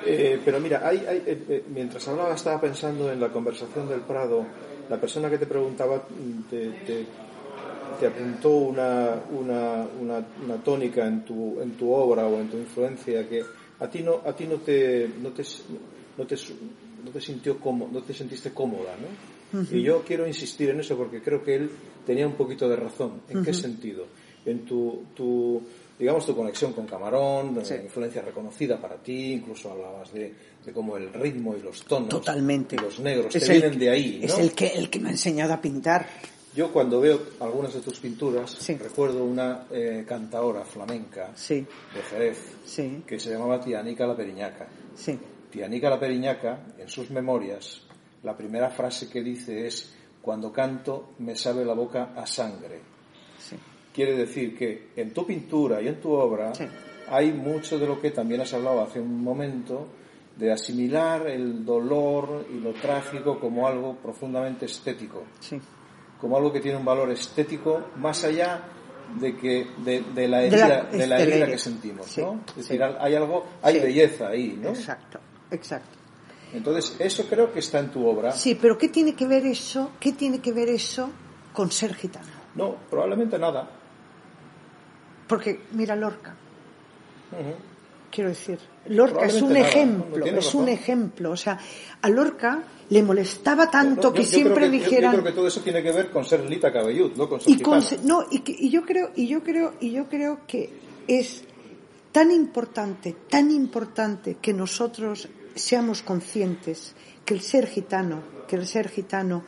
Eh, 0.05 0.41
pero 0.45 0.59
mira, 0.59 0.83
hay, 0.85 1.05
eh, 1.07 1.63
mientras 1.73 2.09
hablaba 2.09 2.35
estaba 2.35 2.61
pensando 2.61 3.13
en 3.13 3.21
la 3.21 3.29
conversación 3.29 3.89
del 3.89 4.01
Prado, 4.01 4.45
la 4.91 5.01
persona 5.01 5.31
que 5.31 5.39
te 5.39 5.47
preguntaba 5.47 5.99
mm, 5.99 6.49
te, 6.51 6.69
te, 6.85 7.07
te 7.99 8.07
apuntó 8.07 8.51
una, 8.57 9.21
una, 9.31 9.87
una, 10.01 10.27
una 10.45 10.57
tónica 10.63 11.07
en 11.07 11.25
tu, 11.25 11.61
en 11.61 11.73
tu 11.73 11.93
obra 11.93 12.27
o 12.27 12.39
en 12.41 12.49
tu 12.49 12.57
influencia 12.57 13.29
que 13.29 13.43
a 13.81 13.89
ti 13.89 14.03
no, 14.03 14.21
a 14.25 14.33
ti 14.35 14.47
no 14.47 14.57
te, 14.57 15.09
no 15.23 15.31
te, 15.31 15.43
no 16.17 16.27
te, 16.27 16.37
no 17.05 17.11
te 17.13 17.21
sintió 17.21 17.59
cómodo, 17.61 17.91
no 17.93 18.03
te 18.03 18.13
sentiste 18.15 18.51
cómoda, 18.53 18.95
¿no? 19.01 19.67
Y 19.73 19.83
yo 19.83 20.03
quiero 20.07 20.27
insistir 20.27 20.69
en 20.71 20.81
eso 20.81 20.95
porque 20.97 21.23
creo 21.23 21.43
que 21.43 21.55
él 21.55 21.71
tenía 22.07 22.27
un 22.27 22.35
poquito 22.35 22.69
de 22.69 22.77
razón. 22.77 23.23
¿En 23.31 23.43
qué 23.43 23.55
sentido? 23.55 24.05
En 24.45 24.67
tu, 24.67 25.05
tu, 25.15 25.63
digamos, 25.99 26.27
tu 26.27 26.37
conexión 26.37 26.75
con 26.75 26.87
Camarón, 26.87 27.55
de 27.55 27.65
Sí. 27.65 27.75
influencia 27.83 28.21
reconocida 28.21 28.79
para 28.79 28.97
ti, 28.97 29.33
incluso 29.33 29.71
hablabas 29.71 30.13
de, 30.13 30.35
de 30.67 30.73
cómo 30.73 30.97
el 30.99 31.13
ritmo 31.15 31.57
y 31.57 31.63
los 31.63 31.83
tonos 31.85 32.11
Totalmente. 32.11 32.77
y 32.77 32.79
los 32.79 33.01
negros 33.01 33.35
Es 33.35 33.45
te 33.47 33.53
el- 33.55 33.61
vienen 33.63 33.79
de 33.79 33.91
ahí, 33.91 34.19
¿no? 34.21 34.27
Es 34.27 34.39
el 34.39 34.53
que, 34.53 34.67
el 34.67 34.91
que 34.91 35.01
me 35.01 35.09
ha 35.09 35.13
enseñado 35.13 35.55
a 35.55 35.61
pintar. 35.63 36.07
Yo 36.59 36.73
cuando 36.73 37.01
veo 37.01 37.21
algunas 37.39 37.73
de 37.73 37.81
tus 37.83 38.01
pinturas 38.01 38.51
Sí. 38.51 38.77
recuerdo 38.77 39.23
una 39.23 39.67
eh, 39.71 40.05
cantaora 40.05 40.65
flamenca 40.65 41.31
Sí, 41.37 41.65
de 41.95 42.03
Jerez 42.11 42.57
sí, 42.65 43.05
que 43.07 43.21
se 43.21 43.31
llamaba 43.31 43.61
Tianica 43.61 44.05
la 44.09 44.17
Periñaca. 44.17 44.67
Tianica 45.53 45.89
la 45.89 46.01
Periñaca, 46.01 46.67
en 46.77 46.89
sus 46.89 47.11
memorias, 47.13 47.83
la 48.25 48.37
primera 48.37 48.71
frase 48.71 49.09
que 49.09 49.23
dice 49.23 49.69
es 49.69 49.95
cuando 50.21 50.53
canto 50.53 51.11
me 51.21 51.37
sabe 51.37 51.65
la 51.65 51.75
boca 51.75 52.13
a 52.17 52.27
sangre. 52.27 52.81
Quiere 53.95 54.17
decir 54.17 54.59
que 54.59 54.89
en 54.97 55.15
tu 55.15 55.25
pintura 55.25 55.81
y 55.81 55.87
en 55.87 56.01
tu 56.01 56.11
obra 56.11 56.53
hay 57.09 57.33
mucho 57.35 57.79
de 57.79 57.87
lo 57.87 58.01
que 58.01 58.11
también 58.11 58.41
has 58.41 58.53
hablado 58.53 58.83
hace 58.83 58.99
un 58.99 59.23
momento, 59.23 59.87
de 60.37 60.51
asimilar 60.51 61.29
el 61.29 61.65
dolor 61.65 62.47
y 62.53 62.59
lo 62.59 62.73
trágico 62.73 63.39
como 63.39 63.69
algo 63.69 63.95
profundamente 63.95 64.67
estético, 64.67 65.23
Sí. 65.39 65.61
Como 66.21 66.37
algo 66.37 66.53
que 66.53 66.61
tiene 66.61 66.77
un 66.79 66.85
valor 66.85 67.11
estético 67.11 67.83
más 67.97 68.25
allá 68.25 68.63
de 69.21 69.37
que 69.37 69.67
de, 69.79 70.03
de 70.15 70.29
la 70.29 70.43
herida, 70.43 70.67
de 70.67 70.69
la 70.69 70.85
de 70.99 71.07
la 71.07 71.21
herida 71.21 71.47
que 71.47 71.59
sentimos, 71.59 72.07
Sí, 72.07 72.21
¿no? 72.21 72.41
Es 72.49 72.53
sí. 72.67 72.77
decir, 72.77 72.83
hay 72.83 73.15
algo, 73.15 73.47
hay 73.63 73.75
Sí. 73.77 73.81
belleza 73.81 74.29
ahí, 74.29 74.59
¿no? 74.61 74.69
Exacto, 74.71 75.19
exacto. 75.51 75.97
Entonces, 76.53 76.97
eso 76.99 77.25
creo 77.29 77.53
que 77.53 77.59
está 77.59 77.79
en 77.79 77.91
tu 77.91 78.07
obra. 78.07 78.33
Sí, 78.33 78.55
pero 78.55 78.77
¿qué 78.79 78.89
tiene 78.89 79.15
que 79.15 79.27
ver 79.27 79.45
eso? 79.47 79.93
¿Qué 80.01 80.13
tiene 80.13 80.41
que 80.41 80.53
ver 80.53 80.69
eso 80.71 81.11
con 81.53 81.71
ser 81.71 81.95
gitano? 81.95 82.27
No, 82.55 82.75
probablemente 82.91 83.39
nada. 83.39 83.69
Porque 85.27 85.61
mira 85.73 85.95
Lorca. 85.95 86.35
Quiero 88.11 88.31
decir, 88.31 88.59
Lorca 88.89 89.27
es 89.27 89.41
un 89.43 89.53
nada, 89.53 89.69
ejemplo, 89.69 90.25
es 90.27 90.55
un 90.55 90.69
ejemplo. 90.69 91.31
O 91.33 91.37
sea, 91.37 91.59
a 92.01 92.09
Lorca 92.09 92.63
le 92.91 93.03
molestaba 93.03 93.71
tanto 93.71 94.09
No, 94.09 94.13
que 94.15 94.23
yo- 94.23 94.29
yo 94.29 94.35
siempre 94.35 94.65
que- 94.65 94.71
dijeran 94.71 95.13
Yo, 95.13 95.21
creo 95.21 95.33
que 95.33 95.37
todo 95.37 95.49
eso 95.49 95.61
tiene 95.61 95.83
que 95.83 95.93
ver 95.93 96.11
con 96.11 96.25
ser 96.25 96.49
Lita 96.49 96.73
Cabellut, 96.73 97.17
no 97.17 97.29
con 97.29 97.41
ser 97.41 97.53
y 97.53 97.61
con- 97.61 97.83
no 98.05 98.25
y, 98.31 98.41
que- 98.41 98.57
y 98.59 98.71
yo 98.71 98.85
creo 98.85 99.11
y 99.15 99.27
yo 99.27 99.43
creo 99.43 99.75
y 99.81 99.91
yo 99.93 100.09
creo 100.09 100.41
que 100.47 100.71
es 101.07 101.45
tan 102.13 102.31
importante 102.33 103.15
tan 103.29 103.51
importante 103.51 104.37
que 104.41 104.53
nosotros 104.55 105.29
seamos 105.55 106.03
conscientes 106.03 106.95
que 107.27 107.35
el 107.35 107.41
ser 107.43 107.67
gitano 107.67 108.23
que 108.49 108.57
el 108.57 108.67
ser 108.67 108.89
gitano 108.89 109.45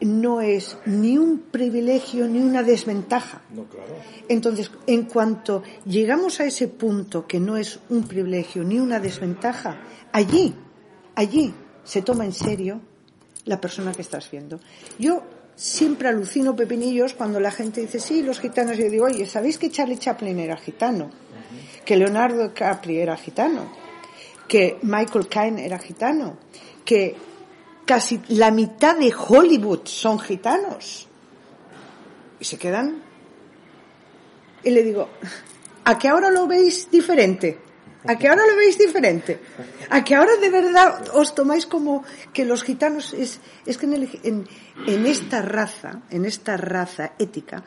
no 0.00 0.40
es 0.40 0.76
ni 0.86 1.16
un 1.16 1.38
privilegio 1.38 2.28
ni 2.28 2.40
una 2.40 2.62
desventaja 2.62 3.42
No, 3.54 3.64
claro. 3.64 3.94
entonces, 4.28 4.70
en 4.86 5.04
cuanto 5.04 5.62
llegamos 5.86 6.40
a 6.40 6.44
ese 6.44 6.68
punto 6.68 7.26
que 7.26 7.40
no 7.40 7.56
es 7.56 7.80
un 7.88 8.06
privilegio 8.06 8.62
ni 8.64 8.78
una 8.78 9.00
desventaja, 9.00 9.80
allí, 10.12 10.54
allí 11.14 11.54
se 11.84 12.02
toma 12.02 12.24
en 12.24 12.32
serio 12.32 12.80
la 13.44 13.60
persona 13.60 13.92
que 13.92 14.02
estás 14.02 14.30
viendo. 14.30 14.60
Yo 14.98 15.22
siempre 15.54 16.08
alucino 16.08 16.54
pepinillos 16.54 17.14
cuando 17.14 17.40
la 17.40 17.50
gente 17.50 17.80
dice, 17.80 17.98
sí, 18.00 18.22
los 18.22 18.40
gitanos. 18.40 18.76
Yo 18.76 18.90
digo, 18.90 19.06
oye, 19.06 19.24
¿sabéis 19.24 19.56
que 19.56 19.70
Charlie 19.70 19.98
Chaplin 19.98 20.38
era 20.38 20.56
gitano? 20.56 21.10
Que 21.84 21.96
Leonardo 21.96 22.48
DiCaprio 22.48 23.00
era 23.00 23.16
gitano? 23.16 23.72
Que 24.48 24.78
Michael 24.82 25.28
Caine 25.28 25.64
era 25.64 25.78
gitano? 25.78 26.36
Que 26.84 27.16
casi 27.86 28.20
la 28.28 28.50
mitad 28.50 28.96
de 28.98 29.12
Hollywood 29.16 29.86
son 29.86 30.18
gitanos? 30.18 31.06
Y 32.40 32.44
se 32.44 32.58
quedan 32.58 33.02
y 34.62 34.70
le 34.70 34.82
digo, 34.82 35.08
¿a 35.84 35.98
que 35.98 36.08
ahora 36.08 36.30
lo 36.30 36.46
veis 36.46 36.90
diferente? 36.90 37.58
¿A 38.08 38.16
que 38.16 38.28
ahora 38.28 38.42
lo 38.46 38.56
veis 38.56 38.78
diferente? 38.78 39.40
¿A 39.90 40.04
que 40.04 40.14
ahora 40.14 40.36
de 40.36 40.48
verdad 40.50 41.02
os 41.14 41.34
tomáis 41.34 41.66
como 41.66 42.04
que 42.32 42.44
los 42.44 42.62
gitanos 42.62 43.12
es, 43.14 43.40
es 43.64 43.78
que 43.78 43.86
en, 43.86 43.92
el- 43.94 44.20
en- 44.22 44.46
en 44.86 45.06
esta 45.06 45.42
raza, 45.42 46.02
en 46.10 46.24
esta 46.24 46.56
raza 46.56 47.12
ética, 47.18 47.64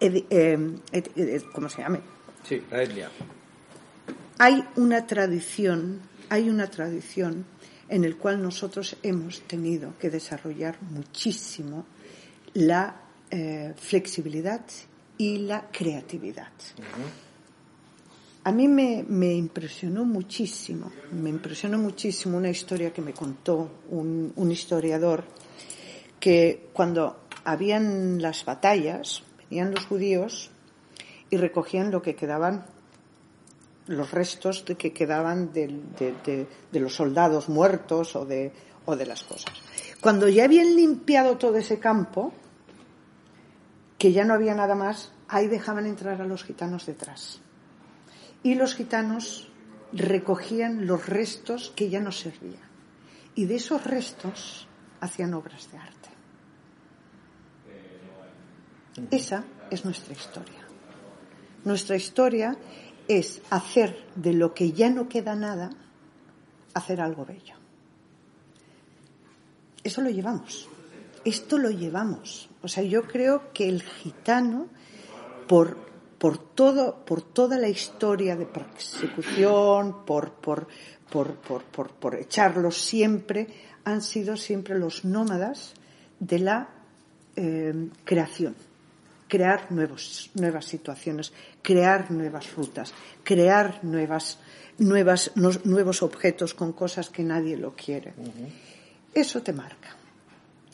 eh, 0.00 0.24
eh, 0.30 0.58
et- 0.92 1.10
eh, 1.16 1.42
¿cómo 1.52 1.68
se 1.68 1.82
llame? 1.82 2.00
Sí, 2.48 2.62
la 2.70 2.82
etnia. 2.82 3.10
hay 4.38 4.64
una 4.76 5.06
tradición, 5.06 6.00
hay 6.30 6.48
una 6.48 6.68
tradición 6.68 7.44
en 7.90 8.04
el 8.04 8.16
cual 8.16 8.40
nosotros 8.40 8.96
hemos 9.02 9.42
tenido 9.42 9.98
que 9.98 10.10
desarrollar 10.10 10.80
muchísimo 10.80 11.84
la 12.54 13.02
eh, 13.30 13.74
flexibilidad 13.76 14.64
y 15.18 15.38
la 15.38 15.68
creatividad. 15.70 16.52
A 18.44 18.52
mí 18.52 18.68
me, 18.68 19.04
me 19.06 19.34
impresionó 19.34 20.04
muchísimo, 20.04 20.90
me 21.12 21.30
impresionó 21.30 21.78
muchísimo 21.78 22.38
una 22.38 22.48
historia 22.48 22.92
que 22.92 23.02
me 23.02 23.12
contó 23.12 23.80
un, 23.90 24.32
un 24.36 24.50
historiador 24.52 25.24
que 26.20 26.68
cuando 26.72 27.26
habían 27.44 28.22
las 28.22 28.44
batallas, 28.44 29.24
venían 29.50 29.72
los 29.72 29.84
judíos 29.84 30.50
y 31.28 31.36
recogían 31.36 31.90
lo 31.90 32.02
que 32.02 32.14
quedaban 32.14 32.64
los 33.90 34.10
restos 34.12 34.64
de 34.64 34.76
que 34.76 34.92
quedaban 34.92 35.52
de- 35.52 36.46
de 36.72 36.80
los 36.80 36.94
soldados 36.94 37.48
muertos 37.48 38.14
o 38.16 38.24
de, 38.24 38.52
o 38.86 38.96
de 38.96 39.06
las 39.06 39.22
cosas. 39.24 39.52
Cuando 40.00 40.28
ya 40.28 40.44
habían 40.44 40.74
limpiado 40.76 41.36
todo 41.36 41.56
ese 41.56 41.78
campo, 41.78 42.32
que 43.98 44.12
ya 44.12 44.24
no 44.24 44.32
había 44.34 44.54
nada 44.54 44.74
más, 44.74 45.12
ahí 45.28 45.46
dejaban 45.48 45.86
entrar 45.86 46.22
a 46.22 46.26
los 46.26 46.44
gitanos 46.44 46.86
detrás. 46.86 47.40
Y 48.42 48.54
los 48.54 48.74
gitanos 48.74 49.48
recogían 49.92 50.86
los 50.86 51.06
restos 51.06 51.72
que 51.76 51.90
ya 51.90 52.00
no 52.00 52.12
servían. 52.12 52.70
Y 53.34 53.44
de 53.44 53.56
esos 53.56 53.84
restos 53.84 54.66
hacían 55.00 55.34
obras 55.34 55.70
de 55.70 55.78
arte. 55.78 56.08
Esa 59.10 59.44
es 59.70 59.84
nuestra 59.84 60.12
historia. 60.14 60.60
Nuestra 61.64 61.96
historia 61.96 62.56
es 63.10 63.42
hacer 63.50 64.06
de 64.14 64.32
lo 64.32 64.54
que 64.54 64.70
ya 64.70 64.88
no 64.88 65.08
queda 65.08 65.34
nada, 65.34 65.70
hacer 66.74 67.00
algo 67.00 67.24
bello. 67.26 67.56
Eso 69.82 70.00
lo 70.00 70.10
llevamos. 70.10 70.68
Esto 71.24 71.58
lo 71.58 71.70
llevamos. 71.70 72.48
O 72.62 72.68
sea, 72.68 72.84
yo 72.84 73.02
creo 73.02 73.52
que 73.52 73.68
el 73.68 73.82
gitano, 73.82 74.68
por, 75.48 75.76
por, 76.18 76.38
todo, 76.38 77.04
por 77.04 77.20
toda 77.20 77.58
la 77.58 77.68
historia 77.68 78.36
de 78.36 78.46
persecución, 78.46 80.04
por, 80.04 80.34
por, 80.34 80.68
por, 81.10 81.34
por, 81.34 81.64
por, 81.90 82.72
siempre, 82.72 83.48
han 83.82 84.02
sido 84.02 84.36
siempre 84.36 84.78
los 84.78 85.04
nómadas 85.04 85.74
de 86.20 86.38
la 86.38 86.68
eh, 87.34 87.88
creación 88.04 88.54
crear 89.30 89.70
nuevos, 89.70 90.30
nuevas 90.34 90.64
situaciones, 90.66 91.32
crear 91.62 92.10
nuevas 92.10 92.52
rutas, 92.54 92.92
crear 93.22 93.78
nuevas, 93.82 94.38
nuevas, 94.78 95.30
no- 95.36 95.50
nuevos 95.64 96.02
objetos 96.02 96.52
con 96.52 96.72
cosas 96.74 97.08
que 97.08 97.22
nadie 97.22 97.56
lo 97.56 97.72
quiere. 97.74 98.12
Eso 99.14 99.40
te 99.42 99.52
marca. 99.52 99.96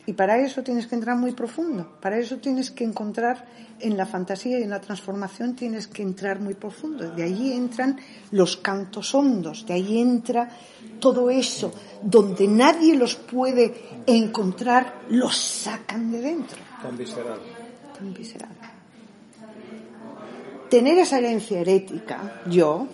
Y 0.09 0.13
para 0.13 0.39
eso 0.39 0.63
tienes 0.63 0.87
que 0.87 0.95
entrar 0.95 1.17
muy 1.17 1.33
profundo. 1.33 1.99
Para 2.01 2.17
eso 2.17 2.37
tienes 2.39 2.71
que 2.71 2.85
encontrar 2.85 3.45
en 3.81 3.97
la 3.97 4.07
fantasía 4.07 4.59
y 4.61 4.63
en 4.63 4.71
la 4.71 4.81
transformación 4.81 5.57
tienes 5.57 5.89
que 5.89 6.03
entrar 6.03 6.39
muy 6.39 6.55
profundo. 6.55 7.11
De 7.11 7.25
ahí 7.25 7.53
entran 7.53 7.99
los 8.31 8.57
cantos 8.57 9.13
hondos, 9.17 9.67
de 9.67 9.75
ahí 9.75 9.99
entra 9.99 10.49
todo 11.01 11.29
eso. 11.29 11.73
Donde 12.03 12.47
nadie 12.47 12.95
los 12.97 13.17
puede 13.17 13.75
encontrar, 14.07 15.03
los 15.11 15.37
sacan 15.37 16.13
de 16.13 16.21
dentro 16.21 16.59
Tan 16.81 16.97
visceral. 16.97 17.41
Tan 17.97 18.12
visceral. 18.12 18.51
Tener 20.68 20.99
esa 20.99 21.18
herencia 21.18 21.61
herética, 21.61 22.42
yo, 22.47 22.86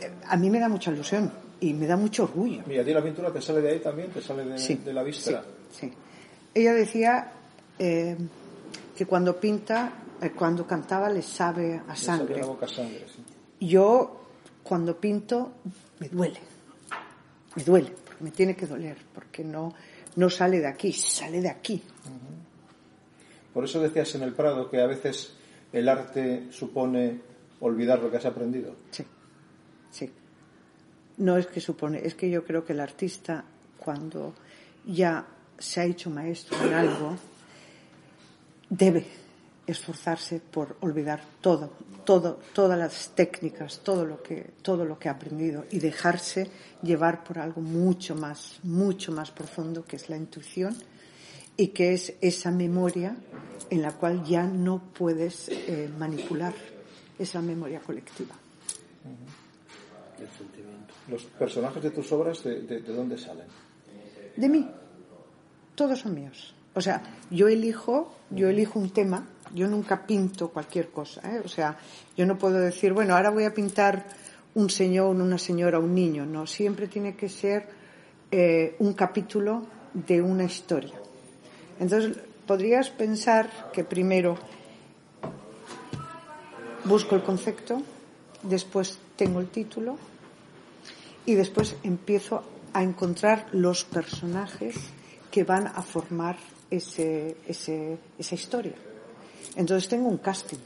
eh, 0.00 0.10
a 0.26 0.36
mí 0.36 0.50
me 0.50 0.58
da 0.58 0.68
mucha 0.68 0.90
ilusión 0.90 1.30
y 1.60 1.72
me 1.72 1.86
da 1.86 1.96
mucho 1.96 2.24
orgullo. 2.24 2.62
Mira, 2.66 2.82
¿a 2.82 2.84
ti 2.84 2.92
la 2.92 3.02
pintura 3.02 3.32
te 3.32 3.40
sale 3.40 3.60
de 3.60 3.70
ahí 3.70 3.78
también? 3.80 4.10
¿Te 4.10 4.20
sale 4.20 4.44
de, 4.44 4.58
Sí, 4.58 4.74
de 4.84 4.92
la 4.92 5.02
víscera? 5.02 5.44
Sí, 5.70 5.88
sí. 5.88 5.92
Ella 6.54 6.74
decía 6.74 7.32
eh, 7.78 8.16
que 8.96 9.06
cuando 9.06 9.38
pinta, 9.38 9.92
eh, 10.20 10.30
cuando 10.30 10.66
cantaba 10.66 11.08
le 11.08 11.22
sabe 11.22 11.80
a 11.86 11.94
sangre. 11.94 12.40
la 12.40 12.46
boca 12.46 12.66
sangre, 12.66 13.04
sí. 13.06 13.66
Yo, 13.66 14.20
cuando 14.62 14.96
pinto, 14.96 15.52
me 16.00 16.08
duele. 16.08 16.40
Me 17.54 17.64
duele, 17.64 17.92
me 18.20 18.30
tiene 18.30 18.54
que 18.54 18.66
doler, 18.66 18.96
porque 19.14 19.42
no, 19.42 19.74
no 20.16 20.30
sale 20.30 20.60
de 20.60 20.66
aquí, 20.66 20.92
sale 20.92 21.40
de 21.40 21.48
aquí. 21.48 21.82
Por 23.58 23.64
eso 23.64 23.80
decías 23.80 24.14
en 24.14 24.22
el 24.22 24.34
Prado 24.34 24.70
que 24.70 24.80
a 24.80 24.86
veces 24.86 25.32
el 25.72 25.88
arte 25.88 26.46
supone 26.52 27.20
olvidar 27.58 27.98
lo 27.98 28.08
que 28.08 28.18
has 28.18 28.24
aprendido. 28.24 28.76
Sí, 28.92 29.04
sí. 29.90 30.12
No 31.16 31.36
es 31.36 31.48
que 31.48 31.60
supone, 31.60 32.06
es 32.06 32.14
que 32.14 32.30
yo 32.30 32.44
creo 32.44 32.64
que 32.64 32.72
el 32.72 32.78
artista, 32.78 33.44
cuando 33.76 34.32
ya 34.86 35.26
se 35.58 35.80
ha 35.80 35.84
hecho 35.86 36.08
maestro 36.08 36.56
en 36.64 36.72
algo, 36.72 37.16
debe 38.70 39.04
esforzarse 39.66 40.38
por 40.38 40.76
olvidar 40.78 41.24
todo, 41.40 41.72
todo, 42.04 42.38
todas 42.52 42.78
las 42.78 43.10
técnicas, 43.16 43.80
todo 43.82 44.04
lo 44.04 44.22
que, 44.22 44.52
todo 44.62 44.84
lo 44.84 45.00
que 45.00 45.08
ha 45.08 45.12
aprendido 45.14 45.64
y 45.72 45.80
dejarse 45.80 46.48
llevar 46.80 47.24
por 47.24 47.40
algo 47.40 47.60
mucho 47.60 48.14
más, 48.14 48.60
mucho 48.62 49.10
más 49.10 49.32
profundo 49.32 49.84
que 49.84 49.96
es 49.96 50.08
la 50.08 50.16
intuición 50.16 50.76
y 51.58 51.68
que 51.68 51.92
es 51.92 52.14
esa 52.22 52.50
memoria 52.50 53.14
en 53.68 53.82
la 53.82 53.92
cual 53.92 54.24
ya 54.24 54.44
no 54.44 54.80
puedes 54.94 55.50
eh, 55.50 55.90
manipular 55.98 56.54
esa 57.18 57.42
memoria 57.42 57.80
colectiva. 57.80 58.34
Los 61.08 61.24
personajes 61.24 61.82
de 61.82 61.90
tus 61.90 62.10
obras, 62.12 62.42
¿de, 62.44 62.60
de- 62.62 62.80
de 62.80 62.92
dónde 62.94 63.18
salen? 63.18 63.46
De 64.36 64.48
mí. 64.48 64.68
Todos 65.74 65.98
son 66.00 66.14
míos. 66.14 66.54
O 66.74 66.80
sea, 66.80 67.02
yo 67.30 67.48
elijo, 67.48 68.14
yo 68.30 68.48
elijo 68.48 68.78
un 68.78 68.90
tema, 68.90 69.26
yo 69.54 69.66
nunca 69.68 70.06
pinto 70.06 70.48
cualquier 70.50 70.90
cosa, 70.90 71.20
¿eh? 71.34 71.40
O 71.44 71.48
sea, 71.48 71.76
yo 72.16 72.24
no 72.26 72.36
puedo 72.38 72.58
decir, 72.58 72.92
bueno, 72.92 73.16
ahora 73.16 73.30
voy 73.30 73.44
a 73.44 73.54
pintar 73.54 74.06
un 74.54 74.70
señor, 74.70 75.16
una 75.16 75.38
señora, 75.38 75.78
un 75.78 75.94
niño, 75.94 76.24
no, 76.26 76.46
siempre 76.46 76.86
tiene 76.88 77.16
que 77.16 77.28
ser 77.28 77.68
eh, 78.30 78.76
un 78.80 78.92
capítulo 78.92 79.66
de 79.94 80.20
una 80.22 80.44
historia. 80.44 81.00
Entonces, 81.80 82.16
podrías 82.46 82.90
pensar 82.90 83.70
que 83.72 83.84
primero 83.84 84.36
busco 86.84 87.14
el 87.16 87.22
concepto, 87.22 87.82
después 88.42 88.98
tengo 89.16 89.40
el 89.40 89.48
título 89.48 89.96
y 91.26 91.34
después 91.34 91.76
empiezo 91.82 92.42
a 92.72 92.82
encontrar 92.82 93.46
los 93.52 93.84
personajes 93.84 94.74
que 95.30 95.44
van 95.44 95.66
a 95.66 95.82
formar 95.82 96.36
ese, 96.70 97.36
ese- 97.46 97.98
esa 98.18 98.34
historia. 98.34 98.74
Entonces 99.56 99.88
tengo 99.88 100.08
un 100.08 100.18
casting. 100.18 100.58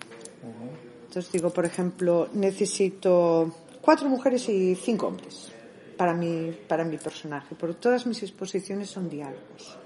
Entonces 1.07 1.33
digo, 1.33 1.51
por 1.51 1.65
ejemplo, 1.65 2.29
necesito 2.33 3.53
cuatro 3.81 4.09
mujeres 4.09 4.49
y 4.49 4.75
cinco 4.77 5.09
hombres 5.09 5.51
para 5.97 6.15
mi, 6.15 6.53
para 6.69 6.85
mi 6.85 6.97
personaje, 6.97 7.55
porque 7.59 7.75
todas 7.77 8.07
mis 8.07 8.23
exposiciones 8.23 8.89
son 8.91 9.09
diálogos. 9.11 9.77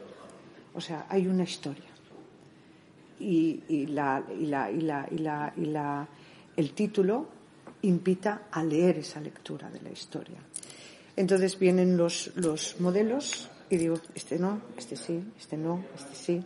O 0.76 0.80
sea, 0.80 1.06
hay 1.08 1.26
una 1.26 1.44
historia. 1.44 1.90
Y, 3.18 3.62
y 3.68 3.86
la, 3.86 4.22
y 4.38 4.46
la, 4.46 4.70
y 4.70 4.80
la, 4.80 5.08
y 5.10 5.18
la, 5.18 5.52
y 5.56 5.64
la- 5.64 6.08
el 6.56 6.72
título 6.72 7.26
invita 7.82 8.42
a 8.50 8.62
leer 8.62 8.98
esa 8.98 9.20
lectura 9.20 9.70
de 9.70 9.80
la 9.80 9.90
historia. 9.90 10.38
Entonces 11.16 11.58
vienen 11.58 11.96
los, 11.96 12.30
los 12.36 12.78
modelos 12.80 13.48
y 13.70 13.78
digo, 13.78 13.98
este 14.14 14.38
no, 14.38 14.60
este 14.76 14.96
sí, 14.96 15.22
este 15.38 15.56
no, 15.56 15.82
este 15.94 16.14
sí. 16.14 16.44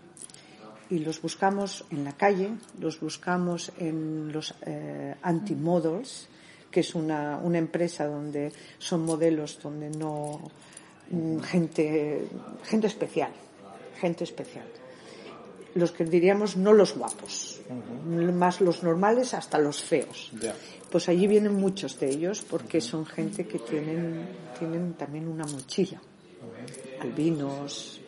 Y 0.91 1.01
los 1.01 1.20
buscamos 1.20 1.85
en 1.91 2.05
la 2.05 2.12
calle, 2.12 2.51
los 2.81 3.01
buscamos 3.01 3.72
en 3.78 4.33
los 4.33 4.55
eh, 4.62 5.14
anti-models, 5.22 6.28
que 6.70 6.81
es 6.81 6.95
una, 6.95 7.41
empresa 7.55 8.07
donde 8.07 8.53
son 8.78 9.05
modelos 9.05 9.59
donde 9.62 9.91
no 9.91 10.41
mm, 11.11 11.39
gente 11.41 12.26
gente 12.64 12.87
especial, 12.87 13.33
gente 14.01 14.25
especial. 14.25 14.67
Los 15.75 15.93
que 15.93 16.05
diríamos 16.05 16.57
no 16.57 16.73
los 16.73 16.97
guapos, 16.97 17.61
más 18.07 18.61
los 18.61 18.83
normales 18.83 19.35
hasta 19.35 19.59
los 19.59 19.83
feos. 19.83 20.33
Pues 20.91 21.09
allí 21.09 21.29
vienen 21.29 21.55
muchos 21.55 22.01
de 22.01 22.11
ellos 22.11 22.45
porque 22.49 22.81
son 22.81 23.07
gente 23.07 23.47
que 23.47 23.61
tienen, 23.61 24.27
tienen 24.59 24.95
también 24.95 25.29
una 25.29 25.45
mochila. 25.47 26.01
Albinos, 27.01 28.01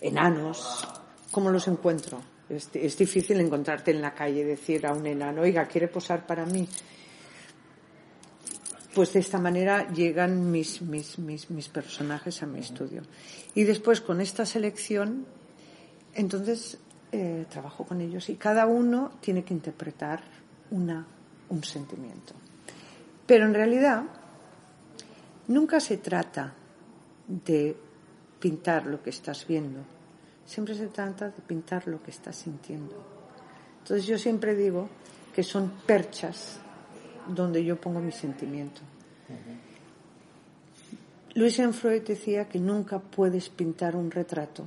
enanos. 0.00 0.88
¿Cómo 1.30 1.50
los 1.50 1.68
encuentro? 1.68 2.22
Es, 2.48 2.70
es 2.72 2.96
difícil 2.96 3.38
encontrarte 3.40 3.90
en 3.90 4.00
la 4.00 4.14
calle 4.14 4.40
y 4.40 4.44
decir 4.44 4.86
a 4.86 4.94
un 4.94 5.06
enano, 5.06 5.42
oiga, 5.42 5.66
¿quiere 5.66 5.88
posar 5.88 6.26
para 6.26 6.46
mí? 6.46 6.66
Pues 8.96 9.12
de 9.12 9.20
esta 9.20 9.38
manera 9.38 9.92
llegan 9.92 10.50
mis, 10.50 10.80
mis, 10.80 11.18
mis, 11.18 11.50
mis 11.50 11.68
personajes 11.68 12.42
a 12.42 12.46
mi 12.46 12.60
estudio. 12.60 13.02
Y 13.54 13.64
después 13.64 14.00
con 14.00 14.22
esta 14.22 14.46
selección, 14.46 15.26
entonces 16.14 16.78
eh, 17.12 17.44
trabajo 17.50 17.84
con 17.84 18.00
ellos 18.00 18.30
y 18.30 18.36
cada 18.36 18.64
uno 18.64 19.10
tiene 19.20 19.44
que 19.44 19.52
interpretar 19.52 20.22
una, 20.70 21.06
un 21.50 21.62
sentimiento. 21.62 22.32
Pero 23.26 23.44
en 23.44 23.52
realidad 23.52 24.04
nunca 25.48 25.78
se 25.78 25.98
trata 25.98 26.54
de 27.28 27.76
pintar 28.40 28.86
lo 28.86 29.02
que 29.02 29.10
estás 29.10 29.46
viendo, 29.46 29.80
siempre 30.46 30.74
se 30.74 30.86
trata 30.86 31.28
de 31.28 31.42
pintar 31.42 31.86
lo 31.86 32.02
que 32.02 32.12
estás 32.12 32.36
sintiendo. 32.36 32.96
Entonces 33.80 34.06
yo 34.06 34.16
siempre 34.16 34.54
digo 34.54 34.88
que 35.34 35.42
son 35.42 35.70
perchas 35.86 36.60
donde 37.28 37.64
yo 37.64 37.80
pongo 37.80 38.00
mi 38.00 38.12
sentimiento. 38.12 38.80
Luis 41.34 41.60
Freud 41.72 42.02
decía 42.02 42.48
que 42.48 42.58
nunca 42.58 42.98
puedes 42.98 43.48
pintar 43.50 43.94
un 43.94 44.10
retrato 44.10 44.66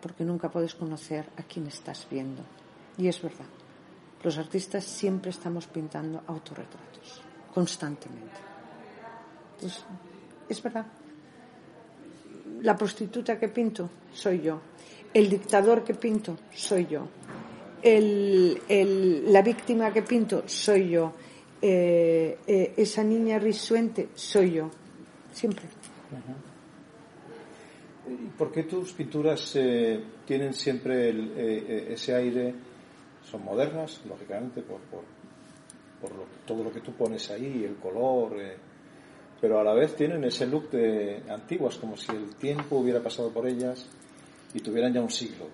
porque 0.00 0.24
nunca 0.24 0.48
puedes 0.48 0.74
conocer 0.74 1.26
a 1.36 1.42
quien 1.42 1.66
estás 1.66 2.06
viendo. 2.10 2.42
Y 2.96 3.08
es 3.08 3.20
verdad. 3.20 3.46
Los 4.22 4.38
artistas 4.38 4.84
siempre 4.84 5.30
estamos 5.30 5.66
pintando 5.66 6.22
autorretratos, 6.26 7.20
constantemente. 7.52 8.36
Entonces, 9.56 9.84
es 10.48 10.62
verdad. 10.62 10.86
La 12.62 12.76
prostituta 12.76 13.38
que 13.38 13.48
pinto 13.48 13.90
soy 14.12 14.40
yo. 14.42 14.60
El 15.12 15.28
dictador 15.30 15.82
que 15.84 15.94
pinto 15.94 16.36
soy 16.54 16.86
yo. 16.86 17.06
El- 17.82 18.60
el- 18.68 19.32
la 19.32 19.42
víctima 19.42 19.92
que 19.92 20.02
pinto 20.02 20.44
soy 20.46 20.90
yo. 20.90 21.12
Eh, 21.60 22.38
eh, 22.46 22.74
esa 22.76 23.02
niña 23.02 23.38
risuente 23.38 24.08
soy 24.14 24.52
yo. 24.52 24.70
Siempre. 25.32 25.64
¿Y 28.08 28.26
por 28.38 28.50
qué 28.52 28.62
tus 28.62 28.92
pinturas 28.92 29.52
eh, 29.56 30.00
tienen 30.26 30.54
siempre 30.54 31.10
el- 31.10 31.32
ese 31.36 32.14
aire? 32.14 32.54
Son 33.30 33.44
modernas, 33.44 34.00
lógicamente, 34.08 34.62
por, 34.62 34.78
por, 34.82 35.02
por 36.00 36.10
lo- 36.16 36.26
todo 36.46 36.64
lo 36.64 36.72
que 36.72 36.80
tú 36.80 36.92
pones 36.92 37.30
ahí, 37.30 37.64
el 37.64 37.76
color, 37.76 38.34
pero 39.40 39.60
a 39.60 39.64
la 39.64 39.74
vez 39.74 39.94
tienen 39.94 40.24
ese 40.24 40.46
look 40.46 40.70
de 40.70 41.22
antiguas, 41.28 41.76
como 41.76 41.96
si 41.96 42.10
el 42.12 42.34
tiempo 42.36 42.76
hubiera 42.78 43.02
pasado 43.02 43.30
por 43.30 43.46
ellas 43.46 43.84
y 44.54 44.60
tuvieran 44.60 44.94
ya 44.94 45.02
un 45.02 45.10
siglo. 45.10 45.46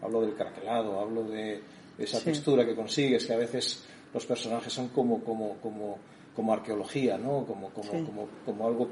Hablo 0.00 0.22
del 0.22 0.34
craquelado, 0.34 0.98
hablo 1.00 1.24
de 1.24 1.60
esa 1.98 2.18
Sí. 2.18 2.26
textura 2.26 2.64
que 2.64 2.74
consigues, 2.74 3.26
que 3.26 3.34
a 3.34 3.38
veces 3.38 3.84
los 4.16 4.24
personajes 4.24 4.72
son 4.72 4.88
como, 4.88 5.22
como, 5.22 5.58
como, 5.58 5.98
como 6.34 6.52
arqueología, 6.54 7.18
¿no? 7.18 7.44
Como, 7.44 7.68
como, 7.70 7.92
Sí. 7.92 8.02
como, 8.04 8.28
como 8.46 8.66
algo, 8.66 8.88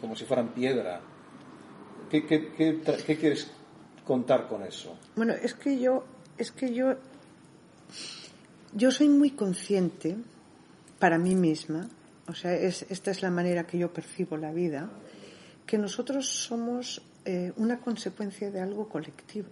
como 0.00 0.14
si 0.14 0.24
fueran 0.24 0.54
piedra. 0.54 1.00
¿Qué, 2.08 2.24
qué, 2.24 2.52
qué 2.56 2.80
tra- 2.80 3.02
qué 3.02 3.16
quieres 3.16 3.50
contar 4.06 4.46
con 4.46 4.62
eso? 4.62 4.96
Bueno, 5.16 5.32
es 5.34 5.54
que 5.54 5.76
yo, 5.80 6.04
es 6.38 6.52
que 6.52 6.72
yo, 6.72 6.94
yo 8.72 8.90
soy 8.92 9.08
muy 9.08 9.30
consciente 9.32 10.16
para 11.00 11.18
mí 11.18 11.34
misma, 11.34 11.88
o 12.28 12.34
sea, 12.34 12.54
es, 12.54 12.86
esta 12.90 13.10
es 13.10 13.22
la 13.22 13.30
manera 13.30 13.66
que 13.66 13.78
yo 13.78 13.92
percibo 13.92 14.36
la 14.36 14.52
vida, 14.52 14.88
que 15.66 15.78
nosotros 15.78 16.28
somos 16.28 17.02
eh, 17.24 17.52
una 17.56 17.80
consecuencia 17.80 18.52
de 18.52 18.60
algo 18.60 18.88
colectivo, 18.88 19.48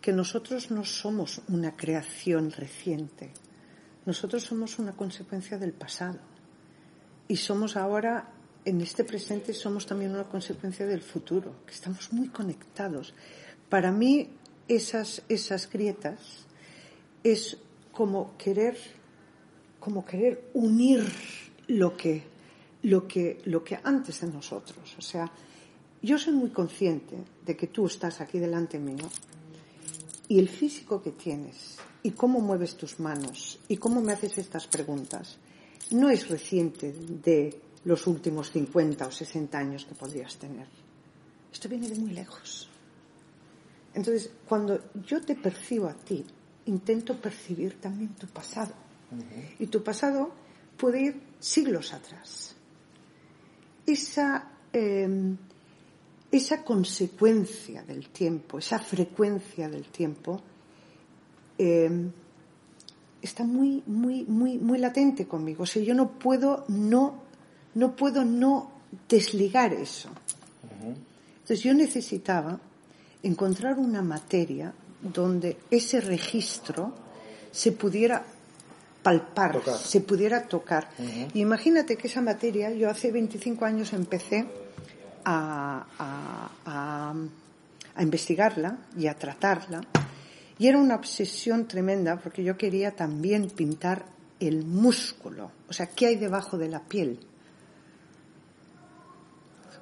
que 0.00 0.12
nosotros 0.12 0.70
no 0.70 0.84
somos 0.84 1.42
una 1.48 1.74
creación 1.76 2.52
reciente, 2.52 3.30
nosotros 4.06 4.44
somos 4.44 4.78
una 4.78 4.92
consecuencia 4.92 5.58
del 5.58 5.72
pasado 5.72 6.18
y 7.28 7.36
somos 7.36 7.76
ahora 7.76 8.32
en 8.64 8.80
este 8.80 9.04
presente 9.04 9.52
somos 9.52 9.86
también 9.86 10.12
una 10.12 10.24
consecuencia 10.24 10.86
del 10.86 11.02
futuro, 11.02 11.64
que 11.66 11.72
estamos 11.72 12.12
muy 12.12 12.28
conectados. 12.28 13.14
Para 13.68 13.92
mí 13.92 14.30
esas 14.68 15.22
esas 15.28 15.70
grietas 15.70 16.46
es 17.22 17.58
como 17.92 18.36
querer 18.36 18.76
como 19.78 20.04
querer 20.04 20.50
unir 20.54 21.04
lo 21.68 21.96
que 21.96 22.24
lo 22.82 23.06
que 23.06 23.40
lo 23.44 23.62
que 23.62 23.78
antes 23.82 24.20
de 24.20 24.28
nosotros, 24.28 24.96
o 24.98 25.02
sea, 25.02 25.30
yo 26.02 26.18
soy 26.18 26.34
muy 26.34 26.50
consciente 26.50 27.16
de 27.44 27.56
que 27.56 27.68
tú 27.68 27.86
estás 27.86 28.20
aquí 28.20 28.38
delante 28.38 28.78
mío 28.78 29.08
y 30.28 30.38
el 30.38 30.48
físico 30.48 31.02
que 31.02 31.12
tienes 31.12 31.76
y 32.02 32.10
cómo 32.12 32.40
mueves 32.40 32.76
tus 32.76 33.00
manos 33.00 33.58
y 33.68 33.76
cómo 33.76 34.00
me 34.00 34.12
haces 34.12 34.38
estas 34.38 34.66
preguntas 34.66 35.38
no 35.90 36.10
es 36.10 36.28
reciente 36.28 36.92
de 36.92 37.60
los 37.84 38.06
últimos 38.06 38.50
50 38.50 39.06
o 39.06 39.10
60 39.10 39.58
años 39.58 39.84
que 39.84 39.94
podrías 39.94 40.36
tener. 40.36 40.66
Esto 41.52 41.68
viene 41.68 41.88
de 41.88 41.94
muy 41.94 42.10
lejos. 42.10 42.68
Entonces, 43.94 44.30
cuando 44.48 44.90
yo 45.06 45.20
te 45.20 45.36
percibo 45.36 45.86
a 45.86 45.94
ti, 45.94 46.24
intento 46.66 47.16
percibir 47.16 47.80
también 47.80 48.14
tu 48.14 48.26
pasado. 48.26 48.74
Y 49.58 49.66
tu 49.68 49.82
pasado 49.82 50.32
puede 50.76 51.00
ir 51.00 51.20
siglos 51.38 51.92
atrás. 51.92 52.56
Esa, 53.86 54.50
eh, 54.72 55.08
esa 56.30 56.62
consecuencia 56.62 57.82
del 57.82 58.08
tiempo, 58.08 58.58
esa 58.58 58.78
frecuencia 58.78 59.68
del 59.68 59.84
tiempo, 59.84 60.40
eh, 61.58 62.10
está 63.22 63.44
muy, 63.44 63.82
muy, 63.86 64.24
muy, 64.24 64.58
muy 64.58 64.78
latente 64.78 65.26
conmigo. 65.26 65.64
O 65.64 65.66
sea, 65.66 65.82
yo 65.82 65.94
no 65.94 66.10
puedo 66.18 66.64
no, 66.68 67.22
no 67.74 67.96
puedo 67.96 68.24
no 68.24 68.70
desligar 69.08 69.72
eso. 69.72 70.10
Entonces 70.80 71.62
yo 71.62 71.74
necesitaba 71.74 72.58
encontrar 73.22 73.78
una 73.78 74.02
materia 74.02 74.72
donde 75.00 75.56
ese 75.70 76.00
registro 76.00 76.92
se 77.52 77.72
pudiera 77.72 78.24
palpar, 79.02 79.52
Tocar. 79.52 79.78
se 79.78 80.00
pudiera 80.00 80.48
tocar. 80.48 80.88
Y 81.32 81.40
imagínate 81.40 81.96
que 81.96 82.08
esa 82.08 82.20
materia, 82.20 82.72
yo 82.72 82.90
hace 82.90 83.12
25 83.12 83.64
años 83.64 83.92
empecé 83.92 84.46
a, 85.26 85.84
a- 85.98 86.50
a- 86.64 87.14
a 87.96 88.02
investigarla 88.02 88.78
y 88.96 89.06
a 89.08 89.14
tratarla. 89.18 89.80
Y 90.58 90.68
era 90.68 90.78
una 90.78 90.94
obsesión 90.94 91.66
tremenda 91.68 92.16
porque 92.18 92.42
yo 92.44 92.56
quería 92.56 92.92
también 92.96 93.50
pintar 93.50 94.06
el 94.40 94.64
músculo, 94.64 95.50
o 95.68 95.72
sea, 95.72 95.86
¿qué 95.88 96.06
hay 96.06 96.16
debajo 96.16 96.56
de 96.58 96.68
la 96.68 96.80
piel? 96.80 97.18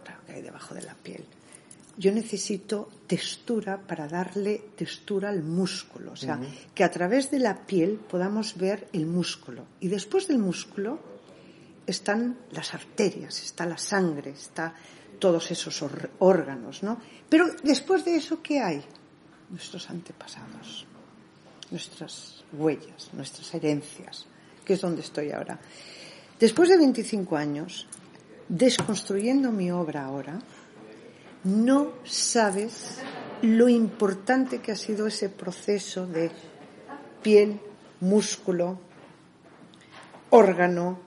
Claro, 0.04 0.20
¿qué 0.26 0.32
hay 0.34 0.42
debajo 0.42 0.74
de 0.74 0.82
la 0.82 0.94
piel? 0.94 1.24
Yo 1.96 2.12
necesito 2.12 2.88
textura 3.06 3.78
para 3.80 4.08
darle 4.08 4.62
textura 4.76 5.28
al 5.28 5.42
músculo, 5.42 6.12
o 6.12 6.16
sea, 6.16 6.40
que 6.74 6.82
a 6.84 6.90
través 6.90 7.30
de 7.30 7.38
la 7.38 7.66
piel 7.66 7.98
podamos 8.10 8.56
ver 8.56 8.88
el 8.92 9.06
músculo. 9.06 9.66
Y 9.80 9.88
después 9.88 10.26
del 10.26 10.38
músculo 10.38 10.98
están 11.86 12.36
las 12.50 12.74
arterias, 12.74 13.42
está 13.42 13.64
la 13.66 13.78
sangre, 13.78 14.30
está 14.30 14.74
todos 15.24 15.50
esos 15.50 15.82
órganos, 16.18 16.82
¿no? 16.82 17.00
Pero 17.30 17.46
después 17.62 18.04
de 18.04 18.16
eso, 18.16 18.42
¿qué 18.42 18.60
hay? 18.60 18.84
Nuestros 19.48 19.88
antepasados, 19.88 20.84
nuestras 21.70 22.44
huellas, 22.52 23.08
nuestras 23.14 23.54
herencias, 23.54 24.26
que 24.66 24.74
es 24.74 24.82
donde 24.82 25.00
estoy 25.00 25.32
ahora. 25.32 25.58
Después 26.38 26.68
de 26.68 26.76
25 26.76 27.38
años, 27.38 27.86
desconstruyendo 28.50 29.50
mi 29.50 29.70
obra 29.70 30.04
ahora, 30.04 30.38
no 31.44 31.92
sabes 32.04 32.98
lo 33.40 33.70
importante 33.70 34.60
que 34.60 34.72
ha 34.72 34.76
sido 34.76 35.06
ese 35.06 35.30
proceso 35.30 36.06
de 36.06 36.30
piel, 37.22 37.58
músculo, 38.00 38.78
órgano, 40.28 40.98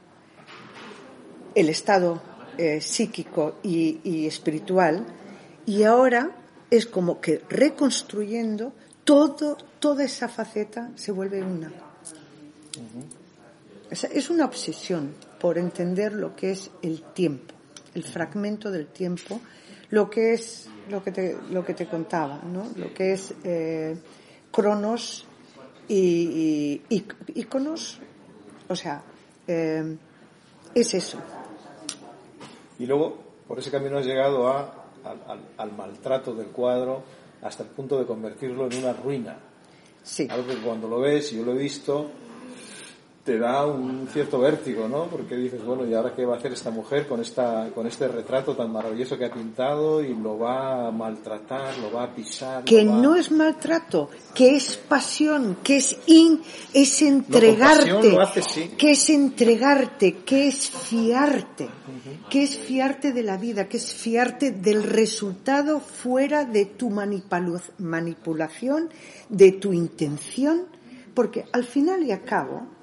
el 1.53 1.69
estado 1.69 2.19
eh, 2.57 2.81
psíquico 2.81 3.55
y, 3.63 3.99
y 4.03 4.27
espiritual, 4.27 5.05
y 5.65 5.83
ahora 5.83 6.31
es 6.69 6.85
como 6.85 7.19
que 7.21 7.41
reconstruyendo 7.49 8.73
todo, 9.03 9.57
toda 9.79 10.03
esa 10.03 10.27
faceta 10.27 10.91
se 10.95 11.11
vuelve 11.11 11.41
una. 11.41 11.71
Es, 13.89 14.03
es 14.03 14.29
una 14.29 14.45
obsesión 14.45 15.13
por 15.39 15.57
entender 15.57 16.13
lo 16.13 16.35
que 16.35 16.51
es 16.51 16.69
el 16.81 17.01
tiempo, 17.13 17.53
el 17.95 18.03
fragmento 18.03 18.69
del 18.69 18.87
tiempo, 18.87 19.39
lo 19.91 20.09
que 20.09 20.33
es 20.33 20.67
lo 20.89 21.03
que 21.03 21.11
te, 21.11 21.37
lo 21.51 21.63
que 21.65 21.73
te 21.73 21.85
contaba, 21.87 22.41
¿no? 22.43 22.69
Lo 22.75 22.93
que 22.93 23.13
es 23.13 23.33
eh, 23.43 23.95
cronos 24.51 25.25
y, 25.87 26.81
y, 26.89 26.95
y- 26.95 27.05
íconos, 27.35 27.99
o 28.67 28.75
sea, 28.75 29.01
eh, 29.47 29.95
es 30.75 30.93
eso. 30.93 31.17
Y 32.79 32.85
luego, 32.85 33.17
por 33.47 33.59
ese 33.59 33.71
camino 33.71 33.97
has 33.97 34.05
llegado 34.05 34.47
a, 34.47 34.85
al, 35.03 35.21
al- 35.27 35.49
al 35.57 35.71
maltrato 35.73 36.33
del 36.33 36.47
cuadro 36.47 37.01
hasta 37.41 37.63
el 37.63 37.69
punto 37.69 37.97
de 37.99 38.05
convertirlo 38.05 38.67
en 38.69 38.77
una 38.79 38.93
ruina. 38.93 39.37
Sí. 40.03 40.27
Algo 40.29 40.47
que 40.47 40.55
cuando 40.57 40.87
lo 40.87 40.99
ves, 40.99 41.31
yo 41.31 41.43
lo 41.43 41.53
he 41.53 41.57
visto, 41.57 42.09
te 43.27 43.37
da 43.37 43.65
un 43.65 44.07
cierto 44.07 44.39
vértigo, 44.39 44.87
¿no? 44.87 45.07
Porque 45.07 45.35
dices, 45.35 45.61
bueno, 45.65 45.85
¿y 45.85 45.93
ahora 45.93 46.13
qué 46.15 46.25
va 46.25 46.35
a 46.35 46.37
hacer 46.37 46.53
esta 46.53 46.71
mujer 46.71 47.09
con, 47.09 47.19
esta, 47.19 47.69
con 47.75 47.85
este 47.85 48.07
retrato 48.07 48.55
tan 48.55 48.71
maravilloso 48.71 49.17
que 49.17 49.25
ha 49.25 49.33
pintado 49.33 50.01
y 50.01 50.15
lo 50.15 50.39
va 50.39 50.87
a 50.87 50.91
maltratar, 50.91 51.77
lo 51.79 51.91
va 51.91 52.03
a 52.03 52.15
pisar? 52.15 52.63
que 52.63 52.85
va- 52.85 52.95
no 52.95 53.17
es 53.17 53.29
maltrato, 53.29 54.09
que 54.33 54.55
es 54.55 54.77
pasión, 54.77 55.57
que 55.61 55.75
es 55.75 55.99
in, 56.05 56.41
es 56.73 57.01
entregarte, 57.01 57.91
pasión 57.91 58.11
lo 58.13 58.21
hace, 58.21 58.41
sí. 58.43 58.71
que 58.77 58.91
es 58.91 59.09
entregarte, 59.09 60.19
que 60.19 60.47
es 60.47 60.69
fiarte, 60.69 61.67
que 62.29 62.43
es 62.43 62.57
fiarte 62.57 63.11
de 63.11 63.23
la 63.23 63.35
vida, 63.35 63.67
que 63.67 63.75
es 63.75 63.93
fiarte 63.93 64.51
del 64.51 64.83
resultado 64.83 65.81
fuera 65.81 66.45
de 66.45 66.65
tu 66.65 66.89
manipulación, 66.89 68.89
de 69.27 69.51
tu 69.51 69.73
intención, 69.73 70.61
porque 71.13 71.43
al 71.51 71.65
final 71.65 72.03
y 72.03 72.13
al 72.13 72.23
cabo 72.23 72.76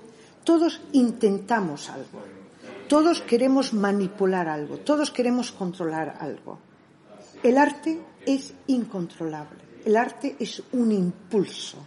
todos 0.44 0.80
intentamos 0.92 1.90
algo, 1.90 2.22
todos 2.88 3.20
queremos 3.20 3.72
manipular 3.72 4.48
algo, 4.48 4.78
todos 4.78 5.10
queremos 5.10 5.52
controlar 5.52 6.18
algo. 6.20 6.58
El 7.42 7.58
arte 7.58 8.00
es 8.24 8.54
incontrolable. 8.68 9.58
El 9.84 9.96
arte 9.96 10.36
es 10.38 10.62
un 10.72 10.92
impulso. 10.92 11.78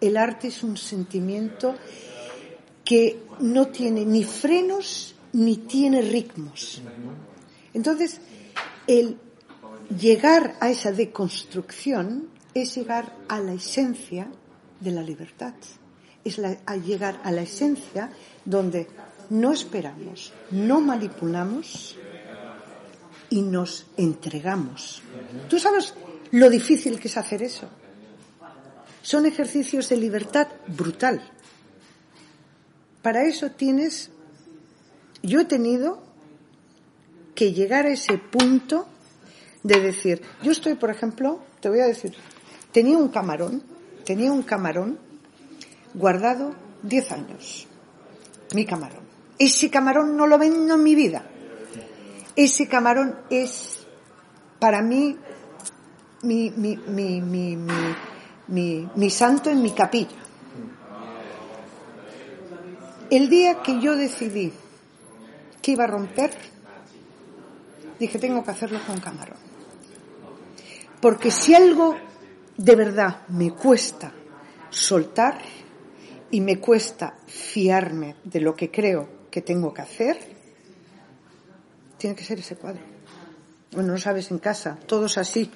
El 0.00 0.16
arte 0.16 0.48
es 0.48 0.62
un 0.62 0.76
sentimiento 0.76 1.74
que 2.84 3.22
no 3.40 3.68
tiene 3.68 4.04
ni 4.04 4.24
frenos 4.24 5.14
ni 5.32 5.56
tiene 5.56 6.00
ritmos. 6.00 6.80
Entonces, 7.72 8.20
el 8.86 9.18
llegar 9.98 10.56
a 10.60 10.70
esa 10.70 10.92
deconstrucción 10.92 12.28
es 12.54 12.76
llegar 12.76 13.16
a 13.28 13.40
la 13.40 13.54
esencia 13.54 14.28
de 14.80 14.90
la 14.90 15.02
libertad. 15.02 15.54
Es 16.24 16.38
la- 16.38 16.56
a 16.66 16.76
llegar 16.76 17.20
a 17.24 17.30
la 17.30 17.42
esencia 17.42 18.10
donde 18.44 18.88
no 19.30 19.52
esperamos, 19.52 20.32
no 20.50 20.80
manipulamos, 20.80 21.96
y 23.30 23.42
nos 23.42 23.86
entregamos. 23.96 25.02
¿Tú 25.48 25.58
sabes 25.58 25.94
lo 26.30 26.48
difícil 26.50 27.00
que 27.00 27.08
es 27.08 27.16
hacer 27.16 27.42
eso? 27.42 27.68
Son 29.02 29.26
ejercicios 29.26 29.88
de 29.88 29.96
libertad 29.96 30.46
brutal. 30.68 31.20
Para 33.02 33.24
eso 33.24 33.50
tienes, 33.50 34.10
yo 35.22 35.40
he 35.40 35.44
tenido 35.46 36.02
que 37.34 37.52
llegar 37.52 37.86
a 37.86 37.90
ese 37.92 38.18
punto 38.18 38.86
de 39.62 39.80
decir, 39.80 40.22
yo 40.42 40.52
estoy, 40.52 40.74
por 40.74 40.90
ejemplo, 40.90 41.40
te 41.60 41.68
voy 41.68 41.80
a 41.80 41.86
decir, 41.86 42.14
tenía 42.72 42.96
un 42.96 43.08
camarón, 43.08 43.62
tenía 44.04 44.30
un 44.32 44.42
camarón 44.42 44.98
guardado 45.94 46.54
10 46.82 47.12
años, 47.12 47.66
mi 48.54 48.64
camarón. 48.66 49.04
Ese 49.38 49.70
camarón 49.70 50.16
no 50.16 50.26
lo 50.26 50.38
vendo 50.38 50.74
en 50.74 50.82
mi 50.82 50.94
vida. 50.94 51.24
Ese 52.36 52.68
camarón 52.68 53.16
es 53.30 53.86
para 54.58 54.82
mí 54.82 55.16
mi, 56.22 56.50
mi, 56.50 56.76
mi, 56.76 57.20
mi, 57.20 57.56
mi, 57.56 57.72
mi- 58.48 58.88
mi 58.94 59.10
santo 59.10 59.50
en 59.50 59.62
mi 59.62 59.70
capilla. 59.72 60.16
El 63.10 63.28
día 63.28 63.62
que 63.62 63.80
yo 63.80 63.96
decidí 63.96 64.52
que 65.62 65.72
iba 65.72 65.84
a 65.84 65.88
romper, 65.88 66.32
dije, 67.98 68.18
tengo 68.18 68.42
que 68.44 68.50
hacerlo 68.50 68.80
con 68.86 68.98
camarón. 69.00 69.36
Porque 71.00 71.30
si 71.30 71.54
algo 71.54 71.96
de 72.56 72.76
verdad 72.76 73.26
me 73.28 73.52
cuesta 73.52 74.12
soltar 74.70 75.38
y 76.34 76.40
me 76.40 76.58
cuesta 76.58 77.14
fiarme 77.28 78.16
de 78.24 78.40
lo 78.40 78.56
que 78.56 78.68
creo 78.68 79.08
que 79.30 79.40
tengo 79.40 79.72
que 79.72 79.82
hacer, 79.82 80.18
tiene 81.96 82.16
que 82.16 82.24
ser 82.24 82.40
ese 82.40 82.56
cuadro. 82.56 82.80
Bueno, 83.70 83.92
no 83.92 83.98
sabes 83.98 84.32
en 84.32 84.40
casa, 84.40 84.76
todos 84.84 85.16
así, 85.16 85.48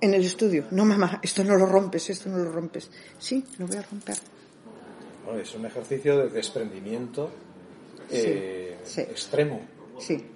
en 0.00 0.14
el 0.14 0.24
estudio. 0.24 0.66
No, 0.70 0.84
mamá, 0.84 1.18
esto 1.20 1.42
no 1.42 1.56
lo 1.56 1.66
rompes, 1.66 2.10
esto 2.10 2.28
no 2.28 2.38
lo 2.38 2.52
rompes. 2.52 2.92
Sí, 3.18 3.44
lo 3.58 3.66
voy 3.66 3.78
a 3.78 3.82
romper. 3.82 4.18
Bueno, 5.24 5.40
es 5.40 5.52
un 5.56 5.66
ejercicio 5.66 6.16
de 6.18 6.28
desprendimiento 6.28 7.32
eh, 8.08 8.78
sí. 8.84 9.00
extremo. 9.00 9.62
Sí, 9.98 10.26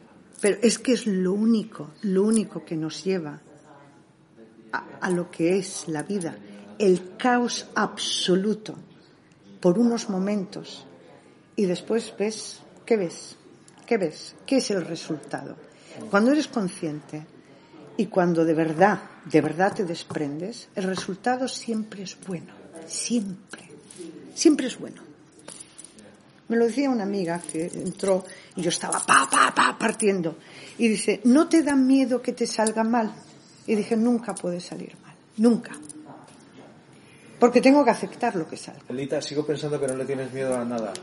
pero 0.41 0.59
es 0.61 0.81
que 0.81 0.95
es 0.95 1.07
lo 1.07 1.35
único, 1.35 1.93
lo 2.03 2.25
único 2.25 2.65
que 2.65 2.75
nos 2.75 3.05
lleva 3.05 3.41
a, 4.73 4.85
a 5.01 5.11
lo 5.11 5.31
que 5.31 5.57
es 5.57 5.87
la 5.87 6.03
vida, 6.03 6.37
el 6.81 7.17
caos 7.17 7.69
absoluto 7.77 8.75
por 9.65 9.79
unos 9.79 10.11
momentos 10.11 10.85
y 11.57 11.65
después 11.65 12.13
ves, 12.19 12.61
¿qué 12.85 12.99
ves? 12.99 13.35
¿Qué 13.87 13.97
ves? 13.97 14.35
¿Qué 14.45 14.59
es 14.59 14.71
el 14.71 14.85
resultado? 14.85 15.57
Cuando 16.11 16.33
eres 16.33 16.49
consciente 16.49 17.25
y 17.97 18.05
cuando 18.05 18.45
de 18.45 18.53
verdad, 18.53 19.01
de 19.25 19.41
verdad 19.41 19.73
te 19.73 19.87
desprendes, 19.87 20.69
el 20.75 20.85
resultado 20.85 21.49
siempre 21.49 22.03
es 22.03 22.15
bueno, 22.27 22.53
siempre, 22.87 23.71
siempre 24.35 24.67
es 24.67 24.79
bueno. 24.79 25.01
Me 26.49 26.59
lo 26.59 26.67
decía 26.67 26.91
una 26.91 27.05
amiga 27.05 27.41
que 27.41 27.65
entró 27.65 28.23
y 28.57 28.61
yo 28.61 28.69
estaba 28.69 29.01
pa, 29.01 29.27
pa, 29.31 29.55
pa, 29.55 29.79
partiendo. 29.79 30.37
Y 30.77 30.89
dice, 30.89 31.23
¿no 31.25 31.49
te 31.49 31.63
da 31.63 31.75
miedo 31.75 32.21
que 32.21 32.35
te 32.35 32.47
salga 32.47 32.85
mal? 32.85 33.15
Y 33.67 33.77
dije, 33.77 33.97
nunca 33.97 34.35
puede 34.35 34.61
salir 34.61 34.95
mal, 35.03 35.17
nunca. 35.39 35.73
Porque 37.45 37.61
tengo 37.61 37.85
que 37.85 37.91
aceptar 37.91 38.35
lo 38.37 38.49
que 38.49 38.57
salga. 38.57 38.81
Elita, 38.89 39.21
sigo 39.21 39.45
pensando 39.45 39.79
que 39.79 39.87
no 39.87 39.97
le 39.97 40.07
tienes 40.07 40.33
miedo 40.33 40.57
a 40.57 40.65
nada. 40.65 40.95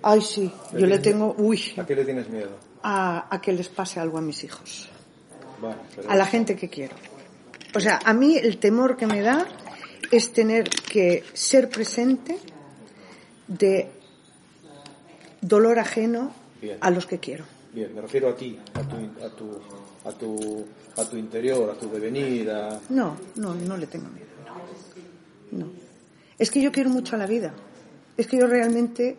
Ay, 0.00 0.20
sí, 0.20 0.48
yo 0.72 0.86
le 0.86 1.00
tengo, 1.00 1.34
uy, 1.38 1.74
¿A 1.76 1.84
qué 1.84 1.96
le 1.96 2.04
tienes 2.04 2.28
miedo? 2.28 2.50
a, 2.84 3.26
a 3.34 3.40
que 3.40 3.52
les 3.52 3.68
pase 3.68 3.98
algo 3.98 4.18
a 4.18 4.20
mis 4.20 4.44
hijos, 4.44 4.88
Bueno, 5.60 5.76
pero 5.96 6.08
a 6.08 6.14
la 6.14 6.24
gente 6.24 6.54
que 6.54 6.68
quiero. 6.68 6.94
O 7.74 7.80
sea, 7.80 7.98
a 8.04 8.14
mí 8.14 8.36
el 8.36 8.58
temor 8.58 8.96
que 8.96 9.08
me 9.08 9.20
da 9.20 9.44
es 10.12 10.32
tener 10.32 10.70
que 10.70 11.24
ser 11.32 11.68
presente 11.68 12.38
de 13.48 13.90
dolor 15.40 15.80
ajeno 15.80 16.32
Bien. 16.62 16.78
a 16.80 16.90
los 16.92 17.06
que 17.06 17.18
quiero. 17.18 17.44
Bien, 17.72 17.92
me 17.92 18.02
refiero 18.02 18.28
a 18.28 18.36
ti, 18.36 18.56
a 18.72 18.82
tu, 18.82 18.96
a 19.26 19.30
tu, 19.30 19.60
a 20.04 20.12
tu, 20.12 20.66
a 20.96 21.04
tu 21.04 21.16
interior, 21.16 21.68
a 21.70 21.74
tu 21.74 21.90
devenir, 21.90 22.48
a... 22.52 22.78
No, 22.90 23.16
no, 23.34 23.52
no 23.56 23.76
le 23.76 23.88
tengo 23.88 24.08
miedo. 24.10 24.28
Es 26.38 26.50
que 26.50 26.60
yo 26.60 26.70
quiero 26.72 26.90
mucho 26.90 27.16
a 27.16 27.18
la 27.18 27.26
vida. 27.26 27.52
Es 28.16 28.26
que 28.26 28.38
yo 28.38 28.46
realmente 28.46 29.16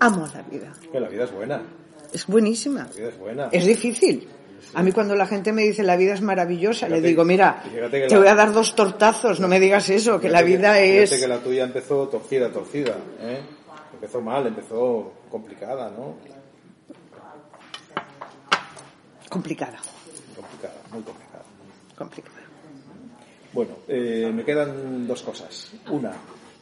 amo 0.00 0.26
la 0.32 0.42
vida. 0.42 0.72
Que 0.92 1.00
la 1.00 1.08
vida 1.08 1.24
es 1.24 1.32
buena, 1.32 1.62
Es 2.12 2.26
buenísima. 2.26 2.84
la 2.84 2.90
vida 2.96 3.08
es 3.08 3.18
buena. 3.18 3.48
Es 3.52 3.64
difícil. 3.66 4.28
A 4.74 4.82
mí 4.82 4.92
cuando 4.92 5.14
la 5.14 5.26
gente 5.26 5.52
me 5.52 5.62
dice 5.62 5.82
la 5.82 5.96
vida 5.96 6.12
es 6.14 6.20
maravillosa, 6.22 6.88
le 6.88 7.00
digo, 7.00 7.24
mira, 7.24 7.62
que 7.62 7.88
te 7.88 8.08
la- 8.10 8.18
voy 8.18 8.26
a 8.28 8.34
dar 8.34 8.52
dos 8.52 8.74
tortazos, 8.74 9.38
no 9.40 9.48
me 9.48 9.60
digas 9.60 9.88
eso, 9.90 10.18
que 10.20 10.28
la 10.28 10.42
vida 10.42 10.72
fíjate 10.74 11.02
es 11.04 11.12
que 11.20 11.28
la 11.28 11.38
tuya 11.38 11.64
empezó 11.64 12.08
torcida, 12.08 12.50
torcida, 12.50 12.94
¿eh? 13.20 13.40
Empezó 13.94 14.20
mal, 14.20 14.46
empezó 14.46 15.12
complicada, 15.30 15.90
¿no? 15.90 16.16
complicada, 19.28 19.78
Complicada, 20.34 20.74
muy 20.92 21.02
complicada. 21.02 21.44
complicada. 21.96 22.40
Bueno, 23.56 23.72
eh, 23.88 24.30
me 24.32 24.44
quedan 24.44 25.06
dos 25.06 25.22
cosas. 25.22 25.72
Una, 25.90 26.12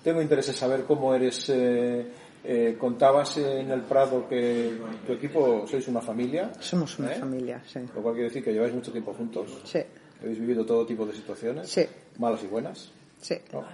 tengo 0.02 0.22
interés 0.22 0.48
en 0.48 0.54
saber 0.54 0.84
cómo 0.84 1.14
eres. 1.14 1.48
eh, 1.50 2.06
eh, 2.46 2.76
contabas 2.78 3.38
en 3.38 3.70
el 3.70 3.80
Prado 3.82 4.28
que 4.28 4.76
tu 5.06 5.12
equipo 5.14 5.66
sois 5.66 5.88
una 5.88 6.02
familia. 6.02 6.52
Somos 6.60 6.98
una 6.98 7.12
¿eh? 7.12 7.16
familia, 7.18 7.62
sí. 7.66 7.80
Lo 7.94 8.02
cual 8.02 8.12
quiere 8.14 8.28
decir 8.28 8.44
que 8.44 8.52
lleváis 8.52 8.74
mucho 8.74 8.92
tiempo 8.92 9.14
juntos. 9.14 9.62
Sí, 9.64 9.80
Habéis 10.20 10.38
vivido 10.38 10.64
todo 10.66 10.84
tipo 10.84 11.06
de 11.06 11.14
situaciones. 11.14 11.70
Sí. 11.70 11.86
Malas 12.18 12.42
y 12.44 12.46
buenas. 12.46 12.92
sí. 13.20 13.36
¿no? 13.50 13.64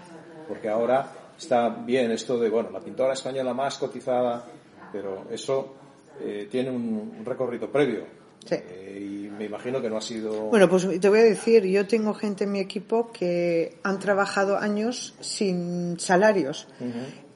Porque 0.46 0.68
ahora 0.68 1.10
está 1.36 1.68
bien 1.68 2.12
esto 2.12 2.38
de, 2.38 2.48
bueno, 2.48 2.70
la 2.70 2.78
pintora 2.80 3.14
española 3.14 3.52
más 3.54 3.76
cotizada, 3.76 4.44
pero 4.92 5.26
eso 5.32 5.74
eh, 6.20 6.46
tiene 6.48 6.70
un 6.70 7.22
recorrido 7.24 7.70
previo. 7.72 8.04
Sí. 8.46 8.54
Eh, 8.56 9.24
y 9.26 9.30
me 9.30 9.44
imagino 9.44 9.80
que 9.80 9.88
no 9.90 9.96
ha 9.96 10.00
sido. 10.02 10.32
Bueno, 10.50 10.68
pues 10.68 10.86
te 11.00 11.08
voy 11.08 11.20
a 11.20 11.24
decir, 11.24 11.64
yo 11.64 11.86
tengo 11.86 12.14
gente 12.14 12.44
en 12.44 12.52
mi 12.52 12.60
equipo 12.60 13.10
que 13.12 13.76
han 13.82 13.98
trabajado 13.98 14.58
años 14.58 15.14
sin 15.20 15.98
salarios, 16.00 16.66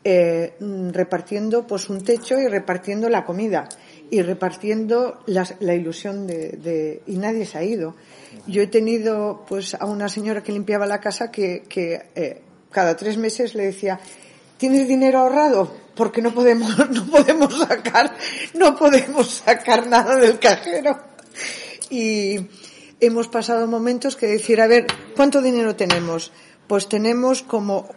eh, 0.04 0.54
repartiendo 0.92 1.66
pues 1.66 1.88
un 1.88 2.02
techo 2.04 2.38
y 2.38 2.46
repartiendo 2.46 3.08
la 3.08 3.24
comida 3.24 3.68
y 4.10 4.20
repartiendo 4.22 5.18
la 5.26 5.74
ilusión 5.74 6.26
de, 6.26 6.50
de- 6.50 7.02
y 7.06 7.16
nadie 7.16 7.46
se 7.46 7.58
ha 7.58 7.64
ido. 7.64 7.94
Yo 8.46 8.60
he 8.62 8.66
tenido 8.66 9.44
pues 9.48 9.74
a 9.74 9.86
una 9.86 10.08
señora 10.08 10.42
que 10.42 10.52
limpiaba 10.52 10.86
la 10.86 11.00
casa 11.00 11.30
que, 11.30 11.62
que 11.68 12.02
eh, 12.14 12.42
cada 12.70 12.96
tres 12.96 13.16
meses 13.16 13.54
le 13.54 13.64
decía 13.66 13.98
¿Tienes 14.58 14.86
dinero 14.88 15.18
ahorrado? 15.20 15.72
Porque 15.94 16.22
no 16.22 16.32
podemos, 16.34 16.76
no 16.90 17.06
podemos 17.06 17.58
sacar, 17.58 18.14
no 18.54 18.76
podemos 18.76 19.42
sacar 19.44 19.86
nada 19.86 20.16
del 20.16 20.38
cajero. 20.38 20.98
Y 21.90 22.48
hemos 23.00 23.28
pasado 23.28 23.66
momentos 23.66 24.16
que 24.16 24.26
decir, 24.26 24.60
a 24.60 24.66
ver, 24.66 24.86
¿cuánto 25.14 25.42
dinero 25.42 25.76
tenemos? 25.76 26.32
Pues 26.66 26.88
tenemos 26.88 27.42
como 27.42 27.88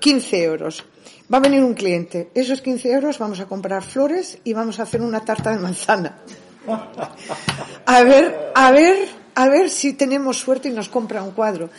15 0.00 0.42
euros. 0.42 0.84
Va 1.32 1.38
a 1.38 1.42
venir 1.42 1.62
un 1.62 1.74
cliente. 1.74 2.30
Esos 2.34 2.62
15 2.62 2.90
euros 2.92 3.18
vamos 3.18 3.40
a 3.40 3.46
comprar 3.46 3.82
flores 3.82 4.38
y 4.44 4.54
vamos 4.54 4.80
a 4.80 4.84
hacer 4.84 5.02
una 5.02 5.20
tarta 5.20 5.50
de 5.50 5.58
manzana. 5.58 6.18
A 7.86 8.02
ver, 8.02 8.52
a 8.54 8.70
ver, 8.70 9.08
a 9.34 9.48
ver 9.48 9.70
si 9.70 9.94
tenemos 9.94 10.36
suerte 10.36 10.68
y 10.68 10.72
nos 10.72 10.90
compra 10.90 11.22
un 11.22 11.30
cuadro. 11.30 11.70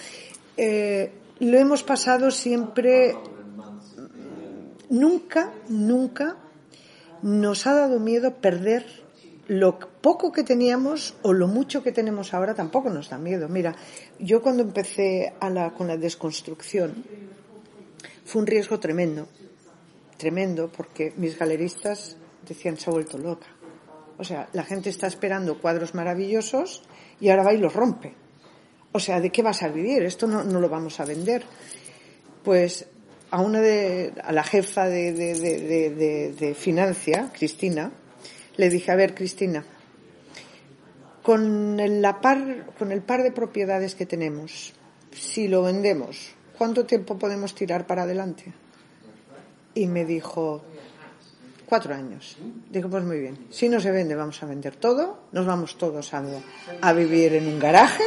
Eh, 0.57 1.11
lo 1.39 1.57
hemos 1.57 1.83
pasado 1.83 2.31
siempre, 2.31 3.15
nunca, 4.89 5.53
nunca 5.69 6.37
nos 7.21 7.67
ha 7.67 7.73
dado 7.73 7.99
miedo 7.99 8.35
perder 8.35 8.85
lo 9.47 9.79
poco 9.79 10.31
que 10.31 10.43
teníamos 10.43 11.15
o 11.23 11.33
lo 11.33 11.47
mucho 11.47 11.81
que 11.81 11.91
tenemos 11.91 12.33
ahora 12.33 12.53
tampoco 12.53 12.89
nos 12.89 13.09
da 13.09 13.17
miedo. 13.17 13.49
Mira, 13.49 13.75
yo 14.19 14.41
cuando 14.41 14.61
empecé 14.61 15.33
con 15.75 15.87
la 15.87 15.97
desconstrucción 15.97 17.03
fue 18.25 18.41
un 18.41 18.47
riesgo 18.47 18.79
tremendo, 18.79 19.27
tremendo, 20.17 20.69
porque 20.69 21.13
mis 21.17 21.37
galeristas 21.37 22.15
decían 22.47 22.77
se 22.77 22.89
ha 22.89 22.93
vuelto 22.93 23.17
loca. 23.17 23.47
O 24.19 24.23
sea, 24.23 24.49
la 24.53 24.63
gente 24.63 24.89
está 24.89 25.07
esperando 25.07 25.59
cuadros 25.59 25.95
maravillosos 25.95 26.83
y 27.19 27.29
ahora 27.29 27.43
va 27.43 27.53
y 27.53 27.57
los 27.57 27.73
rompe. 27.73 28.13
O 28.91 28.99
sea, 28.99 29.19
¿de 29.19 29.31
qué 29.31 29.41
vas 29.41 29.63
a 29.63 29.69
vivir? 29.69 30.03
Esto 30.03 30.27
no, 30.27 30.43
no 30.43 30.59
lo 30.59 30.69
vamos 30.69 30.99
a 30.99 31.05
vender. 31.05 31.43
Pues 32.43 32.85
a 33.31 33.41
una 33.41 33.61
de, 33.61 34.13
a 34.23 34.31
la 34.31 34.43
jefa 34.43 34.87
de, 34.87 35.13
de, 35.13 35.35
de, 35.35 36.33
de, 36.33 36.55
Financia, 36.55 37.31
Cristina, 37.33 37.91
le 38.57 38.69
dije, 38.69 38.91
a 38.91 38.95
ver, 38.95 39.13
Cristina, 39.13 39.63
con 41.21 41.79
el, 41.79 42.01
la 42.01 42.21
par, 42.21 42.73
con 42.77 42.91
el 42.91 43.01
par 43.01 43.23
de 43.23 43.31
propiedades 43.31 43.95
que 43.95 44.05
tenemos, 44.05 44.73
si 45.11 45.47
lo 45.47 45.63
vendemos, 45.63 46.31
¿cuánto 46.57 46.85
tiempo 46.85 47.17
podemos 47.17 47.53
tirar 47.53 47.85
para 47.85 48.03
adelante? 48.03 48.53
Y 49.75 49.85
me 49.87 50.05
dijo, 50.05 50.63
cuatro 51.69 51.93
años. 51.93 52.37
Digo, 52.69 52.89
pues 52.89 53.03
muy 53.03 53.19
bien. 53.19 53.47
Si 53.51 53.69
no 53.69 53.79
se 53.79 53.91
vende, 53.91 54.15
vamos 54.15 54.41
a 54.41 54.47
vender 54.47 54.75
todo. 54.75 55.25
Nos 55.31 55.45
vamos 55.45 55.77
todos 55.77 56.13
a, 56.13 56.23
a 56.81 56.93
vivir 56.93 57.35
en 57.35 57.47
un 57.47 57.59
garaje. 57.59 58.03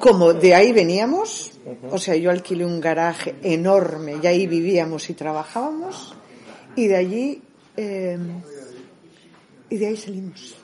Como 0.00 0.34
de 0.34 0.54
ahí 0.54 0.72
veníamos. 0.72 1.52
O 1.90 1.98
sea, 1.98 2.16
yo 2.16 2.30
alquilé 2.30 2.64
un 2.64 2.80
garaje 2.80 3.36
enorme 3.42 4.16
y 4.22 4.26
ahí 4.26 4.46
vivíamos 4.46 5.08
y 5.10 5.14
trabajábamos. 5.14 6.14
Y 6.76 6.86
de 6.86 6.96
allí, 6.96 7.42
eh, 7.76 8.18
y 9.70 9.76
de 9.76 9.86
ahí 9.86 9.96
salimos. 9.96 10.56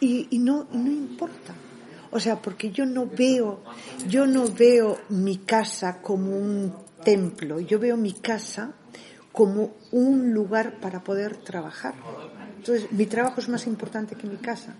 Y, 0.00 0.28
y 0.30 0.38
no, 0.38 0.66
no 0.72 0.90
importa. 0.90 1.54
O 2.10 2.20
sea, 2.20 2.36
porque 2.36 2.70
yo 2.70 2.84
no 2.84 3.06
veo, 3.06 3.62
yo 4.06 4.26
no 4.26 4.46
veo 4.46 4.98
mi 5.08 5.38
casa 5.38 6.02
como 6.02 6.36
un 6.36 6.74
templo. 7.02 7.60
Yo 7.60 7.78
veo 7.78 7.96
mi 7.96 8.12
casa 8.12 8.74
como 9.32 9.76
un 9.90 10.34
lugar 10.34 10.78
para 10.78 11.02
poder 11.02 11.38
trabajar. 11.38 11.94
Entonces, 12.56 12.92
mi 12.92 13.06
trabajo 13.06 13.40
es 13.40 13.48
más 13.48 13.66
importante 13.66 14.14
que 14.14 14.26
mi 14.26 14.36
casa, 14.36 14.74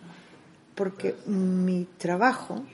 porque 0.75 1.17
mi 1.27 1.89
trabajo 1.97 2.65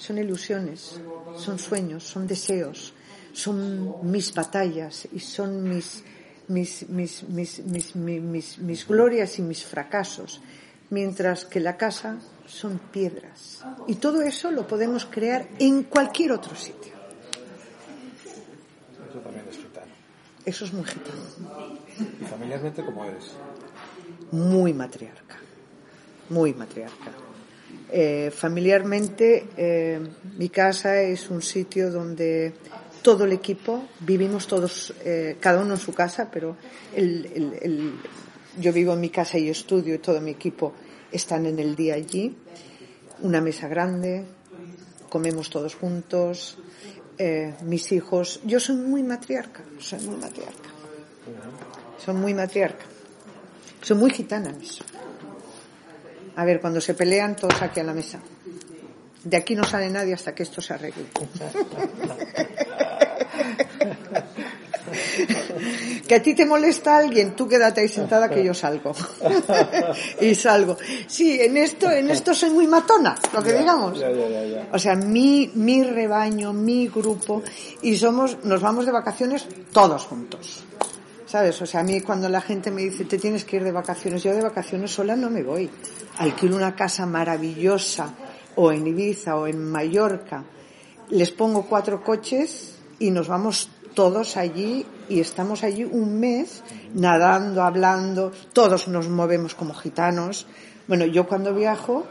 son 0.00 0.16
ilusiones, 0.16 0.98
son 1.36 1.58
sueños, 1.58 2.04
son 2.04 2.26
deseos, 2.26 2.94
son 3.32 4.10
mis 4.10 4.34
batallas 4.34 5.06
y 5.12 5.20
son 5.20 5.62
mis, 5.62 6.02
mis, 6.48 6.88
mis, 6.88 7.22
mis, 7.28 8.58
mis, 8.58 8.88
glorias 8.88 9.38
y 9.38 9.42
mis 9.42 9.62
fracasos, 9.62 10.40
mientras 10.88 11.44
que 11.44 11.60
la 11.60 11.76
casa 11.76 12.16
son 12.46 12.80
piedras. 12.90 13.62
Y 13.86 13.96
todo 13.96 14.22
eso 14.22 14.50
lo 14.50 14.66
podemos 14.66 15.04
crear 15.04 15.46
en 15.58 15.84
cualquier 15.84 16.32
otro 16.32 16.56
sitio. 16.56 16.94
Eso 19.10 19.18
también 19.20 19.44
es 19.50 19.56
gitano. 19.56 19.92
Eso 20.46 20.64
es 20.64 20.72
muy 20.72 20.84
gitano. 20.84 21.22
¿Y 22.20 22.24
familiarmente 22.24 22.82
cómo 22.82 23.04
eres? 23.04 23.32
muy 24.32 24.72
matriarca, 24.72 25.36
muy 26.28 26.54
matriarca. 26.54 27.10
Eh, 27.92 28.30
familiarmente, 28.34 29.48
eh, 29.56 30.00
mi 30.38 30.48
casa 30.48 31.00
es 31.02 31.28
un 31.30 31.42
sitio 31.42 31.90
donde 31.90 32.52
todo 33.02 33.24
el 33.24 33.32
equipo, 33.32 33.82
vivimos 34.00 34.46
todos, 34.46 34.94
eh, 35.04 35.36
cada 35.40 35.60
uno 35.60 35.74
en 35.74 35.80
su 35.80 35.92
casa, 35.92 36.28
pero 36.30 36.56
el, 36.94 37.26
el- 37.34 37.58
el- 37.62 37.92
yo 38.60 38.72
vivo 38.72 38.92
en 38.94 39.00
mi 39.00 39.10
casa 39.10 39.38
y 39.38 39.48
estudio 39.48 39.94
y 39.94 39.98
todo 39.98 40.20
mi 40.20 40.30
equipo 40.32 40.74
están 41.10 41.46
en 41.46 41.58
el 41.58 41.74
día 41.74 41.94
allí. 41.94 42.36
Una 43.22 43.40
mesa 43.40 43.68
grande, 43.68 44.24
comemos 45.08 45.50
todos 45.50 45.74
juntos, 45.74 46.58
eh, 47.18 47.54
mis 47.62 47.90
hijos. 47.92 48.40
Yo 48.44 48.60
soy 48.60 48.76
muy 48.76 49.02
matriarca, 49.02 49.62
soy 49.78 50.00
muy 50.00 50.16
matriarca. 50.16 50.68
Soy 52.04 52.14
muy 52.14 52.34
matriarca. 52.34 52.84
Soy 53.82 53.96
muy 53.96 54.10
gitana. 54.10 54.54
A 56.40 56.44
ver, 56.46 56.58
cuando 56.58 56.80
se 56.80 56.94
pelean, 56.94 57.36
todos 57.36 57.60
aquí 57.60 57.80
a 57.80 57.84
la 57.84 57.92
mesa. 57.92 58.18
De 59.24 59.36
aquí 59.36 59.54
no 59.54 59.62
sale 59.62 59.90
nadie 59.90 60.14
hasta 60.14 60.34
que 60.34 60.42
esto 60.42 60.62
se 60.62 60.72
arregle. 60.72 61.04
que 66.08 66.14
a 66.14 66.22
ti 66.22 66.34
te 66.34 66.46
molesta 66.46 66.96
alguien, 66.96 67.36
tú 67.36 67.46
quédate 67.46 67.82
ahí 67.82 67.88
sentada 67.88 68.30
que 68.30 68.42
yo 68.42 68.54
salgo. 68.54 68.94
y 70.22 70.34
salgo. 70.34 70.78
Sí, 71.06 71.38
en 71.38 71.58
esto, 71.58 71.90
en 71.90 72.10
esto 72.10 72.34
soy 72.34 72.48
muy 72.48 72.66
matona, 72.66 73.18
lo 73.34 73.42
que 73.42 73.52
digamos. 73.52 74.00
Ya, 74.00 74.10
ya, 74.10 74.26
ya, 74.26 74.44
ya. 74.46 74.66
O 74.72 74.78
sea, 74.78 74.96
mi, 74.96 75.50
mi 75.52 75.84
rebaño, 75.84 76.54
mi 76.54 76.88
grupo, 76.88 77.42
y 77.82 77.98
somos, 77.98 78.42
nos 78.44 78.62
vamos 78.62 78.86
de 78.86 78.92
vacaciones 78.92 79.46
todos 79.74 80.06
juntos. 80.06 80.64
¿Sabes? 81.30 81.62
O 81.62 81.66
sea, 81.66 81.82
a 81.82 81.84
mí 81.84 82.00
cuando 82.00 82.28
la 82.28 82.40
gente 82.40 82.72
me 82.72 82.82
dice, 82.82 83.04
te 83.04 83.16
tienes 83.16 83.44
que 83.44 83.58
ir 83.58 83.62
de 83.62 83.70
vacaciones, 83.70 84.20
yo 84.24 84.34
de 84.34 84.42
vacaciones 84.42 84.90
sola 84.90 85.14
no 85.14 85.30
me 85.30 85.44
voy. 85.44 85.70
Alquilo 86.18 86.56
una 86.56 86.74
casa 86.74 87.06
maravillosa, 87.06 88.12
o 88.56 88.72
en 88.72 88.84
Ibiza, 88.84 89.36
o 89.36 89.46
en 89.46 89.62
Mallorca, 89.62 90.42
les 91.10 91.30
pongo 91.30 91.66
cuatro 91.66 92.02
coches 92.02 92.80
y 92.98 93.12
nos 93.12 93.28
vamos 93.28 93.70
todos 93.94 94.36
allí 94.36 94.84
y 95.08 95.20
estamos 95.20 95.62
allí 95.62 95.84
un 95.84 96.18
mes 96.18 96.64
nadando, 96.94 97.62
hablando, 97.62 98.32
todos 98.52 98.88
nos 98.88 99.08
movemos 99.08 99.54
como 99.54 99.72
gitanos. 99.72 100.48
Bueno, 100.88 101.04
yo 101.04 101.28
cuando 101.28 101.54
viajo 101.54 102.06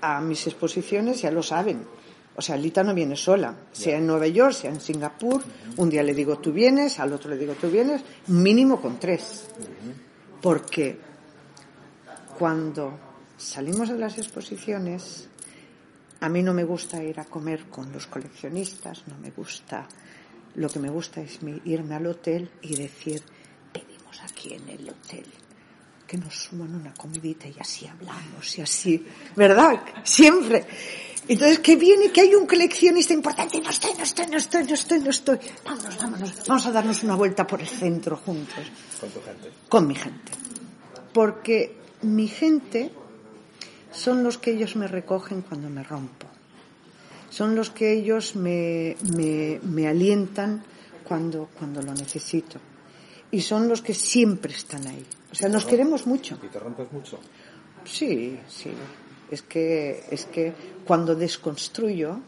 a 0.00 0.20
mis 0.20 0.46
exposiciones 0.46 1.22
ya 1.22 1.32
lo 1.32 1.42
saben. 1.42 1.84
O 2.40 2.42
sea, 2.42 2.56
Lita 2.56 2.82
no 2.82 2.94
viene 2.94 3.16
sola, 3.16 3.54
sea 3.70 3.98
en 3.98 4.06
Nueva 4.06 4.26
York, 4.26 4.54
sea 4.54 4.70
en 4.70 4.80
Singapur. 4.80 5.44
Un 5.76 5.90
día 5.90 6.02
le 6.02 6.14
digo 6.14 6.38
tú 6.38 6.54
vienes, 6.54 6.98
al 6.98 7.12
otro 7.12 7.28
le 7.28 7.36
digo 7.36 7.52
tú 7.52 7.68
vienes, 7.68 8.00
mínimo 8.28 8.80
con 8.80 8.98
tres. 8.98 9.46
Porque 10.40 10.98
cuando 12.38 12.98
salimos 13.36 13.90
de 13.90 13.98
las 13.98 14.16
exposiciones, 14.16 15.28
a 16.20 16.30
mí 16.30 16.42
no 16.42 16.54
me 16.54 16.64
gusta 16.64 17.04
ir 17.04 17.20
a 17.20 17.26
comer 17.26 17.66
con 17.66 17.92
los 17.92 18.06
coleccionistas, 18.06 19.06
no 19.06 19.18
me 19.18 19.32
gusta. 19.32 19.86
Lo 20.54 20.70
que 20.70 20.78
me 20.78 20.88
gusta 20.88 21.20
es 21.20 21.40
irme 21.66 21.94
al 21.94 22.06
hotel 22.06 22.50
y 22.62 22.74
decir, 22.74 23.22
pedimos 23.70 24.18
aquí 24.22 24.54
en 24.54 24.66
el 24.66 24.88
hotel 24.88 25.26
que 26.06 26.16
nos 26.16 26.34
suman 26.34 26.74
una 26.74 26.94
comidita 26.94 27.48
y 27.48 27.56
así 27.60 27.86
hablamos 27.86 28.58
y 28.58 28.62
así, 28.62 29.06
¿verdad? 29.36 29.78
Siempre. 30.04 30.66
Entonces, 31.28 31.60
que 31.60 31.76
viene, 31.76 32.10
que 32.10 32.22
hay 32.22 32.34
un 32.34 32.46
coleccionista 32.46 33.14
importante, 33.14 33.60
no 33.60 33.70
estoy, 33.70 33.92
no 33.96 34.02
estoy, 34.02 34.26
no 34.26 34.36
estoy, 34.38 34.64
no 34.64 34.74
estoy, 34.74 35.00
no 35.00 35.10
estoy. 35.10 35.38
Vámonos, 35.64 35.98
vámonos, 35.98 36.46
vamos 36.46 36.66
a 36.66 36.72
darnos 36.72 37.02
una 37.02 37.14
vuelta 37.14 37.46
por 37.46 37.60
el 37.60 37.68
centro 37.68 38.16
juntos 38.16 38.64
Con 39.00 39.10
tu 39.10 39.20
gente. 39.20 39.50
con 39.68 39.86
mi 39.86 39.94
gente. 39.94 40.32
Porque 41.12 41.76
mi 42.02 42.26
gente 42.26 42.90
son 43.92 44.22
los 44.22 44.38
que 44.38 44.52
ellos 44.52 44.76
me 44.76 44.88
recogen 44.88 45.42
cuando 45.42 45.68
me 45.68 45.82
rompo. 45.82 46.26
Son 47.28 47.54
los 47.54 47.70
que 47.70 47.92
ellos 47.92 48.34
me, 48.34 48.96
me, 49.14 49.60
me 49.62 49.86
alientan 49.86 50.64
cuando, 51.04 51.48
cuando 51.56 51.80
lo 51.82 51.94
necesito. 51.94 52.58
Y 53.30 53.42
son 53.42 53.68
los 53.68 53.82
que 53.82 53.94
siempre 53.94 54.52
están 54.52 54.86
ahí. 54.88 55.06
O 55.30 55.34
sea, 55.34 55.48
nos 55.48 55.64
queremos 55.64 56.06
mucho. 56.06 56.38
¿Y 56.42 56.48
te 56.48 56.58
rompes 56.58 56.90
mucho? 56.92 57.20
Sí, 57.84 58.38
sí. 58.48 58.70
Es 59.30 59.42
que, 59.42 60.04
es 60.10 60.24
que 60.26 60.52
cuando 60.84 61.14
desconstruyo, 61.14 62.18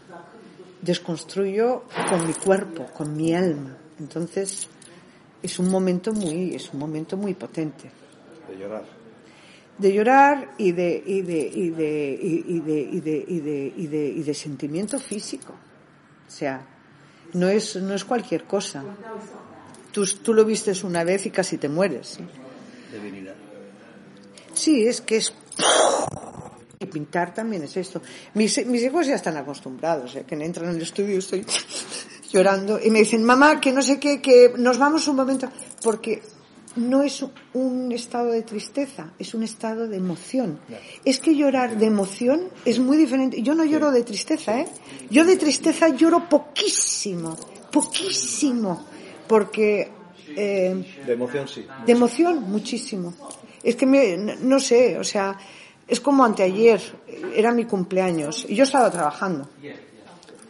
desconstruyo 0.81 1.85
con 2.09 2.27
mi 2.27 2.35
cuerpo, 2.35 2.87
con 2.87 3.17
mi 3.17 3.35
alma. 3.35 3.77
Entonces, 3.99 4.69
es 5.43 5.59
un 5.59 5.69
momento 5.69 6.13
muy, 6.13 6.55
es 6.55 6.73
un 6.73 6.79
momento 6.79 7.17
muy 7.17 7.35
potente. 7.35 7.91
De 8.49 8.57
llorar. 8.57 8.85
De 9.79 9.93
llorar 9.93 10.55
y 10.59 10.73
de, 10.73 11.03
y 11.05 11.23
de, 11.23 11.51
y 11.53 11.71
de, 11.71 12.19
y 12.23 12.61
de, 12.61 12.89
y 12.91 13.01
de, 13.01 13.25
y 13.29 13.41
de, 13.41 13.73
y 13.77 13.87
de, 13.87 14.07
y 14.09 14.23
de 14.23 14.35
sentimiento 14.35 14.99
físico. 14.99 15.53
O 15.53 16.31
sea, 16.31 16.65
no 17.33 17.49
es, 17.49 17.77
no 17.77 17.95
es 17.95 18.05
cualquier 18.05 18.45
cosa. 18.45 18.85
Tú, 19.91 20.07
tú 20.23 20.35
lo 20.35 20.45
vistes 20.45 20.85
una 20.85 21.05
vez 21.05 21.27
y 21.27 21.31
casi 21.31 21.59
te 21.59 21.69
mueres. 21.69 22.07
¿sí? 22.07 22.25
Divinidad. 22.93 23.35
Sí, 24.55 24.87
es 24.87 25.01
que 25.01 25.17
es... 25.17 25.33
Pintar 26.93 27.35
también 27.35 27.63
es 27.63 27.77
esto. 27.77 28.03
Mis, 28.35 28.65
mis 28.67 28.83
hijos 28.83 29.07
ya 29.07 29.15
están 29.15 29.37
acostumbrados, 29.37 30.15
¿eh? 30.17 30.25
que 30.27 30.35
entran 30.35 30.71
en 30.71 30.77
el 30.77 30.83
estudio 30.83 31.15
y 31.15 31.19
estoy 31.19 31.45
llorando 32.33 32.79
y 32.83 32.91
me 32.91 33.01
dicen, 33.01 33.25
mamá, 33.25 33.61
que 33.61 33.73
no 33.73 33.83
sé 33.83 33.99
qué, 33.99 34.21
que 34.21 34.53
nos 34.57 34.79
vamos 34.79 35.09
un 35.09 35.17
momento, 35.17 35.49
porque 35.83 36.23
no 36.77 37.03
es 37.03 37.25
un 37.55 37.93
estado 37.93 38.31
de 38.31 38.43
tristeza, 38.43 39.13
es 39.19 39.35
un 39.35 39.43
estado 39.43 39.89
de 39.89 39.97
emoción. 39.97 40.59
Es 41.05 41.19
que 41.19 41.35
llorar 41.35 41.79
de 41.79 41.87
emoción 41.87 42.49
es 42.65 42.79
muy 42.79 42.97
diferente. 42.97 43.43
Yo 43.43 43.55
no 43.55 43.65
lloro 43.65 43.91
de 43.91 44.03
tristeza, 44.03 44.61
¿eh? 44.61 44.69
Yo 45.11 45.25
de 45.25 45.37
tristeza 45.37 45.89
lloro 45.89 46.29
poquísimo, 46.29 47.37
poquísimo, 47.71 48.87
porque... 49.27 49.91
Eh, 50.35 51.03
De 51.05 51.13
emoción 51.13 51.47
sí. 51.47 51.67
de 51.85 51.93
emoción, 51.93 52.43
muchísimo. 52.51 53.13
Es 53.63 53.77
que 53.77 53.85
me, 53.85 54.17
no 54.17 54.59
sé, 54.59 54.99
o 54.99 55.05
sea, 55.05 55.37
es 55.89 56.01
como 56.01 56.25
anteayer, 56.25 56.81
era 57.35 57.53
mi 57.53 57.65
cumpleaños 57.65 58.47
y 58.49 58.55
yo 58.55 58.65
estaba 58.65 58.91
trabajando. 58.91 59.49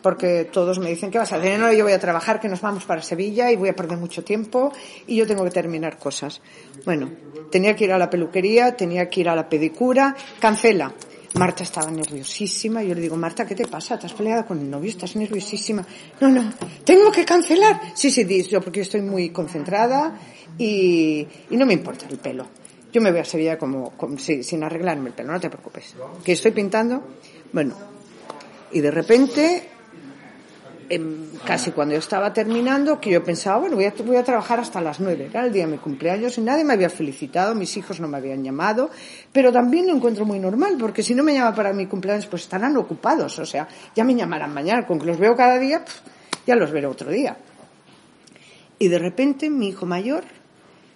Porque 0.02 0.48
todos 0.52 0.80
me 0.80 0.90
dicen, 0.90 1.12
¿qué 1.12 1.18
vas 1.18 1.32
a 1.32 1.36
hacer? 1.36 1.60
No, 1.60 1.72
yo 1.72 1.84
voy 1.84 1.92
a 1.92 2.00
trabajar, 2.00 2.40
que 2.40 2.48
nos 2.48 2.60
vamos 2.60 2.84
para 2.84 3.02
Sevilla 3.02 3.52
y 3.52 3.56
voy 3.56 3.68
a 3.68 3.76
perder 3.76 3.98
mucho 3.98 4.24
tiempo 4.24 4.72
y 5.06 5.16
yo 5.16 5.26
tengo 5.26 5.44
que 5.44 5.50
terminar 5.50 5.96
cosas. 5.96 6.40
Bueno, 6.84 7.08
tenía 7.50 7.76
que 7.76 7.84
ir 7.84 7.92
a 7.92 7.98
la 7.98 8.10
peluquería, 8.10 8.76
tenía 8.76 9.08
que 9.08 9.20
ir 9.20 9.28
a 9.28 9.36
la 9.36 9.48
pedicura, 9.48 10.16
cancela. 10.40 10.92
Marta 11.34 11.62
estaba 11.62 11.90
nerviosísima. 11.90 12.82
Yo 12.82 12.94
le 12.94 13.00
digo, 13.00 13.16
Marta, 13.16 13.46
¿qué 13.46 13.54
te 13.54 13.66
pasa? 13.66 13.98
¿Te 13.98 14.06
has 14.06 14.12
peleado 14.12 14.44
con 14.44 14.58
el 14.58 14.68
novio? 14.68 14.90
¿Estás 14.90 15.16
nerviosísima? 15.16 15.86
No, 16.20 16.28
no, 16.28 16.52
tengo 16.84 17.10
que 17.10 17.24
cancelar. 17.24 17.80
Sí, 17.94 18.10
sí, 18.10 18.42
yo 18.48 18.60
porque 18.60 18.82
estoy 18.82 19.02
muy 19.02 19.30
concentrada 19.30 20.18
y, 20.58 21.26
y 21.48 21.56
no 21.56 21.64
me 21.64 21.72
importa 21.72 22.06
el 22.10 22.18
pelo. 22.18 22.48
Yo 22.92 23.00
me 23.00 23.10
voy 23.10 23.20
a 23.20 23.24
Sevilla 23.24 23.58
como, 23.58 23.90
como- 23.92 24.18
sin 24.18 24.62
arreglarme 24.62 25.08
el 25.08 25.14
pelo, 25.14 25.32
no 25.32 25.40
te 25.40 25.48
preocupes. 25.48 25.94
Que 26.22 26.32
estoy 26.32 26.50
pintando. 26.50 27.02
Bueno, 27.52 27.74
y 28.70 28.80
de 28.80 28.90
repente, 28.90 29.68
em, 30.88 31.30
casi 31.46 31.70
cuando 31.70 31.94
yo 31.94 31.98
estaba 31.98 32.32
terminando, 32.32 33.00
que 33.00 33.10
yo 33.10 33.24
pensaba, 33.24 33.58
bueno, 33.58 33.76
voy 33.76 34.16
a, 34.16 34.24
trabajar 34.24 34.60
hasta 34.60 34.80
las 34.80 35.00
nueve. 35.00 35.26
Era 35.30 35.46
el 35.46 35.52
día 35.52 35.64
de 35.64 35.72
mi 35.72 35.78
cumpleaños 35.78 36.36
y 36.36 36.42
nadie 36.42 36.64
me 36.64 36.74
había 36.74 36.90
felicitado, 36.90 37.54
mis 37.54 37.74
hijos 37.78 37.98
no 37.98 38.08
me 38.08 38.18
habían 38.18 38.44
llamado, 38.44 38.90
pero 39.32 39.52
también 39.52 39.86
lo 39.86 39.94
encuentro 39.94 40.26
muy 40.26 40.38
normal, 40.38 40.76
porque 40.78 41.02
si 41.02 41.14
no 41.14 41.22
me 41.22 41.32
llama 41.32 41.54
para 41.54 41.72
mi 41.72 41.86
cumpleaños, 41.86 42.26
pues 42.26 42.42
estarán 42.42 42.76
ocupados. 42.76 43.38
O 43.38 43.46
sea, 43.46 43.68
ya 43.96 44.04
me 44.04 44.14
llamarán 44.14 44.52
mañana, 44.52 44.86
con 44.86 44.98
que 44.98 45.06
los 45.06 45.18
veo 45.18 45.34
cada 45.34 45.58
día, 45.58 45.82
ya 46.46 46.56
los 46.56 46.70
veré 46.70 46.86
otro 46.86 47.10
día. 47.10 47.38
Y 48.78 48.88
de 48.88 48.98
repente 48.98 49.48
mi 49.48 49.68
hijo 49.68 49.86
mayor 49.86 50.24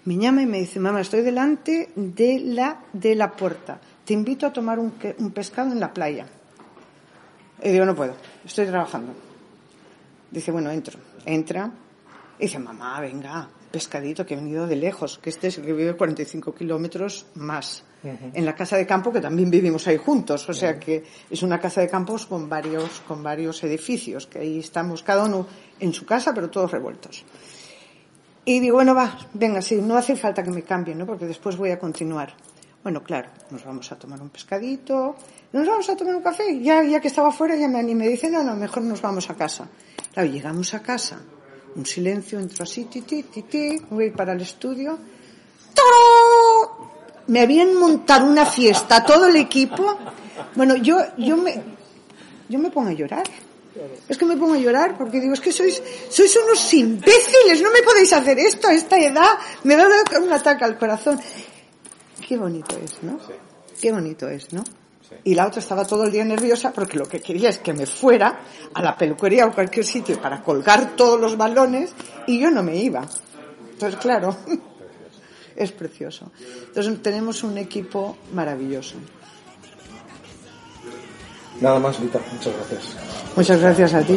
me 0.07 0.17
llama 0.17 0.43
y 0.43 0.47
me 0.47 0.59
dice, 0.59 0.81
mamá, 0.81 1.01
estoy 1.01 1.23
delante 1.23 1.91
de 1.95 2.39
la, 2.39 2.81
de 2.93 3.15
la 3.15 3.33
puerta. 3.33 3.81
Te 4.05 4.15
invito 4.15 4.47
a 4.47 4.53
tomar 4.53 4.79
un, 4.79 4.95
un 5.19 5.31
pescado 5.33 5.73
en 5.73 5.81
la 5.81 5.93
playa. 5.93 6.27
Y 7.63 7.71
digo, 7.71 7.85
no 7.85 7.95
puedo, 7.95 8.15
estoy 8.45 8.67
trabajando. 8.67 9.13
Dice, 10.31 10.53
bueno, 10.53 10.71
entro. 10.71 10.99
Entra. 11.25 11.71
Y 12.39 12.43
dice, 12.43 12.59
mamá, 12.59 13.01
venga, 13.01 13.49
pescadito 13.71 14.25
que 14.25 14.35
he 14.35 14.37
venido 14.37 14.67
de 14.67 14.77
lejos, 14.77 15.19
que 15.19 15.31
este 15.31 15.49
es 15.49 15.59
el 15.59 15.65
que 15.65 15.73
vive 15.73 15.97
45 15.97 16.55
kilómetros 16.55 17.27
más. 17.35 17.85
En 18.05 18.45
la 18.45 18.55
casa 18.55 18.77
de 18.77 18.87
campo, 18.87 19.13
que 19.13 19.21
también 19.21 19.51
vivimos 19.51 19.87
ahí 19.89 19.97
juntos. 19.97 20.49
O 20.49 20.55
sea 20.55 20.79
que 20.79 21.03
es 21.29 21.43
una 21.43 21.59
casa 21.59 21.81
de 21.81 21.89
campos 21.89 22.27
con 22.27 22.49
varios, 22.49 23.01
con 23.01 23.21
varios 23.21 23.65
edificios, 23.65 24.29
que 24.29 24.39
ahí 24.39 24.61
estamos 24.61 25.03
cada 25.03 25.25
uno 25.25 25.47
en 25.81 25.93
su 25.93 26.07
casa, 26.07 26.33
pero 26.33 26.49
todos 26.49 26.71
revueltos. 26.71 27.25
Y 28.49 28.61
digo, 28.61 28.77
bueno, 28.77 28.95
va, 28.95 29.19
venga, 29.35 29.61
sí, 29.61 29.83
no 29.83 29.97
hace 29.97 30.15
falta 30.15 30.41
que 30.41 30.53
me 30.53 30.63
cambien, 30.63 30.97
¿no? 30.97 31.05
Porque 31.05 31.27
después 31.27 31.57
voy 31.57 31.73
a 31.73 31.81
continuar. 31.81 32.33
Bueno, 32.81 33.03
claro, 33.03 33.29
nos 33.51 33.65
vamos 33.65 33.91
a 33.91 33.99
tomar 33.99 34.23
un 34.23 34.29
pescadito, 34.29 35.17
nos 35.53 35.67
vamos 35.67 35.91
a 35.91 35.97
tomar 35.97 36.15
un 36.15 36.23
café. 36.23 36.61
Ya, 36.61 36.85
ya 36.85 37.01
que 37.01 37.09
estaba 37.09 37.33
fuera, 37.33 37.57
ya 37.57 37.67
me 37.67 37.81
animé. 37.81 38.07
Dice, 38.07 38.31
no, 38.31 38.45
no, 38.45 38.55
mejor 38.55 38.85
nos 38.85 39.03
vamos 39.03 39.29
a 39.29 39.35
casa. 39.35 39.67
Claro, 40.15 40.31
llegamos 40.31 40.73
a 40.75 40.81
casa. 40.81 41.21
Un 41.75 41.85
silencio, 41.85 42.39
entro 42.39 42.63
así, 42.63 42.85
ti, 42.85 43.03
ti, 43.03 43.25
ti, 43.25 43.83
voy 43.91 44.11
para 44.11 44.35
el 44.35 44.41
estudio. 44.43 44.97
¡Tarán! 45.75 46.89
Me 47.27 47.41
habían 47.41 47.75
montado 47.75 48.27
una 48.27 48.47
fiesta, 48.47 49.05
todo 49.05 49.27
el 49.27 49.35
equipo. 49.35 49.99
Bueno, 50.55 50.77
yo, 50.77 50.99
yo 51.19 51.37
me, 51.37 51.61
yo 52.49 52.61
me 52.61 52.71
pongo 52.71 52.91
a 52.91 52.93
llorar. 52.93 53.25
Es 54.09 54.17
que 54.17 54.25
me 54.25 54.37
pongo 54.37 54.55
a 54.55 54.59
llorar 54.59 54.97
porque 54.97 55.21
digo, 55.21 55.35
es 55.35 55.41
que 55.41 55.53
sois, 55.53 55.83
sois 56.09 56.37
unos 56.37 56.73
imbéciles, 56.75 57.61
no 57.63 57.71
me 57.71 57.83
podéis 57.83 58.13
hacer 58.13 58.39
esto 58.39 58.69
a 58.69 58.75
esta 58.75 58.99
edad. 58.99 59.39
Me 59.65 59.77
da 59.77 59.87
un 60.21 60.33
ataque 60.33 60.65
al 60.65 60.79
corazón. 60.79 61.21
Qué 62.27 62.37
bonito 62.37 62.77
es, 62.83 63.03
¿no? 63.03 63.19
Qué 63.81 63.93
bonito 63.93 64.29
es, 64.29 64.53
¿no? 64.53 64.65
Y 65.25 65.35
la 65.35 65.47
otra 65.47 65.61
estaba 65.61 65.85
todo 65.85 66.05
el 66.05 66.13
día 66.13 66.25
nerviosa 66.25 66.73
porque 66.73 66.99
lo 66.99 67.07
que 67.09 67.21
quería 67.21 67.49
es 67.49 67.59
que 67.59 67.73
me 67.73 67.87
fuera 67.87 68.41
a 68.75 68.83
la 68.83 68.97
peluquería 68.97 69.47
o 69.47 69.53
cualquier 69.53 69.85
sitio 69.85 70.21
para 70.21 70.43
colgar 70.43 70.97
todos 70.97 71.21
los 71.21 71.37
balones 71.37 71.93
y 72.27 72.39
yo 72.39 72.51
no 72.51 72.63
me 72.63 72.77
iba. 72.77 73.07
Entonces, 73.73 74.01
claro, 74.01 74.37
es 75.57 75.73
precioso. 75.73 76.31
Entonces 76.67 77.03
tenemos 77.03 77.43
un 77.45 77.59
equipo 77.59 78.17
maravilloso. 78.33 78.97
Nada 81.61 81.79
más, 81.79 82.01
Vita. 82.01 82.19
Muchas 82.33 82.53
gracias. 82.55 82.83
Muchas 83.37 83.61
gracias 83.61 83.95
a 83.95 84.03
ti. 84.03 84.17